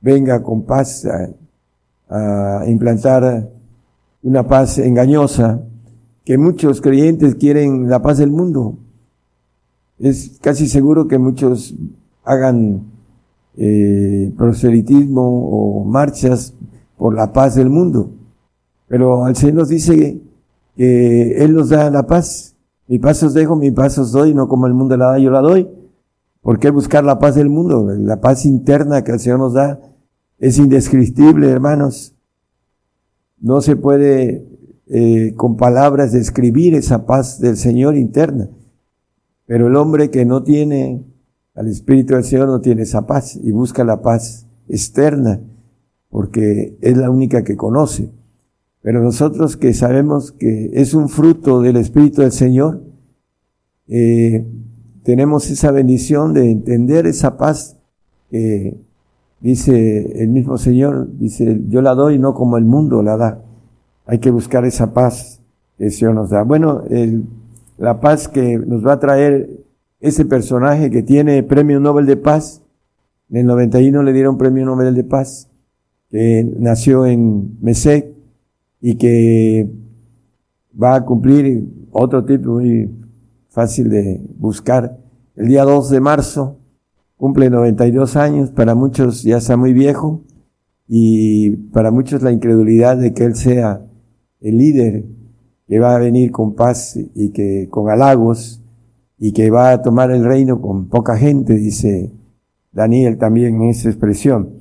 venga 0.00 0.42
con 0.42 0.62
paz 0.62 1.06
a, 1.06 2.64
implantar 2.66 3.48
una 4.22 4.46
paz 4.46 4.78
engañosa, 4.78 5.60
que 6.24 6.36
muchos 6.36 6.80
creyentes 6.80 7.36
quieren 7.36 7.88
la 7.88 8.02
paz 8.02 8.18
del 8.18 8.30
mundo. 8.30 8.74
Es 10.00 10.38
casi 10.40 10.66
seguro 10.66 11.06
que 11.06 11.18
muchos 11.18 11.74
hagan 12.24 12.82
eh, 13.56 14.32
proselitismo 14.36 15.22
o 15.22 15.84
marchas 15.84 16.52
por 16.96 17.14
la 17.14 17.32
paz 17.32 17.54
del 17.54 17.70
mundo. 17.70 18.10
Pero 18.88 19.28
el 19.28 19.36
Señor 19.36 19.54
nos 19.54 19.68
dice 19.68 20.20
que 20.76 21.44
Él 21.44 21.54
nos 21.54 21.68
da 21.68 21.90
la 21.90 22.06
paz. 22.06 22.56
Mi 22.88 22.98
paz 22.98 23.22
os 23.22 23.34
dejo, 23.34 23.54
mi 23.54 23.70
paz 23.70 23.98
os 23.98 24.10
doy, 24.10 24.34
no 24.34 24.48
como 24.48 24.66
el 24.66 24.74
mundo 24.74 24.96
la 24.96 25.12
da, 25.12 25.18
yo 25.20 25.30
la 25.30 25.40
doy. 25.40 25.68
¿Por 26.42 26.58
qué 26.58 26.70
buscar 26.70 27.04
la 27.04 27.18
paz 27.18 27.36
del 27.36 27.50
mundo? 27.50 27.86
La 27.98 28.20
paz 28.20 28.46
interna 28.46 29.04
que 29.04 29.12
el 29.12 29.20
Señor 29.20 29.38
nos 29.38 29.52
da 29.52 29.78
es 30.40 30.58
indescriptible, 30.58 31.48
hermanos. 31.48 32.14
No 33.38 33.60
se 33.60 33.76
puede 33.76 34.44
eh, 34.86 35.34
con 35.36 35.56
palabras 35.56 36.12
describir 36.12 36.74
esa 36.74 37.06
paz 37.06 37.40
del 37.40 37.56
Señor 37.56 37.96
interna. 37.96 38.48
Pero 39.46 39.68
el 39.68 39.76
hombre 39.76 40.10
que 40.10 40.24
no 40.24 40.42
tiene 40.42 41.04
al 41.54 41.68
Espíritu 41.68 42.14
del 42.14 42.24
Señor 42.24 42.48
no 42.48 42.60
tiene 42.60 42.82
esa 42.82 43.06
paz 43.06 43.38
y 43.40 43.52
busca 43.52 43.84
la 43.84 44.02
paz 44.02 44.46
externa 44.68 45.40
porque 46.08 46.76
es 46.80 46.96
la 46.96 47.10
única 47.10 47.44
que 47.44 47.56
conoce. 47.56 48.10
Pero 48.82 49.02
nosotros 49.02 49.56
que 49.56 49.74
sabemos 49.74 50.32
que 50.32 50.70
es 50.72 50.94
un 50.94 51.08
fruto 51.08 51.60
del 51.60 51.76
Espíritu 51.76 52.22
del 52.22 52.32
Señor, 52.32 52.82
eh, 53.88 54.46
tenemos 55.02 55.50
esa 55.50 55.70
bendición 55.70 56.32
de 56.32 56.50
entender 56.50 57.06
esa 57.06 57.36
paz 57.36 57.76
que 58.30 58.76
Dice 59.40 60.22
el 60.22 60.28
mismo 60.28 60.58
Señor, 60.58 61.08
dice, 61.18 61.60
yo 61.68 61.80
la 61.80 61.94
doy 61.94 62.18
no 62.18 62.34
como 62.34 62.58
el 62.58 62.64
mundo 62.64 63.02
la 63.02 63.16
da. 63.16 63.42
Hay 64.06 64.18
que 64.18 64.30
buscar 64.30 64.64
esa 64.66 64.92
paz 64.92 65.40
que 65.78 65.86
el 65.86 65.92
Señor 65.92 66.14
nos 66.14 66.30
da. 66.30 66.42
Bueno, 66.42 66.82
el, 66.90 67.24
la 67.78 68.00
paz 68.00 68.28
que 68.28 68.58
nos 68.58 68.86
va 68.86 68.94
a 68.94 69.00
traer 69.00 69.48
ese 70.00 70.26
personaje 70.26 70.90
que 70.90 71.02
tiene 71.02 71.42
premio 71.42 71.80
Nobel 71.80 72.06
de 72.06 72.16
Paz, 72.16 72.60
en 73.30 73.38
el 73.38 73.46
91 73.46 74.02
le 74.02 74.12
dieron 74.12 74.36
premio 74.36 74.66
Nobel 74.66 74.94
de 74.94 75.04
Paz, 75.04 75.48
que 76.10 76.46
nació 76.58 77.06
en 77.06 77.56
Mesec 77.62 78.08
y 78.80 78.96
que 78.96 79.70
va 80.80 80.96
a 80.96 81.04
cumplir 81.04 81.66
otro 81.92 82.24
tipo 82.24 82.52
muy 82.52 82.90
fácil 83.48 83.88
de 83.88 84.20
buscar. 84.38 84.98
El 85.36 85.48
día 85.48 85.64
2 85.64 85.90
de 85.90 86.00
marzo 86.00 86.56
cumple 87.20 87.50
92 87.50 88.16
años, 88.16 88.48
para 88.48 88.74
muchos 88.74 89.22
ya 89.22 89.36
está 89.36 89.58
muy 89.58 89.74
viejo 89.74 90.22
y 90.88 91.50
para 91.70 91.90
muchos 91.90 92.22
la 92.22 92.32
incredulidad 92.32 92.96
de 92.96 93.12
que 93.12 93.24
él 93.24 93.36
sea 93.36 93.82
el 94.40 94.56
líder 94.56 95.04
que 95.68 95.78
va 95.78 95.94
a 95.94 95.98
venir 95.98 96.30
con 96.30 96.54
paz 96.54 96.96
y 96.96 97.28
que 97.28 97.68
con 97.70 97.90
halagos 97.90 98.62
y 99.18 99.32
que 99.32 99.50
va 99.50 99.72
a 99.72 99.82
tomar 99.82 100.10
el 100.10 100.24
reino 100.24 100.62
con 100.62 100.88
poca 100.88 101.14
gente, 101.18 101.56
dice 101.56 102.10
Daniel 102.72 103.18
también 103.18 103.56
en 103.56 103.68
esa 103.68 103.90
expresión. 103.90 104.54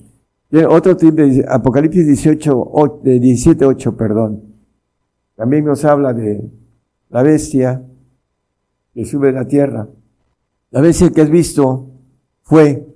Tiene 0.50 0.66
otro 0.66 0.98
tipo 0.98 1.16
de 1.16 1.46
Apocalipsis 1.48 2.06
18, 2.08 3.00
17, 3.02 3.66
8, 3.66 3.96
perdón. 3.96 4.44
También 5.38 5.64
nos 5.64 5.86
habla 5.86 6.12
de 6.12 6.52
la 7.10 7.24
bestia 7.24 7.82
que 8.94 9.06
sube 9.06 9.30
a 9.30 9.32
la 9.32 9.48
tierra. 9.48 9.88
La 10.72 10.82
bestia 10.82 11.10
que 11.12 11.22
has 11.22 11.30
visto 11.30 11.90
fue 12.50 12.88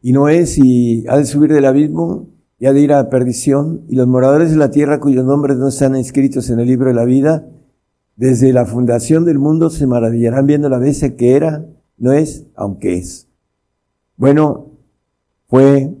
y 0.00 0.12
no 0.12 0.28
es 0.28 0.56
y 0.56 1.04
ha 1.08 1.18
de 1.18 1.24
subir 1.24 1.52
del 1.52 1.64
abismo 1.64 2.28
y 2.60 2.66
ha 2.66 2.72
de 2.72 2.80
ir 2.80 2.92
a 2.92 3.02
la 3.02 3.10
perdición 3.10 3.82
y 3.88 3.96
los 3.96 4.06
moradores 4.06 4.52
de 4.52 4.56
la 4.56 4.70
tierra 4.70 5.00
cuyos 5.00 5.24
nombres 5.24 5.56
no 5.56 5.66
están 5.66 5.96
escritos 5.96 6.48
en 6.48 6.60
el 6.60 6.68
libro 6.68 6.86
de 6.86 6.94
la 6.94 7.04
vida, 7.04 7.44
desde 8.14 8.52
la 8.52 8.66
fundación 8.66 9.24
del 9.24 9.40
mundo 9.40 9.68
se 9.68 9.88
maravillarán 9.88 10.46
viendo 10.46 10.68
la 10.68 10.78
bestia 10.78 11.16
que 11.16 11.34
era, 11.34 11.66
no 11.98 12.12
es, 12.12 12.44
aunque 12.54 12.94
es. 12.94 13.26
Bueno, 14.16 14.66
fue 15.48 15.92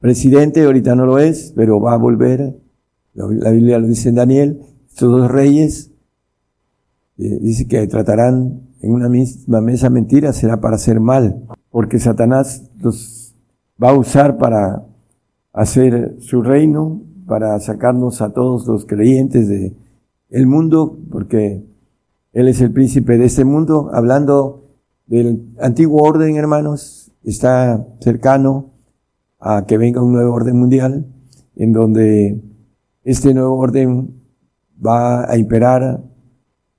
presidente, 0.00 0.64
ahorita 0.64 0.94
no 0.94 1.04
lo 1.04 1.18
es, 1.18 1.52
pero 1.54 1.82
va 1.82 1.92
a 1.92 1.98
volver. 1.98 2.56
La 3.12 3.50
Biblia 3.50 3.78
lo 3.78 3.86
dice 3.86 4.08
en 4.08 4.14
Daniel. 4.14 4.62
Estos 4.88 5.10
dos 5.10 5.30
reyes, 5.30 5.90
eh, 7.18 7.38
dice 7.42 7.68
que 7.68 7.86
tratarán 7.88 8.70
en 8.80 8.90
una 8.90 9.10
misma 9.10 9.60
mesa 9.60 9.90
mentira, 9.90 10.32
será 10.32 10.62
para 10.62 10.76
hacer 10.76 10.98
mal, 10.98 11.42
porque 11.72 11.98
Satanás 11.98 12.70
los 12.80 13.34
va 13.82 13.90
a 13.90 13.98
usar 13.98 14.38
para 14.38 14.84
hacer 15.52 16.16
su 16.20 16.42
reino, 16.42 17.00
para 17.26 17.58
sacarnos 17.58 18.22
a 18.22 18.32
todos 18.32 18.66
los 18.66 18.86
creyentes 18.86 19.48
de 19.48 19.74
mundo, 20.46 20.98
porque 21.10 21.64
él 22.32 22.48
es 22.48 22.60
el 22.60 22.72
príncipe 22.72 23.18
de 23.18 23.24
este 23.24 23.44
mundo, 23.44 23.90
hablando 23.92 24.64
del 25.06 25.54
antiguo 25.60 26.02
orden, 26.02 26.36
hermanos, 26.36 27.10
está 27.24 27.86
cercano 28.00 28.70
a 29.40 29.66
que 29.66 29.76
venga 29.78 30.02
un 30.02 30.12
nuevo 30.12 30.34
orden 30.34 30.58
mundial, 30.58 31.06
en 31.56 31.72
donde 31.72 32.40
este 33.04 33.34
nuevo 33.34 33.56
orden 33.56 34.14
va 34.84 35.30
a 35.30 35.36
imperar 35.36 36.02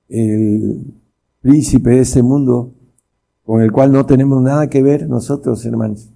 el 0.08 0.94
príncipe 1.40 1.90
de 1.90 2.00
este 2.00 2.22
mundo, 2.22 2.73
con 3.44 3.60
el 3.60 3.72
cual 3.72 3.92
no 3.92 4.06
tenemos 4.06 4.42
nada 4.42 4.68
que 4.68 4.82
ver 4.82 5.08
nosotros, 5.08 5.64
hermanos. 5.66 6.08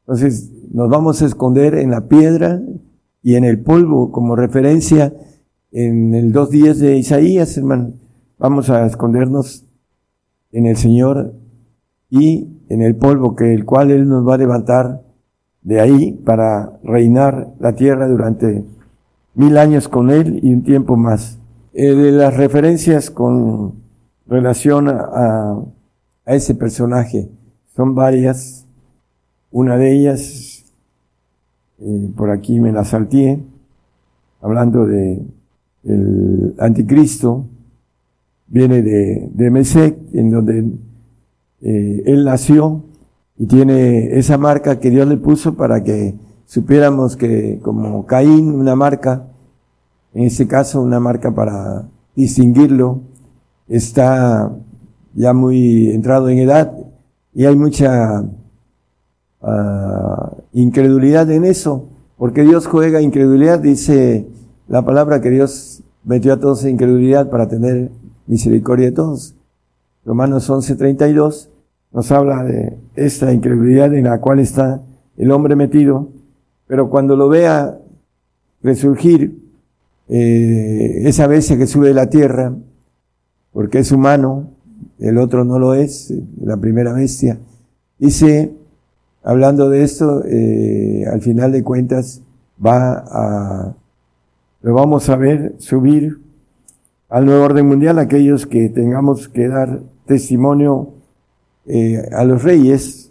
Entonces, 0.00 0.50
nos 0.72 0.88
vamos 0.88 1.22
a 1.22 1.26
esconder 1.26 1.74
en 1.74 1.90
la 1.90 2.08
piedra 2.08 2.60
y 3.22 3.34
en 3.34 3.44
el 3.44 3.60
polvo, 3.60 4.10
como 4.10 4.34
referencia 4.34 5.12
en 5.72 6.14
el 6.14 6.32
dos 6.32 6.50
días 6.50 6.78
de 6.78 6.96
Isaías, 6.96 7.56
hermano. 7.56 7.92
Vamos 8.38 8.70
a 8.70 8.86
escondernos 8.86 9.64
en 10.52 10.66
el 10.66 10.76
Señor 10.76 11.34
y 12.08 12.48
en 12.68 12.82
el 12.82 12.96
polvo 12.96 13.36
que 13.36 13.54
el 13.54 13.64
cual 13.64 13.90
Él 13.90 14.08
nos 14.08 14.26
va 14.26 14.34
a 14.34 14.38
levantar 14.38 15.02
de 15.62 15.80
ahí 15.80 16.12
para 16.12 16.72
reinar 16.82 17.48
la 17.60 17.74
tierra 17.74 18.08
durante 18.08 18.64
mil 19.34 19.58
años 19.58 19.88
con 19.88 20.10
Él 20.10 20.40
y 20.42 20.52
un 20.54 20.62
tiempo 20.62 20.96
más. 20.96 21.38
Eh, 21.72 21.94
de 21.94 22.10
las 22.10 22.36
referencias 22.36 23.10
con 23.10 23.74
relación 24.26 24.88
a 24.88 25.62
ese 26.34 26.54
personaje 26.54 27.28
son 27.74 27.94
varias. 27.94 28.66
Una 29.50 29.76
de 29.76 29.92
ellas, 29.92 30.64
eh, 31.80 32.10
por 32.16 32.30
aquí 32.30 32.60
me 32.60 32.72
la 32.72 32.84
salté, 32.84 33.40
hablando 34.40 34.86
de 34.86 35.22
el 35.84 36.54
anticristo, 36.58 37.46
viene 38.46 38.82
de, 38.82 39.28
de 39.32 39.50
Mesec, 39.50 39.96
en 40.12 40.30
donde 40.30 40.72
eh, 41.62 42.02
él 42.06 42.24
nació 42.24 42.84
y 43.38 43.46
tiene 43.46 44.18
esa 44.18 44.38
marca 44.38 44.78
que 44.78 44.90
Dios 44.90 45.08
le 45.08 45.16
puso 45.16 45.54
para 45.54 45.82
que 45.82 46.14
supiéramos 46.46 47.16
que 47.16 47.58
como 47.62 48.04
Caín, 48.06 48.52
una 48.52 48.76
marca, 48.76 49.26
en 50.12 50.24
este 50.24 50.46
caso 50.46 50.82
una 50.82 51.00
marca 51.00 51.34
para 51.34 51.86
distinguirlo, 52.14 53.00
está 53.68 54.52
ya 55.14 55.32
muy 55.32 55.90
entrado 55.90 56.28
en 56.28 56.38
edad 56.38 56.72
y 57.34 57.44
hay 57.44 57.56
mucha 57.56 58.22
uh, 59.42 60.36
incredulidad 60.52 61.30
en 61.30 61.44
eso, 61.44 61.88
porque 62.16 62.42
Dios 62.42 62.66
juega 62.66 63.00
incredulidad, 63.00 63.60
dice 63.60 64.26
la 64.68 64.82
palabra 64.82 65.20
que 65.20 65.30
Dios 65.30 65.82
metió 66.04 66.32
a 66.32 66.40
todos 66.40 66.64
en 66.64 66.70
incredulidad 66.70 67.30
para 67.30 67.48
tener 67.48 67.90
misericordia 68.26 68.86
de 68.86 68.92
todos. 68.92 69.34
Romanos 70.04 70.48
11:32 70.48 71.48
nos 71.92 72.10
habla 72.12 72.44
de 72.44 72.78
esta 72.94 73.32
incredulidad 73.32 73.92
en 73.94 74.04
la 74.04 74.20
cual 74.20 74.38
está 74.38 74.80
el 75.16 75.30
hombre 75.32 75.56
metido, 75.56 76.08
pero 76.66 76.88
cuando 76.88 77.16
lo 77.16 77.28
vea 77.28 77.78
resurgir 78.62 79.40
eh, 80.08 81.02
esa 81.04 81.26
bestia 81.26 81.58
que 81.58 81.66
sube 81.66 81.88
de 81.88 81.94
la 81.94 82.08
tierra, 82.08 82.54
porque 83.52 83.80
es 83.80 83.92
humano, 83.92 84.50
el 85.00 85.18
otro 85.18 85.44
no 85.44 85.58
lo 85.58 85.74
es, 85.74 86.12
la 86.40 86.56
primera 86.56 86.92
bestia, 86.92 87.38
dice, 87.98 88.52
hablando 89.22 89.68
de 89.68 89.82
esto, 89.82 90.24
eh, 90.24 91.04
al 91.10 91.20
final 91.22 91.52
de 91.52 91.62
cuentas 91.62 92.22
va 92.64 93.04
a, 93.06 93.74
lo 94.62 94.74
vamos 94.74 95.08
a 95.08 95.16
ver 95.16 95.54
subir 95.58 96.18
al 97.08 97.26
nuevo 97.26 97.44
orden 97.44 97.66
mundial, 97.66 97.98
aquellos 97.98 98.46
que 98.46 98.68
tengamos 98.68 99.28
que 99.28 99.48
dar 99.48 99.80
testimonio 100.06 100.90
eh, 101.66 102.08
a 102.12 102.24
los 102.24 102.42
reyes, 102.42 103.10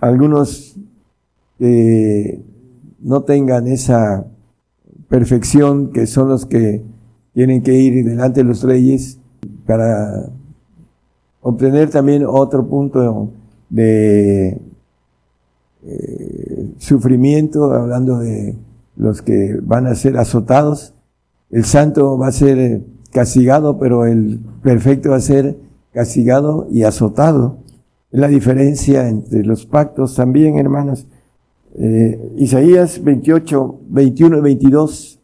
algunos 0.00 0.76
que 1.58 2.40
no 3.00 3.22
tengan 3.22 3.66
esa 3.68 4.24
perfección, 5.08 5.92
que 5.92 6.06
son 6.06 6.28
los 6.28 6.46
que 6.46 6.82
tienen 7.32 7.62
que 7.62 7.74
ir 7.74 8.04
delante 8.04 8.40
de 8.40 8.48
los 8.48 8.62
reyes 8.62 9.18
para 9.66 10.28
obtener 11.48 11.90
también 11.90 12.24
otro 12.26 12.66
punto 12.66 13.30
de 13.70 14.60
eh, 15.84 16.74
sufrimiento, 16.78 17.72
hablando 17.72 18.18
de 18.18 18.56
los 18.96 19.22
que 19.22 19.58
van 19.62 19.86
a 19.86 19.94
ser 19.94 20.16
azotados. 20.18 20.94
El 21.50 21.64
santo 21.64 22.18
va 22.18 22.28
a 22.28 22.32
ser 22.32 22.82
castigado, 23.12 23.78
pero 23.78 24.04
el 24.04 24.40
perfecto 24.62 25.10
va 25.10 25.16
a 25.16 25.20
ser 25.20 25.56
castigado 25.92 26.66
y 26.70 26.82
azotado. 26.82 27.58
Es 28.10 28.20
la 28.20 28.28
diferencia 28.28 29.08
entre 29.08 29.44
los 29.44 29.64
pactos 29.66 30.14
también, 30.14 30.58
hermanos. 30.58 31.06
Eh, 31.74 32.32
Isaías 32.36 33.02
28, 33.02 33.80
21 33.88 34.38
y 34.38 34.40
22. 34.40 35.20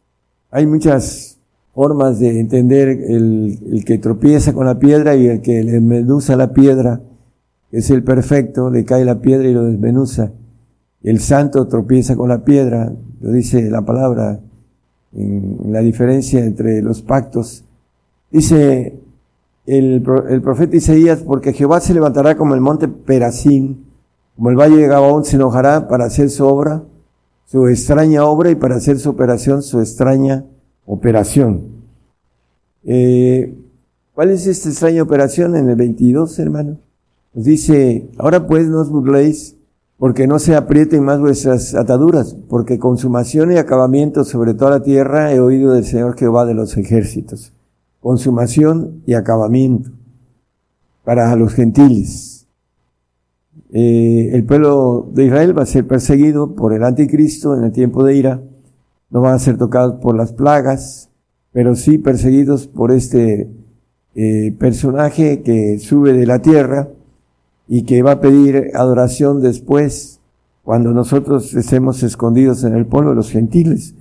Hay 0.51 0.67
muchas 0.67 1.34
formas 1.75 2.21
de 2.21 2.39
entender 2.39 2.89
el, 2.89 3.59
el, 3.73 3.85
que 3.85 3.99
tropieza 3.99 4.53
con 4.53 4.67
la 4.67 4.79
piedra 4.79 5.17
y 5.17 5.27
el 5.27 5.41
que 5.41 5.63
le 5.63 5.73
desmenuza 5.73 6.37
la 6.37 6.53
piedra. 6.53 7.01
Es 7.73 7.91
el 7.91 8.05
perfecto, 8.05 8.71
le 8.71 8.85
cae 8.85 9.05
la 9.05 9.21
piedra 9.21 9.49
y 9.49 9.53
lo 9.53 9.65
desmenuza. 9.65 10.31
El 11.03 11.21
santo 11.21 11.67
tropieza 11.67 12.15
con 12.15 12.29
la 12.29 12.45
piedra, 12.45 12.93
lo 13.21 13.33
dice 13.33 13.69
la 13.71 13.83
palabra, 13.83 14.39
en, 15.13 15.59
la 15.73 15.81
diferencia 15.81 16.45
entre 16.45 16.81
los 16.81 17.03
pactos. 17.03 17.65
Dice 18.31 18.95
el, 19.67 20.05
el, 20.31 20.43
profeta 20.43 20.77
Isaías, 20.77 21.23
porque 21.27 21.53
Jehová 21.53 21.81
se 21.81 21.95
levantará 21.95 22.37
como 22.37 22.55
el 22.55 22.61
monte 22.61 22.87
Perazín, 22.87 23.85
como 24.37 24.51
el 24.51 24.57
valle 24.57 24.77
de 24.77 24.87
Gabaón 24.87 25.25
se 25.25 25.37
enojará 25.37 25.89
para 25.89 26.05
hacer 26.05 26.31
su 26.31 26.47
obra, 26.47 26.85
su 27.47 27.67
extraña 27.67 28.25
obra 28.25 28.51
y 28.51 28.55
para 28.55 28.77
hacer 28.77 28.99
su 28.99 29.11
operación, 29.11 29.63
su 29.63 29.81
extraña 29.81 30.45
operación. 30.87 31.63
Eh, 32.85 33.55
¿Cuál 34.15 34.31
es 34.31 34.47
esta 34.47 34.69
extraña 34.69 35.03
operación 35.03 35.57
en 35.57 35.69
el 35.69 35.77
22, 35.77 36.39
hermano? 36.39 36.79
Nos 37.35 37.45
dice, 37.45 38.09
ahora 38.19 38.47
pues 38.47 38.69
no 38.69 38.81
os 38.81 38.91
burléis, 38.91 39.57
porque 39.99 40.27
no 40.27 40.39
se 40.39 40.55
aprieten 40.55 41.05
más 41.05 41.21
vuestras 41.21 41.75
ataduras, 41.75 42.37
porque 42.49 42.79
consumación 42.79 43.53
y 43.53 43.57
acabamiento 43.57 44.25
sobre 44.25 44.55
toda 44.55 44.73
la 44.73 44.83
tierra 44.83 45.33
he 45.33 45.41
oído 45.41 45.73
del 45.73 45.85
Señor 45.85 46.17
Jehová 46.17 46.45
de 46.45 46.55
los 46.55 46.77
ejércitos 46.77 47.53
consumación 48.05 49.03
y 49.07 49.15
acabamiento 49.15 49.89
para 51.05 51.35
los 51.37 51.55
gentiles. 51.55 52.47
Eh, 53.73 54.29
el 54.35 54.45
pueblo 54.45 55.09
de 55.15 55.25
Israel 55.25 55.57
va 55.59 55.63
a 55.63 55.67
ser 55.67 55.87
perseguido 55.87 56.55
por 56.55 56.75
el 56.75 56.85
anticristo 56.85 57.57
en 57.57 57.65
el 57.65 57.73
tiempo 57.73 58.05
de 58.05 58.15
ira, 58.15 58.43
no 59.15 59.21
van 59.21 59.35
a 59.35 59.39
ser 59.39 59.57
tocados 59.57 60.01
por 60.01 60.17
las 60.17 60.33
plagas, 60.33 61.09
pero 61.53 61.77
sí 61.77 61.99
perseguidos 61.99 62.67
por 62.67 62.91
este 62.91 63.49
eh, 64.17 64.53
personaje 64.59 65.43
que 65.43 65.79
sube 65.79 66.13
de 66.13 66.27
la 66.27 66.41
tierra 66.41 66.89
y 67.69 67.85
que 67.85 68.03
va 68.03 68.11
a 68.11 68.21
pedir 68.21 68.73
adoración 68.75 69.41
después, 69.41 70.19
cuando 70.65 70.91
nosotros 70.91 71.55
estemos 71.55 72.03
escondidos 72.03 72.65
en 72.65 72.75
el 72.75 72.87
pueblo 72.87 73.11
de 73.11 73.17
los 73.17 73.31
gentiles. 73.31 73.95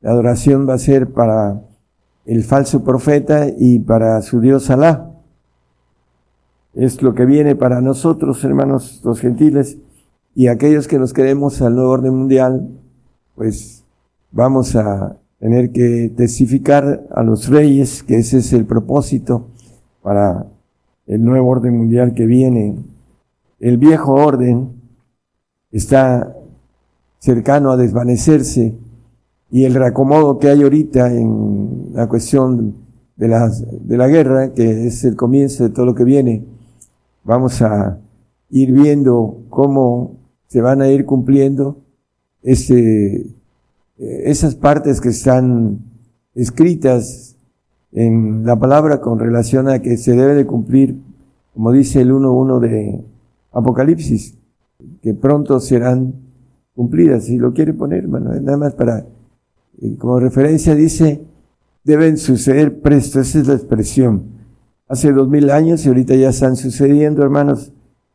La 0.00 0.12
adoración 0.12 0.66
va 0.66 0.72
a 0.72 0.78
ser 0.78 1.12
para 1.12 1.60
el 2.24 2.42
falso 2.42 2.82
profeta 2.82 3.48
y 3.58 3.80
para 3.80 4.22
su 4.22 4.40
Dios 4.40 4.70
Alá. 4.70 5.10
Es 6.72 7.02
lo 7.02 7.12
que 7.12 7.26
viene 7.26 7.56
para 7.56 7.82
nosotros, 7.82 8.42
hermanos, 8.42 9.02
los 9.04 9.20
gentiles, 9.20 9.76
y 10.34 10.46
aquellos 10.46 10.88
que 10.88 10.98
nos 10.98 11.12
queremos 11.12 11.60
al 11.60 11.74
nuevo 11.74 11.90
orden 11.90 12.14
mundial, 12.14 12.70
pues 13.34 13.75
vamos 14.36 14.76
a 14.76 15.16
tener 15.38 15.72
que 15.72 16.12
testificar 16.14 17.06
a 17.10 17.22
los 17.22 17.48
reyes 17.48 18.02
que 18.02 18.18
ese 18.18 18.38
es 18.38 18.52
el 18.52 18.66
propósito 18.66 19.46
para 20.02 20.46
el 21.06 21.24
nuevo 21.24 21.48
orden 21.48 21.78
mundial 21.78 22.12
que 22.12 22.26
viene. 22.26 22.76
El 23.58 23.78
viejo 23.78 24.12
orden 24.12 24.72
está 25.72 26.36
cercano 27.18 27.70
a 27.70 27.78
desvanecerse 27.78 28.74
y 29.50 29.64
el 29.64 29.74
reacomodo 29.74 30.38
que 30.38 30.50
hay 30.50 30.62
ahorita 30.62 31.10
en 31.14 31.92
la 31.94 32.06
cuestión 32.06 32.74
de 33.16 33.28
la, 33.28 33.48
de 33.48 33.96
la 33.96 34.06
guerra, 34.06 34.52
que 34.52 34.86
es 34.86 35.02
el 35.04 35.16
comienzo 35.16 35.64
de 35.64 35.70
todo 35.70 35.86
lo 35.86 35.94
que 35.94 36.04
viene, 36.04 36.44
vamos 37.24 37.62
a 37.62 37.98
ir 38.50 38.70
viendo 38.70 39.38
cómo 39.48 40.18
se 40.46 40.60
van 40.60 40.82
a 40.82 40.88
ir 40.88 41.06
cumpliendo 41.06 41.78
este, 42.42 43.35
esas 43.98 44.54
partes 44.54 45.00
que 45.00 45.08
están 45.08 45.78
escritas 46.34 47.36
en 47.92 48.44
la 48.44 48.56
palabra 48.56 49.00
con 49.00 49.18
relación 49.18 49.68
a 49.68 49.80
que 49.80 49.96
se 49.96 50.12
debe 50.12 50.34
de 50.34 50.46
cumplir, 50.46 50.96
como 51.54 51.72
dice 51.72 52.02
el 52.02 52.12
1.1 52.12 52.60
de 52.60 53.00
Apocalipsis, 53.52 54.34
que 55.02 55.14
pronto 55.14 55.58
serán 55.60 56.14
cumplidas. 56.74 57.24
Si 57.24 57.38
lo 57.38 57.54
quiere 57.54 57.72
poner, 57.72 58.00
hermano, 58.00 58.34
nada 58.34 58.58
más 58.58 58.74
para, 58.74 59.06
eh, 59.80 59.96
como 59.98 60.20
referencia 60.20 60.74
dice, 60.74 61.22
deben 61.84 62.18
suceder 62.18 62.80
presto, 62.82 63.20
esa 63.20 63.38
es 63.40 63.46
la 63.46 63.54
expresión. 63.54 64.24
Hace 64.88 65.12
dos 65.12 65.28
mil 65.28 65.50
años 65.50 65.84
y 65.84 65.88
ahorita 65.88 66.14
ya 66.14 66.28
están 66.28 66.56
sucediendo, 66.56 67.22
hermanos. 67.22 67.72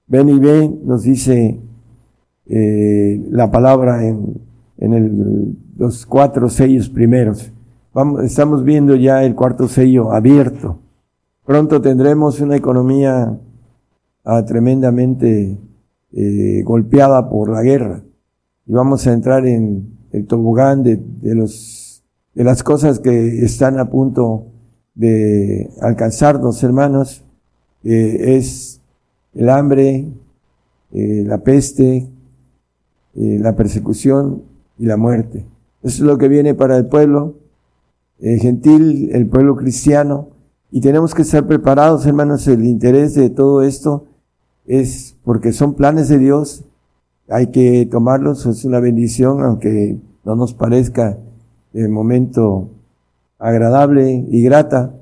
Ven 0.07 0.29
y 0.29 0.39
ven, 0.39 0.81
nos 0.85 1.03
dice 1.03 1.59
eh, 2.45 3.25
la 3.29 3.49
palabra 3.49 4.05
en, 4.05 4.50
en 4.81 4.93
el, 4.93 5.55
los 5.77 6.05
cuatro 6.05 6.49
sellos 6.49 6.89
primeros. 6.89 7.49
Vamos, 7.93 8.23
estamos 8.23 8.65
viendo 8.65 8.95
ya 8.95 9.23
el 9.23 9.35
cuarto 9.35 9.69
sello 9.69 10.11
abierto. 10.11 10.79
Pronto 11.45 11.81
tendremos 11.81 12.41
una 12.41 12.57
economía 12.57 13.37
ah, 14.25 14.45
tremendamente 14.45 15.57
eh, 16.11 16.61
golpeada 16.63 17.29
por 17.29 17.49
la 17.49 17.61
guerra 17.61 18.01
y 18.65 18.73
vamos 18.73 19.07
a 19.07 19.13
entrar 19.13 19.47
en 19.47 19.97
el 20.11 20.27
tobogán 20.27 20.83
de, 20.83 20.97
de, 20.97 21.35
los, 21.35 22.03
de 22.33 22.43
las 22.43 22.63
cosas 22.63 22.99
que 22.99 23.45
están 23.45 23.79
a 23.79 23.89
punto 23.89 24.47
de 24.93 25.69
alcanzarnos, 25.81 26.61
hermanos. 26.63 27.23
Eh, 27.83 28.35
es 28.37 28.81
el 29.33 29.49
hambre, 29.49 30.07
eh, 30.91 31.23
la 31.25 31.39
peste, 31.39 32.07
eh, 33.15 33.37
la 33.39 33.55
persecución 33.55 34.43
y 34.81 34.85
la 34.85 34.97
muerte. 34.97 35.45
Eso 35.83 36.03
es 36.03 36.07
lo 36.07 36.17
que 36.17 36.27
viene 36.27 36.55
para 36.55 36.75
el 36.75 36.87
pueblo 36.87 37.35
eh, 38.19 38.39
gentil, 38.39 39.11
el 39.13 39.27
pueblo 39.27 39.55
cristiano, 39.55 40.29
y 40.71 40.81
tenemos 40.81 41.13
que 41.13 41.21
estar 41.21 41.45
preparados, 41.45 42.05
hermanos. 42.07 42.47
El 42.47 42.65
interés 42.65 43.13
de 43.13 43.29
todo 43.29 43.61
esto 43.61 44.05
es 44.65 45.15
porque 45.23 45.53
son 45.53 45.75
planes 45.75 46.09
de 46.09 46.17
Dios, 46.17 46.63
hay 47.29 47.47
que 47.47 47.87
tomarlos, 47.89 48.47
es 48.47 48.65
una 48.65 48.79
bendición, 48.79 49.43
aunque 49.43 49.97
no 50.25 50.35
nos 50.35 50.53
parezca 50.55 51.17
el 51.73 51.89
momento 51.89 52.69
agradable 53.37 54.25
y 54.29 54.41
grata, 54.41 54.93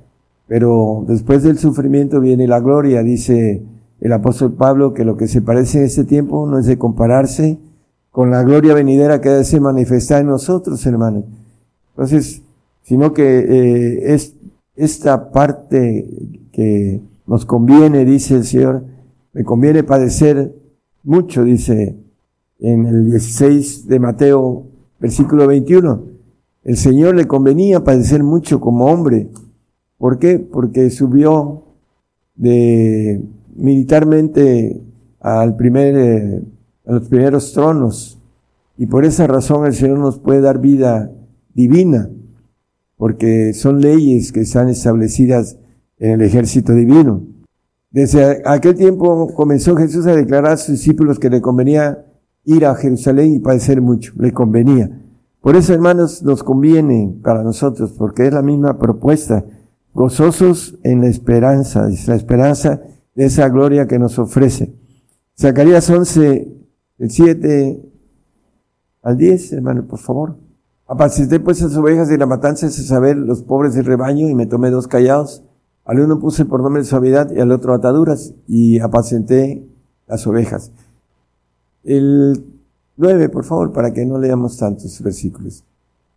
pero 0.48 1.06
después 1.08 1.42
del 1.44 1.58
sufrimiento 1.58 2.20
viene 2.20 2.48
la 2.48 2.60
gloria, 2.60 3.02
dice 3.02 3.64
el 4.02 4.12
apóstol 4.12 4.54
Pablo, 4.54 4.94
que 4.94 5.06
lo 5.06 5.16
que 5.16 5.30
se 5.30 5.42
parece 5.42 5.80
en 5.80 5.86
este 5.86 6.04
tiempo 6.04 6.46
no 6.48 6.58
es 6.58 6.66
de 6.66 6.78
compararse 6.78 7.58
con 8.20 8.32
la 8.32 8.44
gloria 8.44 8.74
venidera 8.74 9.22
que 9.22 9.30
debe 9.30 9.46
ser 9.46 9.62
manifestada 9.62 10.20
en 10.20 10.28
nosotros, 10.28 10.86
hermanos. 10.86 11.24
Entonces, 11.92 12.42
sino 12.84 13.14
que 13.14 13.24
eh, 13.24 14.14
es 14.14 14.34
esta 14.76 15.32
parte 15.32 16.06
que 16.52 17.00
nos 17.26 17.46
conviene, 17.46 18.04
dice 18.04 18.36
el 18.36 18.44
Señor, 18.44 18.84
me 19.32 19.46
conviene 19.46 19.86
padecer 19.86 20.54
mucho, 21.02 21.46
dice 21.46 21.96
en 22.60 22.88
el 22.88 23.06
16 23.06 23.88
de 23.88 24.00
Mateo, 24.02 24.66
versículo 25.00 25.48
21. 25.48 26.04
El 26.66 26.76
Señor 26.76 27.16
le 27.16 27.26
convenía 27.26 27.86
padecer 27.86 28.22
mucho 28.22 28.60
como 28.60 28.88
hombre. 28.88 29.30
¿Por 29.98 30.20
qué? 30.20 30.40
Porque 30.40 30.90
subió 30.90 31.64
de 32.36 33.24
militarmente 33.56 34.78
al 35.22 35.56
primer, 35.56 35.96
eh, 35.96 36.42
a 36.90 36.94
los 36.94 37.08
primeros 37.08 37.54
tronos. 37.54 38.18
Y 38.78 38.88
por 38.88 39.06
esa 39.06 39.28
razón 39.28 39.66
el 39.66 39.74
Señor 39.74 40.00
nos 40.00 40.18
puede 40.18 40.42
dar 40.42 40.60
vida 40.60 41.12
divina, 41.54 42.10
porque 42.98 43.54
son 43.54 43.80
leyes 43.80 44.32
que 44.32 44.42
están 44.42 44.70
establecidas 44.70 45.58
en 46.00 46.12
el 46.14 46.22
ejército 46.22 46.74
divino. 46.74 47.24
Desde 47.92 48.42
aquel 48.46 48.76
tiempo 48.76 49.34
comenzó 49.36 49.76
Jesús 49.76 50.08
a 50.08 50.16
declarar 50.16 50.54
a 50.54 50.58
sus 50.58 50.76
discípulos 50.76 51.20
que 51.20 51.30
le 51.30 51.42
convenía 51.42 52.06
ir 52.46 52.66
a 52.66 52.76
Jerusalén 52.76 53.36
y 53.36 53.40
padecer 53.40 53.82
mucho, 53.82 54.14
le 54.18 54.32
convenía. 54.32 54.90
Por 55.42 55.56
eso, 55.56 55.74
hermanos, 55.74 56.24
nos 56.24 56.44
conviene 56.44 57.16
para 57.22 57.44
nosotros, 57.44 57.94
porque 57.98 58.28
es 58.28 58.34
la 58.34 58.42
misma 58.42 58.78
propuesta, 58.80 59.46
gozosos 59.94 60.78
en 60.84 61.02
la 61.02 61.08
esperanza, 61.08 61.88
la 62.08 62.16
esperanza 62.16 62.82
de 63.16 63.26
esa 63.26 63.48
gloria 63.50 63.88
que 63.88 64.00
nos 64.00 64.18
ofrece. 64.18 64.74
Zacarías 65.38 65.90
11, 65.90 66.59
el 67.00 67.10
7 67.10 67.82
al 69.02 69.18
10, 69.18 69.54
hermano, 69.54 69.86
por 69.86 70.00
favor. 70.00 70.36
Apacité 70.86 71.40
pues 71.40 71.62
las 71.62 71.76
ovejas 71.76 72.10
de 72.10 72.18
la 72.18 72.26
matanza 72.26 72.66
de 72.66 72.72
saber 72.72 73.16
los 73.16 73.42
pobres 73.44 73.74
del 73.74 73.86
rebaño 73.86 74.28
y 74.28 74.36
me 74.36 74.46
tomé 74.46 74.70
dos 74.70 74.88
callados. 74.88 75.44
Al 75.86 76.00
uno 76.00 76.20
puse 76.20 76.46
por 76.46 76.62
nombre 76.62 76.84
suavidad 76.84 77.32
y 77.32 77.40
al 77.40 77.52
otro 77.52 77.74
ataduras 77.74 78.34
y 78.48 78.80
apacenté 78.80 79.68
las 80.08 80.28
ovejas. 80.28 80.72
El 81.84 82.44
9, 82.98 83.30
por 83.30 83.46
favor, 83.46 83.72
para 83.72 83.94
que 83.94 84.06
no 84.06 84.20
leamos 84.20 84.58
tantos 84.58 85.02
versículos. 85.02 85.64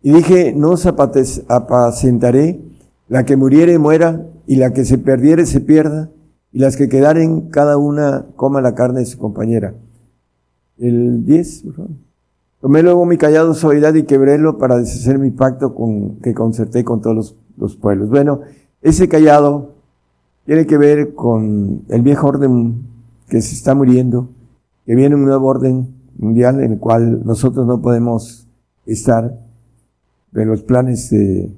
Y 0.03 0.13
dije, 0.13 0.53
no 0.53 0.71
os 0.71 0.85
apacentaré, 0.87 2.61
la 3.09 3.25
que 3.25 3.37
muriere 3.37 3.79
muera 3.79 4.27
y 4.47 4.57
la 4.57 4.73
que 4.73 4.85
se 4.85 4.99
perdiere 4.99 5.47
se 5.47 5.61
pierda 5.61 6.09
y 6.51 6.59
las 6.59 6.77
que 6.77 6.89
quedaren, 6.89 7.51
cada 7.51 7.77
una 7.77 8.27
coma 8.37 8.61
la 8.61 8.75
carne 8.75 9.01
de 9.01 9.07
su 9.07 9.19
compañera. 9.19 9.75
El 10.83 11.25
10, 11.25 11.65
por. 11.77 11.89
Tomé 12.61 12.83
luego 12.83 13.07
mi 13.07 13.17
callado 13.17 13.55
suavidad 13.55 13.95
y 13.95 14.05
quebrélo 14.05 14.59
para 14.59 14.79
deshacer 14.79 15.19
mi 15.19 15.31
pacto 15.31 15.75
con, 15.75 16.17
que 16.17 16.35
concerté 16.35 16.85
con 16.85 17.01
todos 17.01 17.17
los, 17.17 17.37
los 17.57 17.77
pueblos. 17.77 18.09
Bueno, 18.09 18.41
ese 18.83 19.09
callado 19.09 19.73
tiene 20.47 20.67
que 20.67 20.77
ver 20.77 21.15
con 21.15 21.83
el 21.89 22.03
viejo 22.03 22.29
orden 22.29 22.83
que 23.29 23.41
se 23.43 23.55
está 23.55 23.75
muriendo, 23.75 24.29
que 24.87 24.95
viene 24.95 25.15
un 25.15 25.25
nuevo 25.25 25.47
orden 25.47 25.89
mundial 26.19 26.63
en 26.63 26.73
el 26.73 26.79
cual 26.79 27.25
nosotros 27.25 27.67
no 27.67 27.81
podemos 27.81 28.47
estar 28.87 29.33
en 30.35 30.49
los 30.49 30.63
planes 30.63 31.11
de 31.11 31.51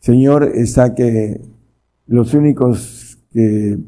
Señor 0.00 0.44
está 0.54 0.94
que 0.94 1.40
los 2.06 2.32
únicos 2.34 3.18
que 3.32 3.78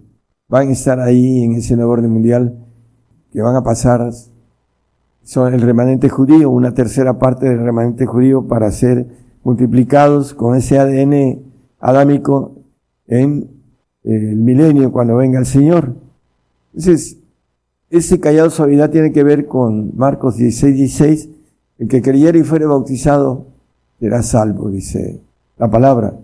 van 0.48 0.68
a 0.68 0.72
estar 0.72 1.00
ahí 1.00 1.42
en 1.42 1.54
ese 1.54 1.74
nuevo 1.74 1.92
orden 1.92 2.10
mundial, 2.10 2.54
que 3.32 3.40
van 3.40 3.56
a 3.56 3.62
pasar, 3.62 4.10
son 5.24 5.54
el 5.54 5.62
remanente 5.62 6.08
judío, 6.08 6.50
una 6.50 6.74
tercera 6.74 7.18
parte 7.18 7.48
del 7.48 7.64
remanente 7.64 8.06
judío 8.06 8.46
para 8.46 8.70
ser 8.70 9.06
multiplicados 9.42 10.34
con 10.34 10.56
ese 10.56 10.78
ADN 10.78 11.42
adámico 11.80 12.52
en 13.06 13.48
el 14.04 14.36
milenio 14.36 14.92
cuando 14.92 15.16
venga 15.16 15.38
el 15.38 15.46
Señor. 15.46 15.94
Entonces, 16.74 17.18
ese 17.90 18.20
callado 18.20 18.50
suavidad 18.50 18.90
tiene 18.90 19.12
que 19.12 19.22
ver 19.22 19.46
con 19.46 19.96
Marcos 19.96 20.36
16, 20.36 20.74
16, 20.74 21.28
el 21.78 21.88
que 21.88 22.02
creyera 22.02 22.38
y 22.38 22.42
fuere 22.42 22.66
bautizado 22.66 23.46
será 24.00 24.22
salvo, 24.22 24.70
dice 24.70 25.20
la 25.58 25.70
palabra. 25.70 26.14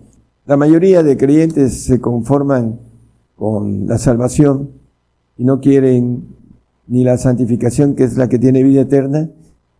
La 0.45 0.57
mayoría 0.57 1.03
de 1.03 1.15
creyentes 1.15 1.83
se 1.83 2.01
conforman 2.01 2.79
con 3.35 3.87
la 3.87 3.97
salvación 3.97 4.69
y 5.37 5.45
no 5.45 5.61
quieren 5.61 6.38
ni 6.89 7.05
la 7.05 7.17
santificación, 7.17 7.95
que 7.95 8.03
es 8.03 8.17
la 8.17 8.27
que 8.27 8.37
tiene 8.37 8.63
vida 8.63 8.81
eterna, 8.81 9.29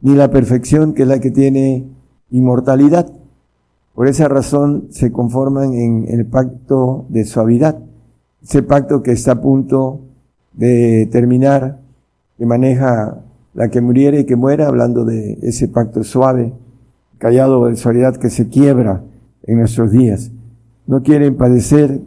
ni 0.02 0.16
la 0.16 0.32
perfección, 0.32 0.94
que 0.94 1.02
es 1.02 1.08
la 1.10 1.20
que 1.20 1.32
tiene 1.32 1.84
inmortalidad. 2.32 3.12
Por 3.94 4.08
esa 4.08 4.30
razón 4.30 4.88
se 4.92 5.12
conforman 5.12 5.74
en 5.74 6.06
el 6.08 6.26
pacto 6.26 7.06
de 7.10 7.26
suavidad, 7.26 7.78
ese 8.42 8.64
pacto 8.64 9.04
que 9.04 9.12
está 9.12 9.34
a 9.34 9.42
punto 9.42 10.00
de 10.54 11.10
terminar, 11.12 11.80
que 12.38 12.46
maneja 12.46 13.18
la 13.54 13.68
que 13.68 13.82
muriere 13.82 14.22
y 14.22 14.26
que 14.26 14.38
muera, 14.38 14.68
hablando 14.68 15.04
de 15.04 15.40
ese 15.42 15.68
pacto 15.68 16.06
suave, 16.06 16.54
callado 17.18 17.66
de 17.66 17.76
suavidad 17.76 18.16
que 18.16 18.30
se 18.30 18.48
quiebra 18.48 19.02
en 19.44 19.58
nuestros 19.58 19.92
días 19.92 20.32
no 20.90 21.04
quieren 21.04 21.36
padecer, 21.36 22.02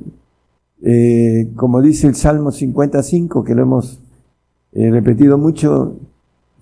eh, 0.83 1.49
como 1.55 1.81
dice 1.81 2.09
el 2.09 2.17
Salmo 2.17 2.51
55, 2.51 3.45
que 3.45 3.55
lo 3.55 3.63
hemos 3.63 4.01
eh, 4.73 4.91
repetido 4.91 5.39
mucho, 5.39 5.97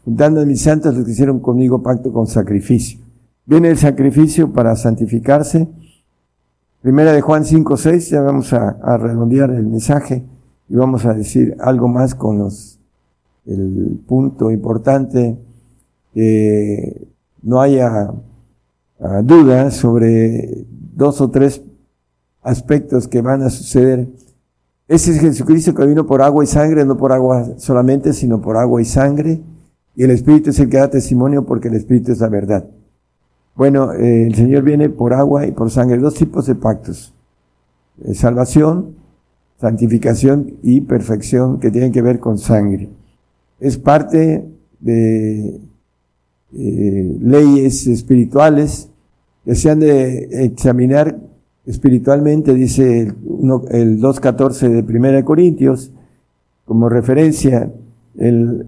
juntando 0.05 0.41
a 0.41 0.45
mis 0.45 0.63
santos 0.63 0.95
los 0.95 1.05
que 1.05 1.13
hicieron 1.13 1.41
conmigo 1.41 1.83
pacto 1.83 2.13
con 2.13 2.27
sacrificio. 2.27 3.01
Viene 3.47 3.69
el 3.69 3.79
sacrificio 3.79 4.53
para 4.53 4.77
santificarse. 4.77 5.69
Primera 6.83 7.13
de 7.13 7.21
Juan 7.21 7.45
5, 7.45 7.77
6, 7.77 8.11
ya 8.11 8.21
vamos 8.21 8.53
a, 8.53 8.71
a 8.83 8.97
redondear 8.97 9.51
el 9.51 9.67
mensaje 9.67 10.25
y 10.69 10.77
vamos 10.77 11.05
a 11.05 11.13
decir 11.13 11.57
algo 11.61 11.89
más 11.89 12.15
con 12.15 12.39
los, 12.39 12.79
el 13.45 14.01
punto 14.07 14.51
importante, 14.51 15.37
que 16.15 17.09
no 17.43 17.61
haya 17.61 18.11
uh, 18.99 19.23
duda 19.23 19.71
sobre 19.71 20.65
dos 20.69 21.21
o 21.21 21.31
tres 21.31 21.63
aspectos 22.43 23.09
que 23.09 23.21
van 23.21 23.43
a 23.43 23.51
suceder. 23.51 24.07
Ese 24.91 25.13
es 25.13 25.21
Jesucristo 25.21 25.73
que 25.73 25.87
vino 25.87 26.05
por 26.05 26.21
agua 26.21 26.43
y 26.43 26.49
sangre, 26.49 26.85
no 26.85 26.97
por 26.97 27.13
agua 27.13 27.47
solamente, 27.59 28.13
sino 28.13 28.43
por 28.43 28.57
agua 28.57 28.83
y 28.83 28.85
sangre. 28.85 29.41
Y 29.95 30.03
el 30.03 30.11
Espíritu 30.11 30.51
es 30.51 30.59
el 30.59 30.69
que 30.69 30.79
da 30.79 30.91
testimonio 30.91 31.47
porque 31.47 31.69
el 31.69 31.75
Espíritu 31.75 32.11
es 32.11 32.19
la 32.19 32.29
verdad. 32.29 32.69
Bueno, 33.55 33.93
eh, 33.93 34.27
el 34.27 34.35
Señor 34.35 34.65
viene 34.65 34.89
por 34.89 35.15
agua 35.15 35.47
y 35.47 35.53
por 35.53 35.71
sangre, 35.71 35.97
dos 35.99 36.15
tipos 36.15 36.47
de 36.47 36.57
pactos. 36.57 37.15
Eh, 38.03 38.15
salvación, 38.15 38.97
santificación 39.61 40.55
y 40.61 40.81
perfección 40.81 41.61
que 41.61 41.71
tienen 41.71 41.93
que 41.93 42.03
ver 42.03 42.19
con 42.19 42.37
sangre. 42.37 42.89
Es 43.61 43.79
parte 43.79 44.45
de 44.81 45.61
eh, 46.53 47.17
leyes 47.21 47.87
espirituales 47.87 48.89
que 49.45 49.55
se 49.55 49.71
han 49.71 49.79
de 49.79 50.45
examinar 50.47 51.17
espiritualmente, 51.71 52.53
dice 52.53 53.03
el, 53.03 53.15
el 53.71 54.01
2.14 54.01 54.69
de 54.69 54.99
1 54.99 55.25
Corintios, 55.25 55.93
como 56.65 56.89
referencia, 56.89 57.71
el 58.19 58.67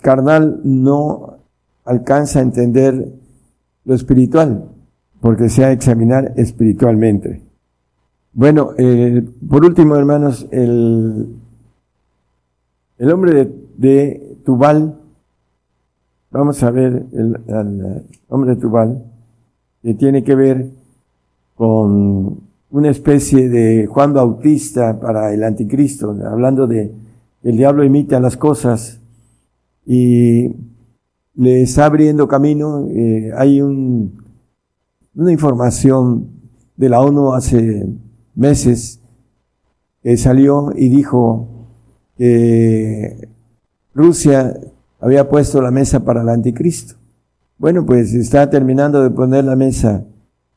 carnal 0.00 0.60
no 0.64 1.38
alcanza 1.84 2.38
a 2.38 2.42
entender 2.42 3.12
lo 3.84 3.94
espiritual, 3.94 4.70
porque 5.20 5.48
se 5.48 5.64
ha 5.64 5.68
de 5.68 5.74
examinar 5.74 6.32
espiritualmente. 6.36 7.42
Bueno, 8.32 8.70
eh, 8.78 9.24
por 9.48 9.64
último, 9.64 9.96
hermanos, 9.96 10.46
el, 10.50 11.36
el 12.98 13.12
hombre 13.12 13.50
de, 13.76 14.36
Tubal, 14.44 15.00
vamos 16.30 16.62
a 16.62 16.70
ver 16.70 17.06
el 17.12 17.36
hombre 18.28 18.54
de 18.54 18.60
Tubal, 18.60 19.04
que 19.82 19.94
tiene 19.94 20.22
que 20.22 20.34
ver 20.34 20.83
con 21.54 22.40
una 22.70 22.90
especie 22.90 23.48
de 23.48 23.86
Juan 23.86 24.12
Bautista 24.12 24.98
para 24.98 25.32
el 25.32 25.44
anticristo, 25.44 26.16
hablando 26.26 26.66
de 26.66 26.92
el 27.44 27.56
diablo 27.56 27.84
imita 27.84 28.18
las 28.20 28.36
cosas 28.36 29.00
y 29.86 30.48
le 31.34 31.62
está 31.62 31.86
abriendo 31.86 32.26
camino. 32.26 32.86
Eh, 32.90 33.30
hay 33.36 33.60
un, 33.60 34.22
una 35.14 35.30
información 35.30 36.26
de 36.76 36.88
la 36.88 37.00
ONU 37.00 37.34
hace 37.34 37.86
meses 38.34 38.98
que 40.02 40.16
salió 40.16 40.72
y 40.74 40.88
dijo 40.88 41.48
que 42.16 43.28
Rusia 43.94 44.58
había 45.00 45.28
puesto 45.28 45.60
la 45.60 45.70
mesa 45.70 46.04
para 46.04 46.22
el 46.22 46.28
anticristo. 46.30 46.94
Bueno, 47.58 47.84
pues 47.84 48.14
está 48.14 48.48
terminando 48.48 49.02
de 49.02 49.10
poner 49.10 49.44
la 49.44 49.54
mesa 49.54 50.04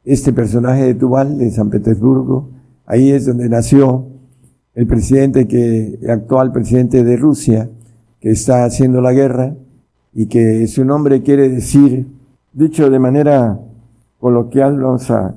este 0.08 0.32
personaje 0.32 0.84
de 0.84 0.96
Tubal, 0.96 1.38
de 1.38 1.52
San 1.52 1.70
Petersburgo. 1.70 2.48
Ahí 2.86 3.12
es 3.12 3.26
donde 3.26 3.50
nació 3.50 4.06
el 4.74 4.88
presidente 4.88 5.50
que, 5.50 6.00
el 6.02 6.10
actual 6.10 6.54
presidente 6.54 7.04
de 7.04 7.18
Rusia, 7.18 7.70
que 8.22 8.32
está 8.32 8.64
haciendo 8.64 9.02
la 9.02 9.12
guerra 9.12 9.54
y 10.14 10.28
que 10.28 10.66
su 10.68 10.86
nombre 10.86 11.24
quiere 11.24 11.50
decir, 11.50 12.08
dicho 12.54 12.90
de 12.90 13.00
manera 13.00 13.60
coloquial, 14.18 14.80
vamos 14.80 15.12
a, 15.12 15.36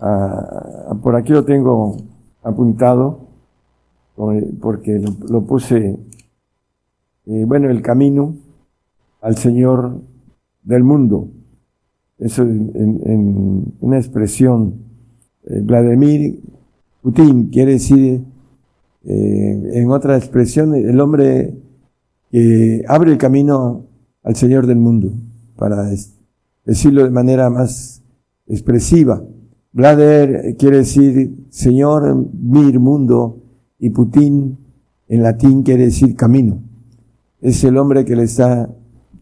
a, 0.00 0.94
por 1.00 1.14
aquí 1.14 1.32
lo 1.32 1.44
tengo 1.44 1.98
apuntado, 2.42 3.20
porque 4.60 5.04
lo, 5.28 5.42
puse, 5.42 5.96
eh, 7.26 7.44
bueno, 7.46 7.70
el 7.70 7.80
camino 7.80 8.34
al 9.20 9.36
Señor 9.36 10.00
del 10.64 10.82
mundo. 10.82 11.28
Eso 12.24 12.42
en, 12.42 13.74
una 13.80 13.98
expresión. 13.98 14.76
Eh, 15.44 15.60
Vladimir 15.60 16.40
Putin 17.02 17.50
quiere 17.50 17.72
decir, 17.72 18.22
eh, 19.04 19.70
en 19.74 19.90
otra 19.90 20.16
expresión, 20.16 20.74
el 20.74 20.98
hombre 21.02 21.54
que 22.30 22.82
abre 22.88 23.12
el 23.12 23.18
camino 23.18 23.84
al 24.22 24.36
Señor 24.36 24.66
del 24.66 24.78
mundo, 24.78 25.12
para 25.56 25.86
decirlo 26.64 27.04
de 27.04 27.10
manera 27.10 27.50
más 27.50 28.00
expresiva. 28.46 29.22
Vladimir 29.72 30.56
quiere 30.56 30.78
decir 30.78 31.46
Señor, 31.50 32.26
mir, 32.32 32.80
mundo, 32.80 33.36
y 33.78 33.90
Putin 33.90 34.56
en 35.08 35.22
latín 35.22 35.62
quiere 35.62 35.84
decir 35.84 36.16
camino. 36.16 36.62
Es 37.42 37.62
el 37.64 37.76
hombre 37.76 38.06
que 38.06 38.16
le 38.16 38.22
está 38.22 38.70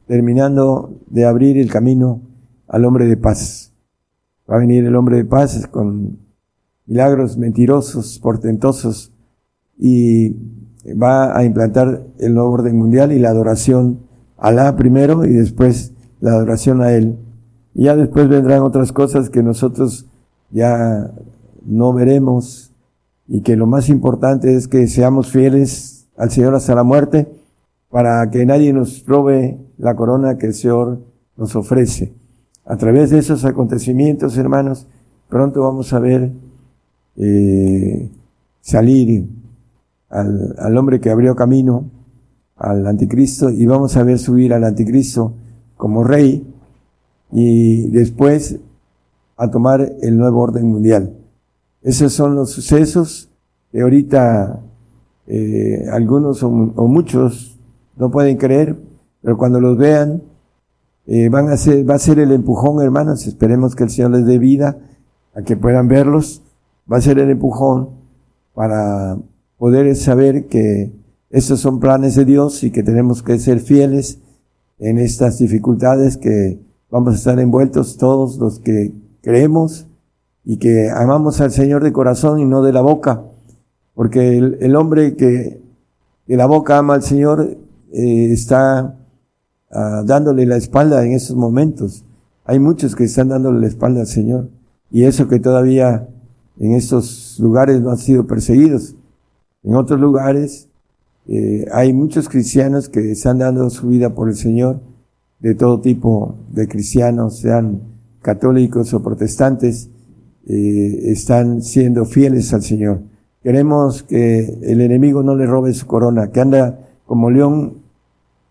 terminando 0.06 1.00
de 1.10 1.24
abrir 1.24 1.58
el 1.58 1.68
camino 1.68 2.20
al 2.72 2.86
hombre 2.86 3.06
de 3.06 3.16
paz. 3.16 3.72
Va 4.50 4.56
a 4.56 4.58
venir 4.58 4.84
el 4.84 4.96
hombre 4.96 5.18
de 5.18 5.24
paz 5.24 5.68
con 5.70 6.18
milagros 6.86 7.36
mentirosos, 7.36 8.18
portentosos, 8.18 9.12
y 9.78 10.30
va 11.00 11.36
a 11.36 11.44
implantar 11.44 12.02
el 12.18 12.34
nuevo 12.34 12.50
orden 12.50 12.76
mundial 12.76 13.12
y 13.12 13.18
la 13.18 13.28
adoración 13.28 14.00
a 14.38 14.48
Alá 14.48 14.74
primero 14.74 15.24
y 15.24 15.32
después 15.32 15.92
la 16.20 16.32
adoración 16.32 16.80
a 16.82 16.92
Él. 16.92 17.18
Y 17.74 17.84
ya 17.84 17.94
después 17.94 18.28
vendrán 18.28 18.62
otras 18.62 18.90
cosas 18.90 19.30
que 19.30 19.42
nosotros 19.42 20.06
ya 20.50 21.12
no 21.64 21.92
veremos 21.92 22.72
y 23.28 23.42
que 23.42 23.54
lo 23.54 23.66
más 23.66 23.88
importante 23.88 24.54
es 24.54 24.66
que 24.66 24.88
seamos 24.88 25.30
fieles 25.30 26.08
al 26.16 26.30
Señor 26.30 26.54
hasta 26.54 26.74
la 26.74 26.82
muerte 26.84 27.28
para 27.90 28.28
que 28.30 28.46
nadie 28.46 28.72
nos 28.72 29.04
robe 29.06 29.58
la 29.76 29.94
corona 29.94 30.38
que 30.38 30.46
el 30.46 30.54
Señor 30.54 31.00
nos 31.36 31.54
ofrece. 31.54 32.21
A 32.64 32.76
través 32.76 33.10
de 33.10 33.18
esos 33.18 33.44
acontecimientos, 33.44 34.36
hermanos, 34.36 34.86
pronto 35.28 35.62
vamos 35.62 35.92
a 35.92 35.98
ver 35.98 36.30
eh, 37.16 38.08
salir 38.60 39.28
al, 40.08 40.54
al, 40.58 40.76
hombre 40.76 41.00
que 41.00 41.10
abrió 41.10 41.34
camino 41.34 41.84
al 42.56 42.86
anticristo 42.86 43.50
y 43.50 43.66
vamos 43.66 43.96
a 43.96 44.04
ver 44.04 44.18
subir 44.18 44.54
al 44.54 44.62
anticristo 44.62 45.34
como 45.76 46.04
rey 46.04 46.46
y 47.32 47.88
después 47.90 48.58
a 49.36 49.50
tomar 49.50 49.92
el 50.00 50.16
nuevo 50.16 50.40
orden 50.40 50.66
mundial. 50.66 51.16
Esos 51.82 52.12
son 52.12 52.36
los 52.36 52.50
sucesos 52.50 53.28
que 53.72 53.80
ahorita 53.80 54.60
eh, 55.26 55.86
algunos 55.90 56.42
o, 56.44 56.48
o 56.48 56.86
muchos 56.86 57.58
no 57.96 58.10
pueden 58.10 58.36
creer, 58.36 58.76
pero 59.20 59.36
cuando 59.36 59.60
los 59.60 59.76
vean 59.76 60.22
eh, 61.06 61.28
van 61.28 61.48
a 61.48 61.56
ser, 61.56 61.88
va 61.88 61.96
a 61.96 61.98
ser 61.98 62.18
el 62.18 62.32
empujón, 62.32 62.80
hermanos. 62.82 63.26
Esperemos 63.26 63.74
que 63.74 63.84
el 63.84 63.90
Señor 63.90 64.12
les 64.12 64.26
dé 64.26 64.38
vida 64.38 64.78
a 65.34 65.42
que 65.42 65.56
puedan 65.56 65.88
verlos. 65.88 66.42
Va 66.90 66.98
a 66.98 67.00
ser 67.00 67.18
el 67.18 67.30
empujón 67.30 67.90
para 68.54 69.16
poder 69.58 69.94
saber 69.96 70.46
que 70.46 70.92
estos 71.30 71.60
son 71.60 71.80
planes 71.80 72.14
de 72.14 72.24
Dios 72.24 72.62
y 72.62 72.70
que 72.70 72.82
tenemos 72.82 73.22
que 73.22 73.38
ser 73.38 73.60
fieles 73.60 74.18
en 74.78 74.98
estas 74.98 75.38
dificultades 75.38 76.16
que 76.16 76.58
vamos 76.90 77.14
a 77.14 77.16
estar 77.16 77.40
envueltos 77.40 77.96
todos 77.96 78.36
los 78.38 78.58
que 78.58 78.92
creemos 79.22 79.86
y 80.44 80.58
que 80.58 80.90
amamos 80.90 81.40
al 81.40 81.52
Señor 81.52 81.82
de 81.82 81.92
corazón 81.92 82.40
y 82.40 82.44
no 82.44 82.62
de 82.62 82.72
la 82.72 82.82
boca. 82.82 83.22
Porque 83.94 84.38
el, 84.38 84.76
hombre 84.76 85.16
que 85.16 85.60
de 86.26 86.36
la 86.36 86.46
boca 86.46 86.78
ama 86.78 86.94
al 86.94 87.02
Señor 87.02 87.56
eh, 87.92 88.28
está 88.32 88.96
Ah, 89.72 90.02
dándole 90.04 90.44
la 90.44 90.56
espalda 90.56 91.04
en 91.04 91.12
esos 91.12 91.34
momentos. 91.34 92.04
Hay 92.44 92.58
muchos 92.58 92.94
que 92.94 93.04
están 93.04 93.28
dándole 93.28 93.60
la 93.60 93.68
espalda 93.68 94.00
al 94.00 94.06
Señor. 94.06 94.48
Y 94.90 95.04
eso 95.04 95.28
que 95.28 95.40
todavía 95.40 96.06
en 96.58 96.74
estos 96.74 97.38
lugares 97.40 97.80
no 97.80 97.90
han 97.90 97.96
sido 97.96 98.26
perseguidos. 98.26 98.94
En 99.62 99.74
otros 99.74 99.98
lugares 99.98 100.68
eh, 101.26 101.66
hay 101.72 101.94
muchos 101.94 102.28
cristianos 102.28 102.90
que 102.90 103.12
están 103.12 103.38
dando 103.38 103.70
su 103.70 103.88
vida 103.88 104.14
por 104.14 104.28
el 104.28 104.36
Señor, 104.36 104.80
de 105.40 105.54
todo 105.54 105.80
tipo 105.80 106.36
de 106.52 106.68
cristianos, 106.68 107.38
sean 107.38 107.80
católicos 108.20 108.92
o 108.92 109.02
protestantes, 109.02 109.88
eh, 110.46 111.00
están 111.06 111.62
siendo 111.62 112.04
fieles 112.04 112.52
al 112.52 112.62
Señor. 112.62 113.00
Queremos 113.42 114.02
que 114.02 114.58
el 114.62 114.80
enemigo 114.82 115.22
no 115.22 115.34
le 115.34 115.46
robe 115.46 115.72
su 115.72 115.86
corona, 115.86 116.30
que 116.30 116.40
anda 116.40 116.78
como 117.06 117.30
león 117.30 117.81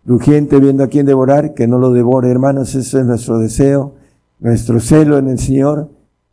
rugiente 0.05 0.59
viendo 0.59 0.83
a 0.83 0.87
quien 0.87 1.05
devorar, 1.05 1.53
que 1.53 1.67
no 1.67 1.77
lo 1.77 1.91
devore, 1.91 2.29
hermanos, 2.29 2.75
ese 2.75 2.99
es 2.99 3.05
nuestro 3.05 3.39
deseo, 3.39 3.95
nuestro 4.39 4.79
celo 4.79 5.17
en 5.17 5.27
el 5.29 5.39
Señor, 5.39 5.89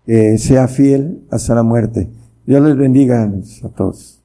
que 0.07 0.39
sea 0.39 0.69
fiel 0.69 1.23
hasta 1.31 1.55
la 1.55 1.63
muerte. 1.63 2.11
Dios 2.47 2.63
les 2.63 2.77
bendiga 2.77 3.23
a 3.25 3.69
todos. 3.69 4.23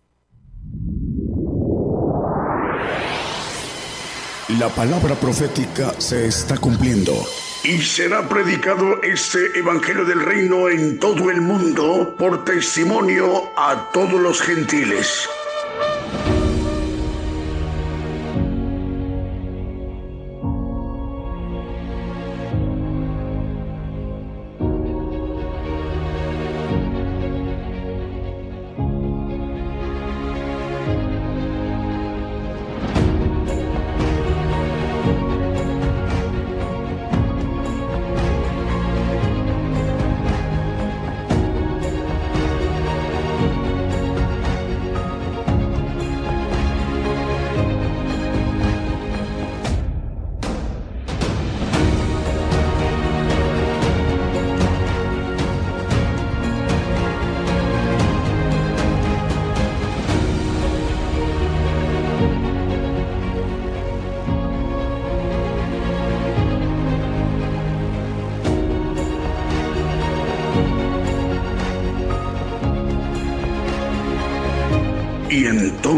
La 4.60 4.70
palabra 4.70 5.16
profética 5.16 5.94
se 5.98 6.28
está 6.28 6.58
cumpliendo. 6.58 7.14
Y 7.64 7.78
será 7.78 8.28
predicado 8.28 9.02
este 9.02 9.40
Evangelio 9.58 10.06
del 10.06 10.22
Reino 10.22 10.70
en 10.70 11.00
todo 11.00 11.32
el 11.32 11.42
mundo 11.42 12.16
por 12.20 12.44
testimonio 12.44 13.26
a 13.58 13.90
todos 13.94 14.22
los 14.22 14.42
gentiles. 14.42 15.28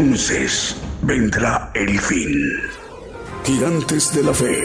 Entonces 0.06 0.76
vendrá 1.02 1.72
el 1.74 1.98
fin. 1.98 2.30
Gigantes 3.42 4.14
de 4.14 4.22
la 4.22 4.32
fe. 4.32 4.62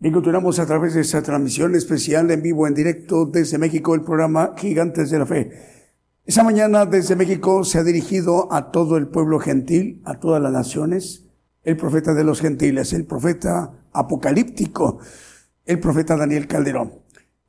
Bien, 0.00 0.12
continuamos 0.12 0.58
a 0.58 0.66
través 0.66 0.92
de 0.92 1.00
esta 1.00 1.22
transmisión 1.22 1.74
especial 1.74 2.30
en 2.30 2.42
vivo, 2.42 2.66
en 2.66 2.74
directo 2.74 3.24
desde 3.24 3.56
México, 3.56 3.94
el 3.94 4.02
programa 4.02 4.52
Gigantes 4.54 5.08
de 5.08 5.18
la 5.18 5.24
Fe. 5.24 5.50
Esa 6.26 6.44
mañana 6.44 6.84
desde 6.84 7.16
México 7.16 7.64
se 7.64 7.78
ha 7.78 7.84
dirigido 7.84 8.52
a 8.52 8.70
todo 8.70 8.98
el 8.98 9.08
pueblo 9.08 9.40
gentil, 9.40 10.02
a 10.04 10.20
todas 10.20 10.42
las 10.42 10.52
naciones, 10.52 11.24
el 11.62 11.78
profeta 11.78 12.12
de 12.12 12.24
los 12.24 12.42
gentiles, 12.42 12.92
el 12.92 13.06
profeta 13.06 13.72
apocalíptico, 13.94 14.98
el 15.64 15.80
profeta 15.80 16.18
Daniel 16.18 16.46
Calderón. 16.46 17.03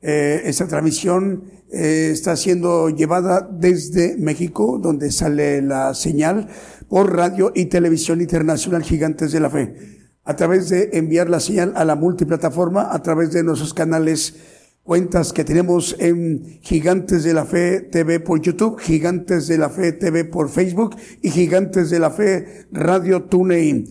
Eh, 0.08 0.48
esta 0.48 0.68
transmisión 0.68 1.42
eh, 1.68 2.10
está 2.12 2.36
siendo 2.36 2.90
llevada 2.90 3.48
desde 3.50 4.16
México, 4.16 4.78
donde 4.80 5.10
sale 5.10 5.60
la 5.62 5.94
señal 5.94 6.46
por 6.88 7.16
radio 7.16 7.50
y 7.52 7.64
televisión 7.64 8.20
internacional 8.20 8.84
Gigantes 8.84 9.32
de 9.32 9.40
la 9.40 9.50
Fe 9.50 9.74
a 10.22 10.36
través 10.36 10.68
de 10.68 10.90
enviar 10.92 11.28
la 11.28 11.40
señal 11.40 11.72
a 11.74 11.84
la 11.84 11.96
multiplataforma, 11.96 12.92
a 12.92 13.02
través 13.02 13.32
de 13.32 13.42
nuestros 13.42 13.74
canales, 13.74 14.36
cuentas 14.84 15.32
que 15.32 15.42
tenemos 15.42 15.96
en 15.98 16.60
Gigantes 16.62 17.24
de 17.24 17.34
la 17.34 17.44
Fe 17.44 17.80
TV 17.80 18.20
por 18.20 18.40
YouTube, 18.40 18.78
Gigantes 18.78 19.48
de 19.48 19.58
la 19.58 19.70
Fe 19.70 19.90
TV 19.90 20.24
por 20.24 20.50
Facebook 20.50 20.94
y 21.20 21.30
Gigantes 21.30 21.90
de 21.90 21.98
la 21.98 22.12
Fe 22.12 22.66
Radio 22.70 23.24
TuneIn. 23.24 23.88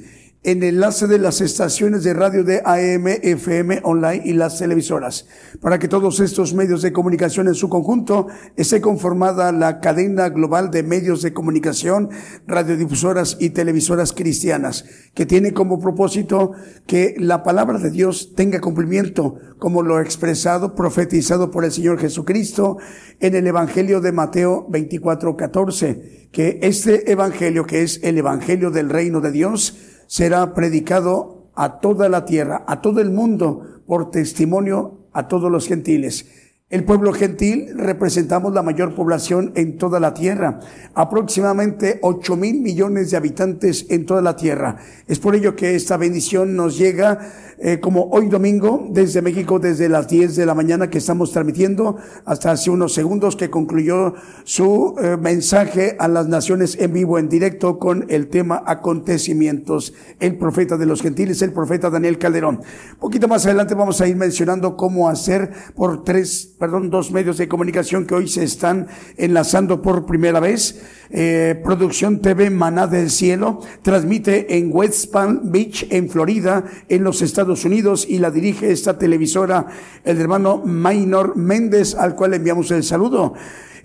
En 0.47 0.61
enlace 0.61 1.07
de 1.07 1.17
las 1.17 1.41
estaciones 1.41 2.03
de 2.03 2.13
radio 2.13 2.43
de 2.43 2.61
AM, 2.65 3.07
FM, 3.07 3.80
online 3.81 4.22
y 4.26 4.34
las 4.34 4.59
televisoras. 4.59 5.26
Para 5.59 5.80
que 5.80 5.88
todos 5.88 6.19
estos 6.19 6.53
medios 6.53 6.84
de 6.84 6.93
comunicación 6.93 7.47
en 7.47 7.55
su 7.55 7.67
conjunto 7.67 8.27
esté 8.55 8.80
conformada 8.80 9.51
la 9.51 9.80
cadena 9.80 10.30
global 10.30 10.69
de 10.69 10.84
medios 10.84 11.23
de 11.23 11.34
comunicación, 11.34 12.11
radiodifusoras 12.45 13.38
y 13.39 13.49
televisoras 13.49 14.13
cristianas, 14.13 14.85
que 15.15 15.26
tiene 15.26 15.51
como 15.51 15.80
propósito 15.80 16.51
que 16.85 17.15
la 17.17 17.41
palabra 17.41 17.80
de 17.80 17.89
Dios 17.89 18.35
tenga 18.35 18.61
cumplimiento, 18.61 19.39
como 19.57 19.81
lo 19.81 19.99
expresado, 19.99 20.76
profetizado 20.76 21.49
por 21.49 21.65
el 21.65 21.72
Señor 21.72 21.97
Jesucristo 21.97 22.77
en 23.19 23.34
el 23.34 23.47
Evangelio 23.47 23.99
de 23.99 24.11
Mateo 24.11 24.67
24, 24.69 25.35
14, 25.35 26.30
que 26.31 26.59
este 26.61 27.11
Evangelio, 27.11 27.65
que 27.65 27.81
es 27.81 27.99
el 28.03 28.19
Evangelio 28.19 28.69
del 28.69 28.91
reino 28.91 29.22
de 29.22 29.31
Dios, 29.31 29.94
será 30.07 30.53
predicado 30.53 31.49
a 31.56 31.80
toda 31.80 32.10
la 32.10 32.26
tierra, 32.26 32.64
a 32.68 32.82
todo 32.82 33.02
el 33.02 33.11
mundo, 33.11 33.82
por 33.86 34.11
testimonio 34.11 35.06
a 35.14 35.27
todos 35.27 35.49
los 35.52 35.68
gentiles. 35.68 36.27
El 36.71 36.83
pueblo 36.83 37.13
gentil 37.13 37.77
representamos 37.77 38.51
la 38.51 38.63
mayor 38.63 38.95
población 38.95 39.51
en 39.55 39.77
toda 39.77 39.99
la 39.99 40.15
tierra, 40.15 40.61
aproximadamente 40.95 41.99
8 42.01 42.35
mil 42.37 42.59
millones 42.59 43.11
de 43.11 43.17
habitantes 43.17 43.85
en 43.91 44.07
toda 44.07 44.23
la 44.23 44.35
tierra. 44.35 44.77
Es 45.05 45.19
por 45.19 45.35
ello 45.35 45.55
que 45.55 45.75
esta 45.75 45.95
bendición 45.95 46.55
nos 46.55 46.75
llega 46.79 47.19
eh, 47.57 47.79
como 47.79 48.09
hoy 48.11 48.27
domingo 48.27 48.85
desde 48.89 49.21
México, 49.21 49.59
desde 49.59 49.87
las 49.87 50.09
10 50.09 50.35
de 50.35 50.45
la 50.45 50.53
mañana 50.53 50.89
que 50.89 50.97
estamos 50.97 51.31
transmitiendo, 51.31 51.97
hasta 52.25 52.51
hace 52.51 52.69
unos 52.69 52.93
segundos 52.93 53.37
que 53.37 53.49
concluyó 53.49 54.13
su 54.43 54.95
eh, 54.99 55.15
mensaje 55.15 55.95
a 55.99 56.09
las 56.09 56.27
naciones 56.27 56.77
en 56.79 56.91
vivo, 56.91 57.17
en 57.17 57.29
directo, 57.29 57.79
con 57.79 58.07
el 58.09 58.27
tema 58.27 58.61
acontecimientos, 58.65 59.93
el 60.19 60.37
profeta 60.37 60.75
de 60.75 60.85
los 60.85 61.01
gentiles, 61.01 61.41
el 61.43 61.53
profeta 61.53 61.89
Daniel 61.89 62.17
Calderón. 62.17 62.55
Un 62.93 62.99
poquito 62.99 63.27
más 63.29 63.45
adelante 63.45 63.73
vamos 63.73 64.01
a 64.01 64.07
ir 64.07 64.17
mencionando 64.17 64.75
cómo 64.75 65.07
hacer 65.07 65.51
por 65.75 66.03
tres, 66.03 66.55
perdón, 66.57 66.90
dos 66.90 67.11
medios 67.11 67.38
de 67.38 67.48
comunicación 67.48 68.06
que 68.06 68.15
hoy 68.15 68.27
se 68.27 68.44
están 68.44 68.88
enlazando 69.18 69.82
por 69.82 70.06
primera 70.06 70.40
vez. 70.40 70.82
Eh, 71.10 71.60
Producción 71.64 72.22
TV 72.22 72.49
Maná 72.49 72.88
del 72.88 73.10
Cielo 73.10 73.60
transmite 73.82 74.57
en 74.57 74.69
West 74.72 75.11
Palm 75.11 75.52
Beach, 75.52 75.88
en 75.90 76.10
Florida, 76.10 76.64
en 76.88 77.03
los 77.03 77.22
Estados 77.22 77.65
Unidos, 77.65 78.06
y 78.07 78.19
la 78.19 78.32
dirige 78.32 78.72
esta 78.72 78.98
televisora 78.98 79.68
el 80.03 80.19
hermano 80.19 80.61
Maynor 80.65 81.36
Méndez, 81.36 81.95
al 81.95 82.15
cual 82.15 82.34
enviamos 82.34 82.72
el 82.72 82.84
saludo 82.84 83.34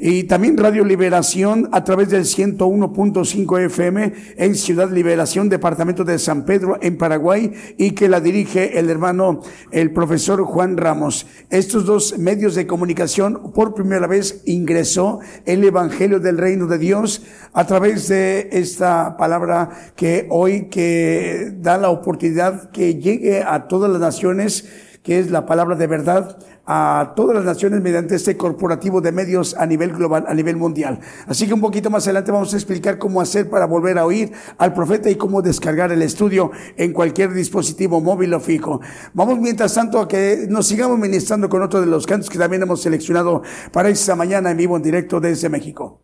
y 0.02 0.24
también 0.24 0.56
Radio 0.56 0.82
Liberación 0.82 1.68
a 1.72 1.84
través 1.84 2.08
del 2.08 2.24
101.5 2.24 3.60
FM 3.66 4.12
en 4.38 4.54
Ciudad 4.54 4.90
Liberación, 4.90 5.50
departamento 5.50 6.04
de 6.04 6.18
San 6.18 6.46
Pedro 6.46 6.78
en 6.80 6.96
Paraguay 6.96 7.52
y 7.76 7.90
que 7.90 8.08
la 8.08 8.20
dirige 8.20 8.78
el 8.78 8.88
hermano, 8.88 9.42
el 9.70 9.92
profesor 9.92 10.42
Juan 10.44 10.78
Ramos. 10.78 11.26
Estos 11.50 11.84
dos 11.84 12.18
medios 12.18 12.54
de 12.54 12.66
comunicación 12.66 13.52
por 13.52 13.74
primera 13.74 14.06
vez 14.06 14.40
ingresó 14.46 15.20
el 15.44 15.62
Evangelio 15.64 16.18
del 16.18 16.38
Reino 16.38 16.66
de 16.66 16.78
Dios 16.78 17.22
a 17.52 17.66
través 17.66 18.08
de 18.08 18.48
esta 18.52 19.18
palabra 19.18 19.68
que 19.96 20.26
hoy 20.30 20.70
que 20.70 21.52
da 21.58 21.76
la 21.76 21.90
oportunidad 21.90 22.70
que 22.70 22.94
llegue 22.94 23.42
a 23.42 23.68
todas 23.68 23.90
las 23.90 24.00
naciones 24.00 24.66
que 25.02 25.18
es 25.18 25.30
la 25.30 25.46
palabra 25.46 25.76
de 25.76 25.86
verdad 25.86 26.38
a 26.72 27.14
todas 27.16 27.34
las 27.34 27.44
naciones 27.44 27.82
mediante 27.82 28.14
este 28.14 28.36
corporativo 28.36 29.00
de 29.00 29.10
medios 29.10 29.56
a 29.58 29.66
nivel 29.66 29.90
global, 29.90 30.24
a 30.28 30.34
nivel 30.34 30.54
mundial. 30.54 31.00
Así 31.26 31.48
que 31.48 31.52
un 31.52 31.60
poquito 31.60 31.90
más 31.90 32.06
adelante 32.06 32.30
vamos 32.30 32.54
a 32.54 32.56
explicar 32.56 32.96
cómo 32.96 33.20
hacer 33.20 33.50
para 33.50 33.66
volver 33.66 33.98
a 33.98 34.06
oír 34.06 34.30
al 34.56 34.72
profeta 34.72 35.10
y 35.10 35.16
cómo 35.16 35.42
descargar 35.42 35.90
el 35.90 36.00
estudio 36.00 36.52
en 36.76 36.92
cualquier 36.92 37.34
dispositivo 37.34 38.00
móvil 38.00 38.34
o 38.34 38.40
fijo. 38.40 38.80
Vamos 39.14 39.40
mientras 39.40 39.74
tanto 39.74 39.98
a 39.98 40.06
que 40.06 40.46
nos 40.48 40.68
sigamos 40.68 40.96
ministrando 40.96 41.48
con 41.48 41.60
otro 41.60 41.80
de 41.80 41.86
los 41.86 42.06
cantos 42.06 42.30
que 42.30 42.38
también 42.38 42.62
hemos 42.62 42.80
seleccionado 42.80 43.42
para 43.72 43.88
esta 43.88 44.14
mañana 44.14 44.52
en 44.52 44.56
vivo 44.56 44.76
en 44.76 44.84
directo 44.84 45.18
desde 45.18 45.48
México. 45.48 45.99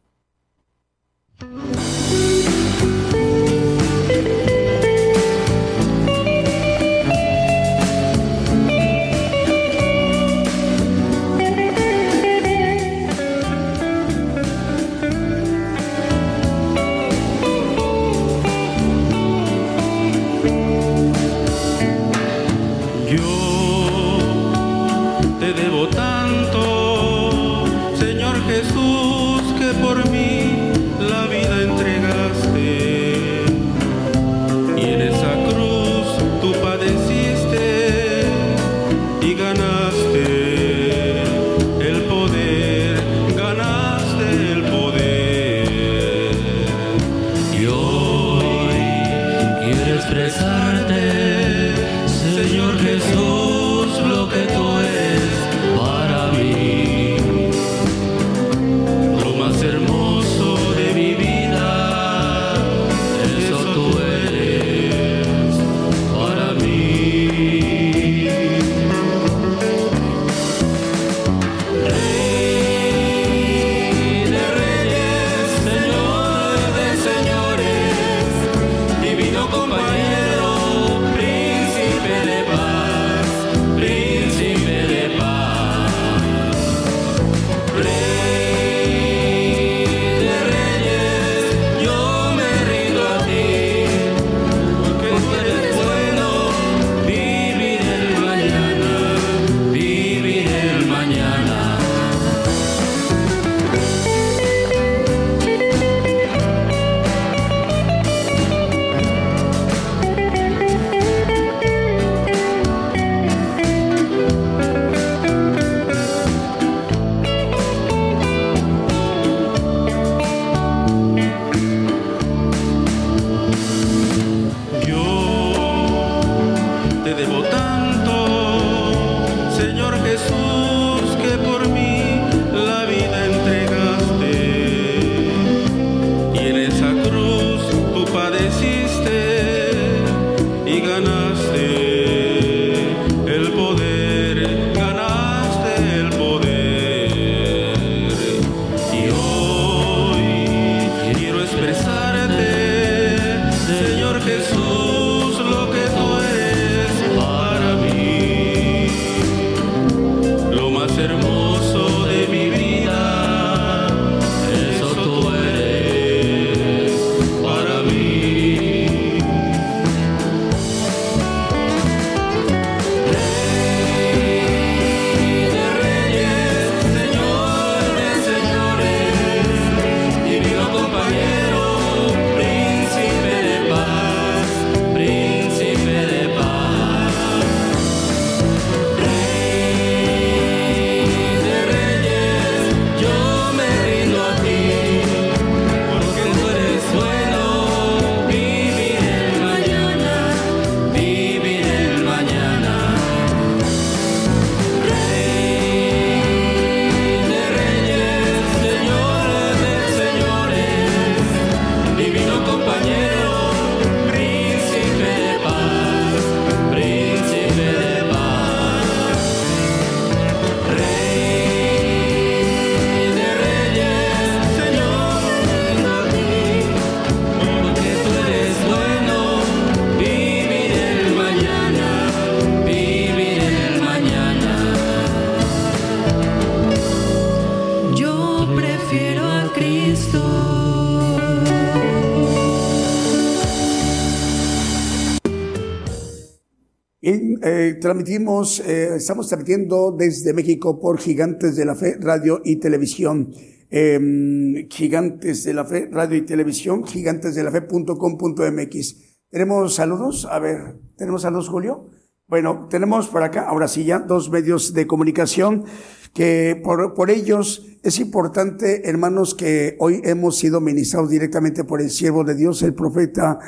Transmitimos, 247.80 248.60
eh, 248.60 248.96
estamos 248.96 249.28
transmitiendo 249.28 249.94
desde 249.96 250.34
México 250.34 250.80
por 250.80 250.98
Gigantes 250.98 251.56
de 251.56 251.64
la 251.64 251.74
Fe, 251.74 251.96
Radio 252.00 252.40
y 252.44 252.56
Televisión. 252.56 253.32
Eh, 253.70 254.66
Gigantes 254.70 255.44
de 255.44 255.54
la 255.54 255.64
Fe, 255.64 255.88
Radio 255.90 256.16
y 256.16 256.22
Televisión, 256.22 256.84
gigantesdelafe.com.mx. 256.84 258.96
¿Tenemos 259.30 259.74
saludos? 259.74 260.28
A 260.30 260.38
ver, 260.38 260.76
¿tenemos 260.96 261.22
saludos, 261.22 261.48
Julio? 261.48 261.88
Bueno, 262.28 262.68
tenemos 262.70 263.08
por 263.08 263.22
acá, 263.22 263.48
ahora 263.48 263.68
sí 263.68 263.84
ya, 263.84 264.00
dos 264.00 264.30
medios 264.30 264.74
de 264.74 264.86
comunicación 264.86 265.64
que 266.12 266.60
por, 266.62 266.94
por 266.94 267.10
ellos 267.10 267.66
es 267.82 267.98
importante, 268.00 268.88
hermanos, 268.88 269.34
que 269.34 269.76
hoy 269.78 270.00
hemos 270.02 270.38
sido 270.38 270.60
ministrados 270.60 271.10
directamente 271.10 271.62
por 271.62 271.80
el 271.80 271.90
siervo 271.90 272.24
de 272.24 272.34
Dios, 272.34 272.62
el 272.62 272.74
profeta 272.74 273.38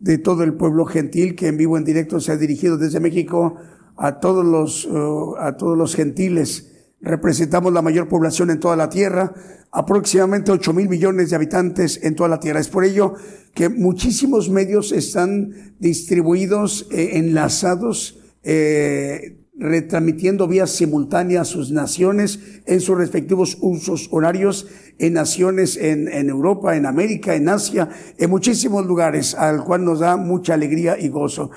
de 0.00 0.18
todo 0.18 0.44
el 0.44 0.54
pueblo 0.54 0.84
gentil 0.84 1.34
que 1.34 1.48
en 1.48 1.56
vivo 1.56 1.76
en 1.76 1.84
directo 1.84 2.20
se 2.20 2.32
ha 2.32 2.36
dirigido 2.36 2.78
desde 2.78 3.00
México 3.00 3.56
a 3.98 4.20
todos 4.20 4.44
los 4.44 4.86
uh, 4.86 5.36
a 5.38 5.56
todos 5.56 5.76
los 5.76 5.94
gentiles. 5.94 6.72
Representamos 7.00 7.72
la 7.72 7.82
mayor 7.82 8.08
población 8.08 8.50
en 8.50 8.58
toda 8.58 8.74
la 8.74 8.88
tierra, 8.88 9.32
aproximadamente 9.70 10.50
8 10.50 10.72
mil 10.72 10.88
millones 10.88 11.30
de 11.30 11.36
habitantes 11.36 12.00
en 12.02 12.16
toda 12.16 12.28
la 12.28 12.40
tierra. 12.40 12.60
Es 12.60 12.68
por 12.68 12.84
ello 12.84 13.14
que 13.54 13.68
muchísimos 13.68 14.50
medios 14.50 14.92
están 14.92 15.74
distribuidos, 15.78 16.88
eh, 16.90 17.10
enlazados, 17.14 18.18
eh, 18.42 19.36
retransmitiendo 19.56 20.46
vía 20.46 20.66
simultánea 20.66 21.40
a 21.40 21.44
sus 21.44 21.72
naciones 21.72 22.38
en 22.66 22.80
sus 22.80 22.96
respectivos 22.96 23.58
usos 23.60 24.08
horarios 24.12 24.68
en 24.98 25.14
naciones 25.14 25.76
en, 25.76 26.08
en 26.08 26.28
Europa, 26.28 26.76
en 26.76 26.86
América, 26.86 27.34
en 27.34 27.48
Asia, 27.48 27.88
en 28.16 28.30
muchísimos 28.30 28.86
lugares, 28.86 29.34
al 29.34 29.64
cual 29.64 29.84
nos 29.84 30.00
da 30.00 30.16
mucha 30.16 30.54
alegría 30.54 30.98
y 30.98 31.08
gozo. 31.08 31.50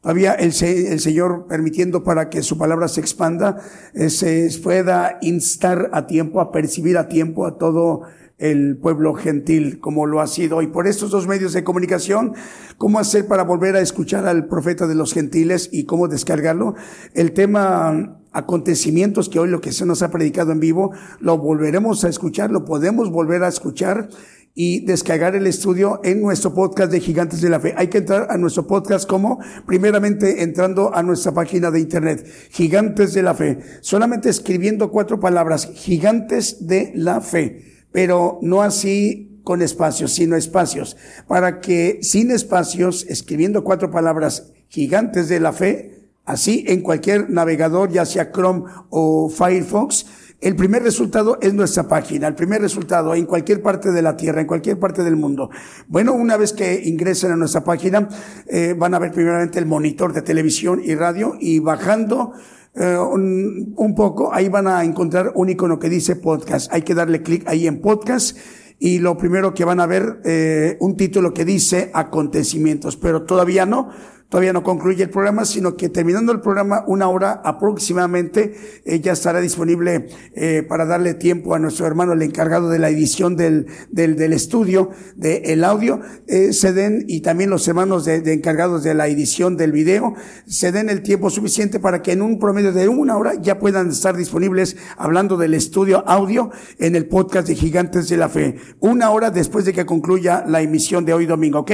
Todavía 0.00 0.32
el, 0.32 0.52
se- 0.52 0.92
el 0.92 1.00
Señor 1.00 1.46
permitiendo 1.48 2.04
para 2.04 2.28
que 2.30 2.42
su 2.42 2.56
palabra 2.56 2.88
se 2.88 3.00
expanda, 3.00 3.58
eh, 3.94 4.10
se 4.10 4.48
pueda 4.62 5.18
instar 5.22 5.90
a 5.92 6.06
tiempo, 6.06 6.40
a 6.40 6.52
percibir 6.52 6.96
a 6.98 7.08
tiempo 7.08 7.46
a 7.46 7.58
todo 7.58 8.02
el 8.38 8.76
pueblo 8.76 9.14
gentil 9.14 9.80
como 9.80 10.06
lo 10.06 10.20
ha 10.20 10.28
sido. 10.28 10.62
Y 10.62 10.68
por 10.68 10.86
estos 10.86 11.10
dos 11.10 11.26
medios 11.26 11.52
de 11.52 11.64
comunicación, 11.64 12.34
¿cómo 12.76 13.00
hacer 13.00 13.26
para 13.26 13.42
volver 13.42 13.74
a 13.74 13.80
escuchar 13.80 14.26
al 14.26 14.46
profeta 14.46 14.86
de 14.86 14.94
los 14.94 15.12
gentiles 15.12 15.68
y 15.72 15.84
cómo 15.84 16.06
descargarlo? 16.06 16.76
El 17.14 17.32
tema 17.32 18.20
acontecimientos 18.30 19.28
que 19.28 19.40
hoy 19.40 19.48
lo 19.48 19.60
que 19.60 19.72
se 19.72 19.84
nos 19.86 20.02
ha 20.02 20.10
predicado 20.12 20.52
en 20.52 20.60
vivo, 20.60 20.92
lo 21.18 21.38
volveremos 21.38 22.04
a 22.04 22.08
escuchar, 22.08 22.52
lo 22.52 22.64
podemos 22.64 23.10
volver 23.10 23.42
a 23.42 23.48
escuchar 23.48 24.08
y 24.54 24.84
descargar 24.84 25.36
el 25.36 25.46
estudio 25.46 26.00
en 26.04 26.20
nuestro 26.20 26.52
podcast 26.52 26.90
de 26.90 27.00
Gigantes 27.00 27.40
de 27.40 27.48
la 27.48 27.60
Fe. 27.60 27.74
Hay 27.76 27.88
que 27.88 27.98
entrar 27.98 28.26
a 28.30 28.36
nuestro 28.36 28.66
podcast 28.66 29.08
como 29.08 29.38
primeramente 29.66 30.42
entrando 30.42 30.94
a 30.94 31.02
nuestra 31.02 31.32
página 31.32 31.70
de 31.70 31.80
internet, 31.80 32.26
Gigantes 32.50 33.14
de 33.14 33.22
la 33.22 33.34
Fe, 33.34 33.58
solamente 33.80 34.28
escribiendo 34.28 34.90
cuatro 34.90 35.20
palabras, 35.20 35.70
Gigantes 35.74 36.66
de 36.66 36.92
la 36.94 37.20
Fe, 37.20 37.84
pero 37.92 38.38
no 38.42 38.62
así 38.62 39.40
con 39.44 39.62
espacios, 39.62 40.12
sino 40.12 40.36
espacios, 40.36 40.96
para 41.26 41.60
que 41.60 42.00
sin 42.02 42.30
espacios, 42.30 43.06
escribiendo 43.08 43.64
cuatro 43.64 43.90
palabras, 43.90 44.52
Gigantes 44.68 45.28
de 45.28 45.40
la 45.40 45.52
Fe, 45.52 46.10
así 46.26 46.64
en 46.68 46.82
cualquier 46.82 47.30
navegador, 47.30 47.90
ya 47.90 48.04
sea 48.04 48.30
Chrome 48.30 48.64
o 48.90 49.30
Firefox. 49.30 50.04
El 50.40 50.54
primer 50.54 50.84
resultado 50.84 51.36
es 51.40 51.52
nuestra 51.52 51.88
página, 51.88 52.28
el 52.28 52.36
primer 52.36 52.60
resultado 52.60 53.12
en 53.12 53.26
cualquier 53.26 53.60
parte 53.60 53.90
de 53.90 54.02
la 54.02 54.16
Tierra, 54.16 54.40
en 54.40 54.46
cualquier 54.46 54.78
parte 54.78 55.02
del 55.02 55.16
mundo. 55.16 55.50
Bueno, 55.88 56.12
una 56.12 56.36
vez 56.36 56.52
que 56.52 56.80
ingresen 56.84 57.32
a 57.32 57.36
nuestra 57.36 57.64
página, 57.64 58.08
eh, 58.46 58.76
van 58.78 58.94
a 58.94 59.00
ver 59.00 59.10
primeramente 59.10 59.58
el 59.58 59.66
monitor 59.66 60.12
de 60.12 60.22
televisión 60.22 60.80
y 60.84 60.94
radio 60.94 61.34
y 61.40 61.58
bajando 61.58 62.34
eh, 62.76 62.96
un, 62.96 63.94
poco, 63.96 64.32
ahí 64.32 64.48
van 64.48 64.68
a 64.68 64.84
encontrar 64.84 65.32
un 65.34 65.48
icono 65.48 65.80
que 65.80 65.88
dice 65.88 66.14
podcast. 66.14 66.72
Hay 66.72 66.82
que 66.82 66.94
darle 66.94 67.22
clic 67.22 67.42
ahí 67.48 67.66
en 67.66 67.80
podcast 67.80 68.38
y 68.78 69.00
lo 69.00 69.16
primero 69.16 69.54
que 69.54 69.64
van 69.64 69.80
a 69.80 69.86
ver, 69.86 70.20
eh, 70.24 70.76
un 70.78 70.96
título 70.96 71.34
que 71.34 71.44
dice 71.44 71.90
acontecimientos, 71.92 72.96
pero 72.96 73.24
todavía 73.24 73.66
no 73.66 73.88
todavía 74.28 74.52
no 74.52 74.62
concluye 74.62 75.04
el 75.04 75.10
programa, 75.10 75.44
sino 75.44 75.76
que 75.76 75.88
terminando 75.88 76.32
el 76.32 76.40
programa, 76.40 76.84
una 76.86 77.08
hora 77.08 77.40
aproximadamente, 77.44 78.54
eh, 78.84 79.00
ya 79.00 79.12
estará 79.12 79.40
disponible 79.40 80.08
eh, 80.34 80.62
para 80.68 80.84
darle 80.84 81.14
tiempo 81.14 81.54
a 81.54 81.58
nuestro 81.58 81.86
hermano, 81.86 82.12
el 82.12 82.22
encargado 82.22 82.68
de 82.68 82.78
la 82.78 82.90
edición 82.90 83.36
del, 83.36 83.66
del, 83.90 84.16
del 84.16 84.32
estudio, 84.32 84.90
del 85.16 85.42
el 85.44 85.64
audio, 85.64 86.00
eh, 86.26 86.52
se 86.52 86.72
den, 86.72 87.04
y 87.08 87.20
también 87.20 87.50
los 87.50 87.66
hermanos 87.68 88.04
de, 88.04 88.20
de 88.20 88.32
encargados 88.34 88.82
de 88.84 88.94
la 88.94 89.08
edición 89.08 89.56
del 89.56 89.72
video, 89.72 90.14
se 90.46 90.72
den 90.72 90.90
el 90.90 91.02
tiempo 91.02 91.30
suficiente 91.30 91.80
para 91.80 92.02
que 92.02 92.12
en 92.12 92.22
un 92.22 92.38
promedio 92.38 92.72
de 92.72 92.88
una 92.88 93.16
hora 93.16 93.34
ya 93.40 93.58
puedan 93.58 93.90
estar 93.90 94.16
disponibles 94.16 94.76
hablando 94.96 95.36
del 95.36 95.54
estudio 95.54 96.06
audio 96.06 96.50
en 96.78 96.96
el 96.96 97.06
podcast 97.06 97.48
de 97.48 97.54
Gigantes 97.54 98.08
de 98.08 98.16
la 98.16 98.28
Fe. 98.28 98.56
Una 98.80 99.10
hora 99.10 99.30
después 99.30 99.64
de 99.64 99.72
que 99.72 99.86
concluya 99.86 100.44
la 100.46 100.60
emisión 100.60 101.04
de 101.04 101.14
hoy 101.14 101.26
domingo, 101.26 101.60
¿ok? 101.60 101.72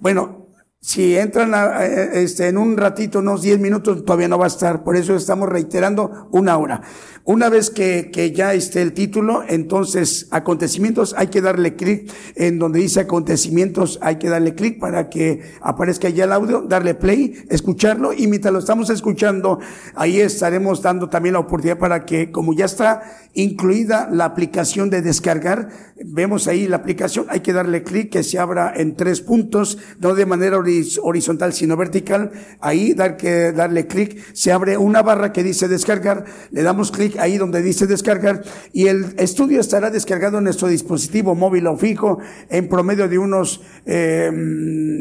Bueno, 0.00 0.43
si 0.84 1.16
entran 1.16 1.54
a, 1.54 1.82
este, 1.82 2.48
en 2.48 2.58
un 2.58 2.76
ratito, 2.76 3.20
unos 3.20 3.40
10 3.40 3.58
minutos, 3.58 4.04
todavía 4.04 4.28
no 4.28 4.36
va 4.36 4.44
a 4.44 4.48
estar. 4.48 4.84
Por 4.84 4.96
eso 4.96 5.16
estamos 5.16 5.48
reiterando 5.48 6.28
una 6.30 6.58
hora. 6.58 6.82
Una 7.24 7.48
vez 7.48 7.70
que, 7.70 8.10
que 8.12 8.32
ya 8.32 8.52
esté 8.52 8.82
el 8.82 8.92
título, 8.92 9.44
entonces 9.48 10.28
acontecimientos, 10.30 11.14
hay 11.16 11.28
que 11.28 11.40
darle 11.40 11.74
clic 11.74 12.12
en 12.34 12.58
donde 12.58 12.80
dice 12.80 13.00
acontecimientos, 13.00 13.98
hay 14.02 14.16
que 14.16 14.28
darle 14.28 14.54
clic 14.54 14.78
para 14.78 15.08
que 15.08 15.40
aparezca 15.62 16.10
ya 16.10 16.24
el 16.24 16.32
audio, 16.32 16.60
darle 16.60 16.94
play, 16.94 17.46
escucharlo 17.48 18.12
y 18.12 18.26
mientras 18.26 18.52
lo 18.52 18.58
estamos 18.58 18.90
escuchando, 18.90 19.60
ahí 19.94 20.20
estaremos 20.20 20.82
dando 20.82 21.08
también 21.08 21.32
la 21.32 21.38
oportunidad 21.38 21.78
para 21.78 22.04
que, 22.04 22.30
como 22.30 22.52
ya 22.52 22.66
está 22.66 23.04
incluida 23.32 24.10
la 24.12 24.26
aplicación 24.26 24.90
de 24.90 25.00
descargar, 25.00 25.70
vemos 26.04 26.46
ahí 26.46 26.68
la 26.68 26.76
aplicación, 26.76 27.24
hay 27.30 27.40
que 27.40 27.54
darle 27.54 27.84
clic 27.84 28.12
que 28.12 28.22
se 28.22 28.38
abra 28.38 28.70
en 28.76 28.96
tres 28.96 29.22
puntos, 29.22 29.78
no 29.98 30.14
de 30.14 30.26
manera 30.26 30.58
horizontal 30.58 30.73
sino 31.52 31.76
vertical, 31.76 32.32
ahí 32.60 32.94
dar 32.94 33.16
que 33.16 33.52
darle 33.52 33.86
clic, 33.86 34.22
se 34.32 34.52
abre 34.52 34.76
una 34.76 35.02
barra 35.02 35.32
que 35.32 35.42
dice 35.42 35.68
descargar, 35.68 36.24
le 36.50 36.62
damos 36.62 36.90
clic 36.90 37.18
ahí 37.18 37.38
donde 37.38 37.62
dice 37.62 37.86
descargar 37.86 38.42
y 38.72 38.88
el 38.88 39.14
estudio 39.18 39.60
estará 39.60 39.90
descargado 39.90 40.38
en 40.38 40.44
nuestro 40.44 40.68
dispositivo 40.68 41.34
móvil 41.34 41.66
o 41.66 41.76
fijo 41.76 42.18
en 42.48 42.68
promedio 42.68 43.08
de 43.08 43.18
unos, 43.18 43.62
eh, 43.86 44.30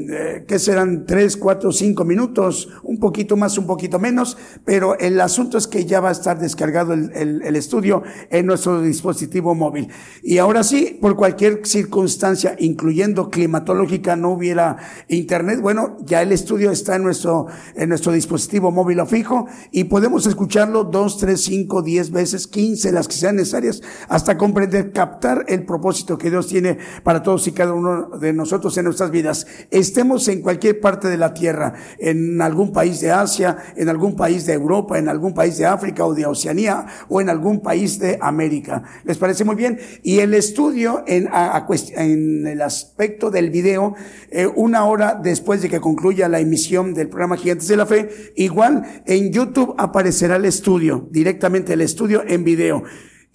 eh, 0.10 0.46
que 0.48 0.60
serán 0.60 1.06
3, 1.06 1.38
4, 1.38 1.72
5 1.72 2.06
minutos, 2.06 2.70
un 2.84 3.00
poquito 3.00 3.36
más, 3.38 3.58
un 3.58 3.68
poquito 3.68 4.00
menos, 4.00 4.38
pero 4.66 4.98
el 5.00 5.20
asunto 5.22 5.58
es 5.58 5.68
que 5.68 5.86
ya 5.86 6.00
va 6.00 6.10
a 6.10 6.14
estar 6.14 6.40
descargado 6.40 6.94
el, 6.94 7.12
el, 7.14 7.42
el 7.44 7.56
estudio 7.56 8.04
en 8.30 8.46
nuestro 8.46 8.82
dispositivo 8.82 9.56
móvil. 9.56 9.90
Y 10.22 10.38
ahora 10.38 10.64
sí, 10.64 10.98
por 11.02 11.16
cualquier 11.16 11.66
circunstancia, 11.66 12.56
incluyendo 12.60 13.30
climatológica, 13.30 14.16
no 14.16 14.32
hubiera 14.32 14.78
internet, 15.08 15.60
bueno, 15.62 15.98
ya 16.06 16.22
el 16.22 16.32
estudio 16.32 16.72
está 16.72 16.96
en 16.96 17.04
nuestro, 17.04 17.48
en 17.76 17.90
nuestro 17.90 18.12
dispositivo 18.12 18.72
móvil 18.72 19.00
o 19.00 19.06
fijo 19.06 19.48
y 19.72 19.86
podemos 19.86 20.26
escucharlo 20.26 20.84
dos, 20.84 21.18
tres, 21.18 21.42
cinco, 21.42 21.82
diez 21.82 22.12
veces, 22.12 22.48
quince, 22.48 22.92
las 22.92 23.08
que 23.08 23.16
sean 23.16 23.36
necesarias, 23.36 23.82
hasta 24.08 24.38
comprender, 24.38 24.92
captar 24.92 25.46
el 25.48 25.66
propósito 25.66 26.18
que 26.18 26.30
Dios 26.30 26.48
tiene 26.48 26.78
para 27.04 27.24
todos 27.24 27.48
y 27.48 27.52
cada 27.52 27.74
uno 27.74 28.10
de 28.20 28.34
nosotros 28.34 28.73
en 28.78 28.86
nuestras 28.86 29.12
vidas. 29.12 29.48
Estemos 29.72 30.28
en 30.28 30.42
cualquier 30.42 30.80
parte 30.80 31.08
de 31.08 31.18
la 31.18 31.34
tierra, 31.34 31.74
en 32.00 32.42
algún 32.42 32.72
país 32.72 33.02
de 33.02 33.12
Asia, 33.12 33.58
en 33.76 33.90
algún 33.90 34.16
país 34.16 34.46
de 34.46 34.54
Europa, 34.54 34.98
en 34.98 35.10
algún 35.10 35.34
país 35.34 35.58
de 35.58 35.66
África 35.66 36.06
o 36.06 36.14
de 36.14 36.26
Oceanía 36.26 36.86
o 37.10 37.22
en 37.22 37.30
algún 37.30 37.62
país 37.62 38.00
de 38.00 38.18
América. 38.22 38.84
¿Les 39.04 39.18
parece 39.18 39.44
muy 39.44 39.56
bien? 39.56 39.80
Y 40.04 40.20
el 40.20 40.34
estudio 40.34 41.04
en, 41.08 41.28
a, 41.32 41.66
en 41.96 42.48
el 42.48 42.62
aspecto 42.62 43.30
del 43.30 43.50
video, 43.50 43.96
eh, 44.30 44.48
una 44.48 44.86
hora 44.86 45.20
después 45.22 45.62
de 45.62 45.70
que 45.70 45.80
concluya 45.80 46.30
la 46.30 46.40
emisión 46.40 46.94
del 46.94 47.10
programa 47.10 47.38
Gigantes 47.38 47.68
de 47.68 47.78
la 47.78 47.86
Fe, 47.86 48.10
igual 48.36 49.04
en 49.06 49.32
YouTube 49.32 49.76
aparecerá 49.78 50.36
el 50.38 50.46
estudio, 50.46 51.08
directamente 51.12 51.74
el 51.74 51.82
estudio 51.82 52.24
en 52.28 52.44
video. 52.44 52.84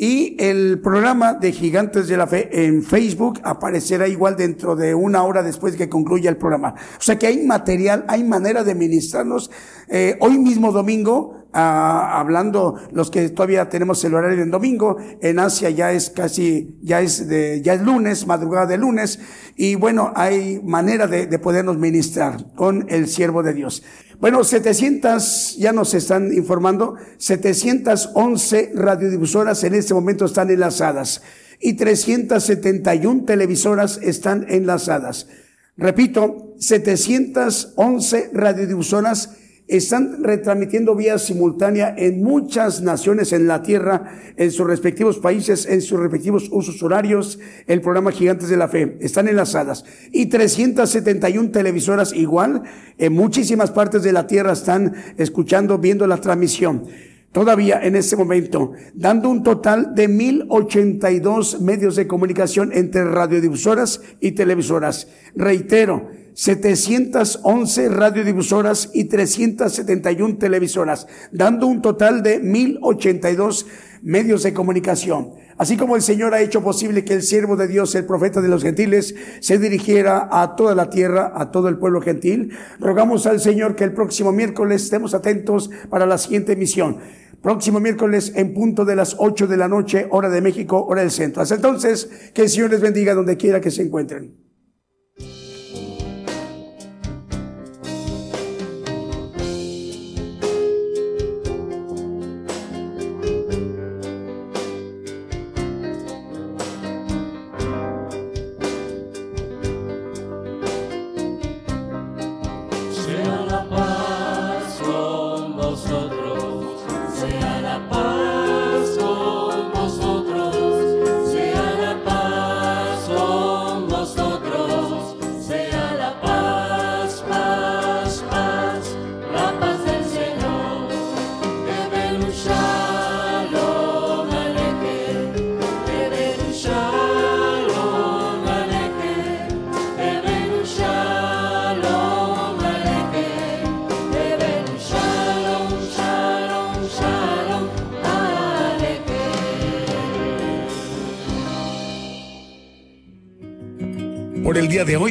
Y 0.01 0.37
el 0.39 0.81
programa 0.81 1.35
de 1.35 1.51
Gigantes 1.51 2.07
de 2.07 2.17
la 2.17 2.29
Fe 2.29 2.67
en 2.67 2.85
Facebook 2.85 3.41
aparecerá 3.43 4.07
igual 4.07 4.37
dentro 4.37 4.77
de 4.77 4.95
una 4.95 5.25
hora 5.25 5.43
después 5.43 5.73
de 5.73 5.79
que 5.79 5.89
concluya 5.89 6.31
el 6.31 6.37
programa. 6.37 6.77
O 6.97 7.03
sea 7.03 7.19
que 7.19 7.27
hay 7.27 7.45
material, 7.45 8.05
hay 8.07 8.23
manera 8.23 8.63
de 8.63 8.77
ministrarnos. 8.77 9.51
Eh, 9.89 10.17
hoy 10.21 10.39
mismo 10.39 10.71
domingo, 10.71 11.48
hablando 11.53 12.79
los 12.93 13.11
que 13.11 13.29
todavía 13.31 13.69
tenemos 13.69 14.05
el 14.05 14.15
horario 14.15 14.43
en 14.43 14.51
domingo, 14.51 14.97
en 15.21 15.39
Asia 15.39 15.71
ya 15.71 15.93
es 15.93 16.11
casi, 16.11 16.77
ya 16.83 17.01
es 17.01 17.29
de, 17.29 17.63
ya 17.63 17.75
es 17.75 17.83
lunes, 17.83 18.27
madrugada 18.27 18.67
de 18.67 18.79
lunes, 18.79 19.19
y 19.57 19.75
bueno, 19.75 20.13
hay 20.15 20.61
manera 20.63 21.07
de, 21.07 21.27
de 21.27 21.39
podernos 21.39 21.79
ministrar 21.79 22.53
con 22.55 22.87
el 22.89 23.09
siervo 23.09 23.43
de 23.43 23.55
Dios. 23.55 23.83
Bueno, 24.21 24.43
700, 24.43 25.57
ya 25.59 25.73
nos 25.73 25.95
están 25.95 26.33
informando, 26.33 26.97
711 27.19 28.73
radiodifusoras 28.75 29.63
en 29.65 29.75
este 29.75 29.95
momento 29.95 30.25
están 30.25 30.51
enlazadas 30.51 31.23
y 31.61 31.75
371 31.75 33.25
televisoras 33.25 33.99
están 34.03 34.47
enlazadas. 34.49 35.29
Repito, 35.77 36.55
711 36.59 38.31
radiodifusoras 38.33 39.37
están 39.69 40.25
retransmitiendo 40.25 40.97
vía 40.97 41.19
simultánea 41.19 41.95
en 41.97 42.23
muchas 42.23 42.81
naciones 42.81 43.33
en 43.35 43.47
la 43.47 43.63
tierra, 43.63 44.19
en 44.37 44.51
sus 44.51 44.67
respectivos 44.67 45.19
países, 45.19 45.67
en 45.67 45.83
sus 45.83 46.01
respectivos 46.01 46.49
usos 46.51 46.83
horarios, 46.83 47.39
el 47.67 47.83
programa 47.83 48.11
Gigantes 48.11 48.49
de 48.49 48.57
la 48.57 48.69
Fe. 48.69 48.97
Están 49.01 49.29
enlazadas. 49.29 49.85
Y 50.11 50.27
371 50.27 51.51
televisoras 51.51 52.15
igual, 52.15 52.63
en 52.97 53.13
muchísimas 53.13 53.71
partes 53.71 54.03
de 54.03 54.13
la 54.13 54.27
tierra 54.27 54.53
están 54.53 54.95
escuchando, 55.19 55.79
viendo 55.79 56.07
la 56.07 56.17
transmisión. 56.17 56.87
Todavía 57.33 57.79
en 57.83 57.95
este 57.95 58.17
momento, 58.17 58.73
dando 58.95 59.29
un 59.29 59.43
total 59.43 59.95
de 59.95 60.09
1082 60.09 61.61
medios 61.61 61.95
de 61.95 62.07
comunicación 62.07 62.71
entre 62.73 63.05
radiodifusoras 63.05 64.01
y 64.19 64.33
televisoras. 64.33 65.09
Reitero, 65.37 66.09
711 66.35 67.89
radiodifusoras 67.89 68.91
y 68.93 69.05
371 69.05 70.39
televisoras, 70.39 71.07
dando 71.33 71.67
un 71.67 71.83
total 71.83 72.23
de 72.23 72.39
1082 72.39 73.67
medios 74.03 74.43
de 74.43 74.53
comunicación. 74.55 75.33
Así 75.57 75.77
como 75.77 75.97
el 75.97 76.03
Señor 76.03 76.35
ha 76.35 76.41
hecho 76.41 76.63
posible 76.63 77.05
que 77.05 77.15
el 77.15 77.23
siervo 77.23 77.57
de 77.57 77.67
Dios, 77.67 77.95
el 77.97 78.07
profeta 78.07 78.41
de 78.41 78.49
los 78.49 78.63
gentiles, 78.63 79.15
se 79.41 79.59
dirigiera 79.59 80.29
a 80.31 80.55
toda 80.55 80.77
la 80.77 80.89
tierra, 80.89 81.33
a 81.35 81.51
todo 81.51 81.69
el 81.69 81.79
pueblo 81.79 82.01
gentil, 82.01 82.53
rogamos 82.79 83.27
al 83.27 83.41
Señor 83.41 83.75
que 83.75 83.83
el 83.83 83.93
próximo 83.93 84.31
miércoles 84.31 84.85
estemos 84.85 85.15
atentos 85.15 85.71
para 85.91 86.07
la 86.07 86.17
siguiente 86.17 86.53
emisión. 86.53 86.99
Próximo 87.43 87.81
miércoles 87.81 88.33
en 88.37 88.55
punto 88.55 88.85
de 88.85 88.97
las 88.97 89.17
8 89.19 89.49
de 89.49 89.57
la 89.57 89.69
noche, 89.69 90.07
hora 90.11 90.29
de 90.29 90.41
México, 90.41 90.85
hora 90.85 91.03
del 91.03 91.11
centro. 91.11 91.43
Hasta 91.43 91.57
entonces, 91.57 92.09
que 92.33 92.43
el 92.43 92.49
Señor 92.49 92.71
les 92.71 92.81
bendiga 92.81 93.15
donde 93.15 93.37
quiera 93.37 93.61
que 93.61 93.71
se 93.71 93.83
encuentren. 93.83 94.48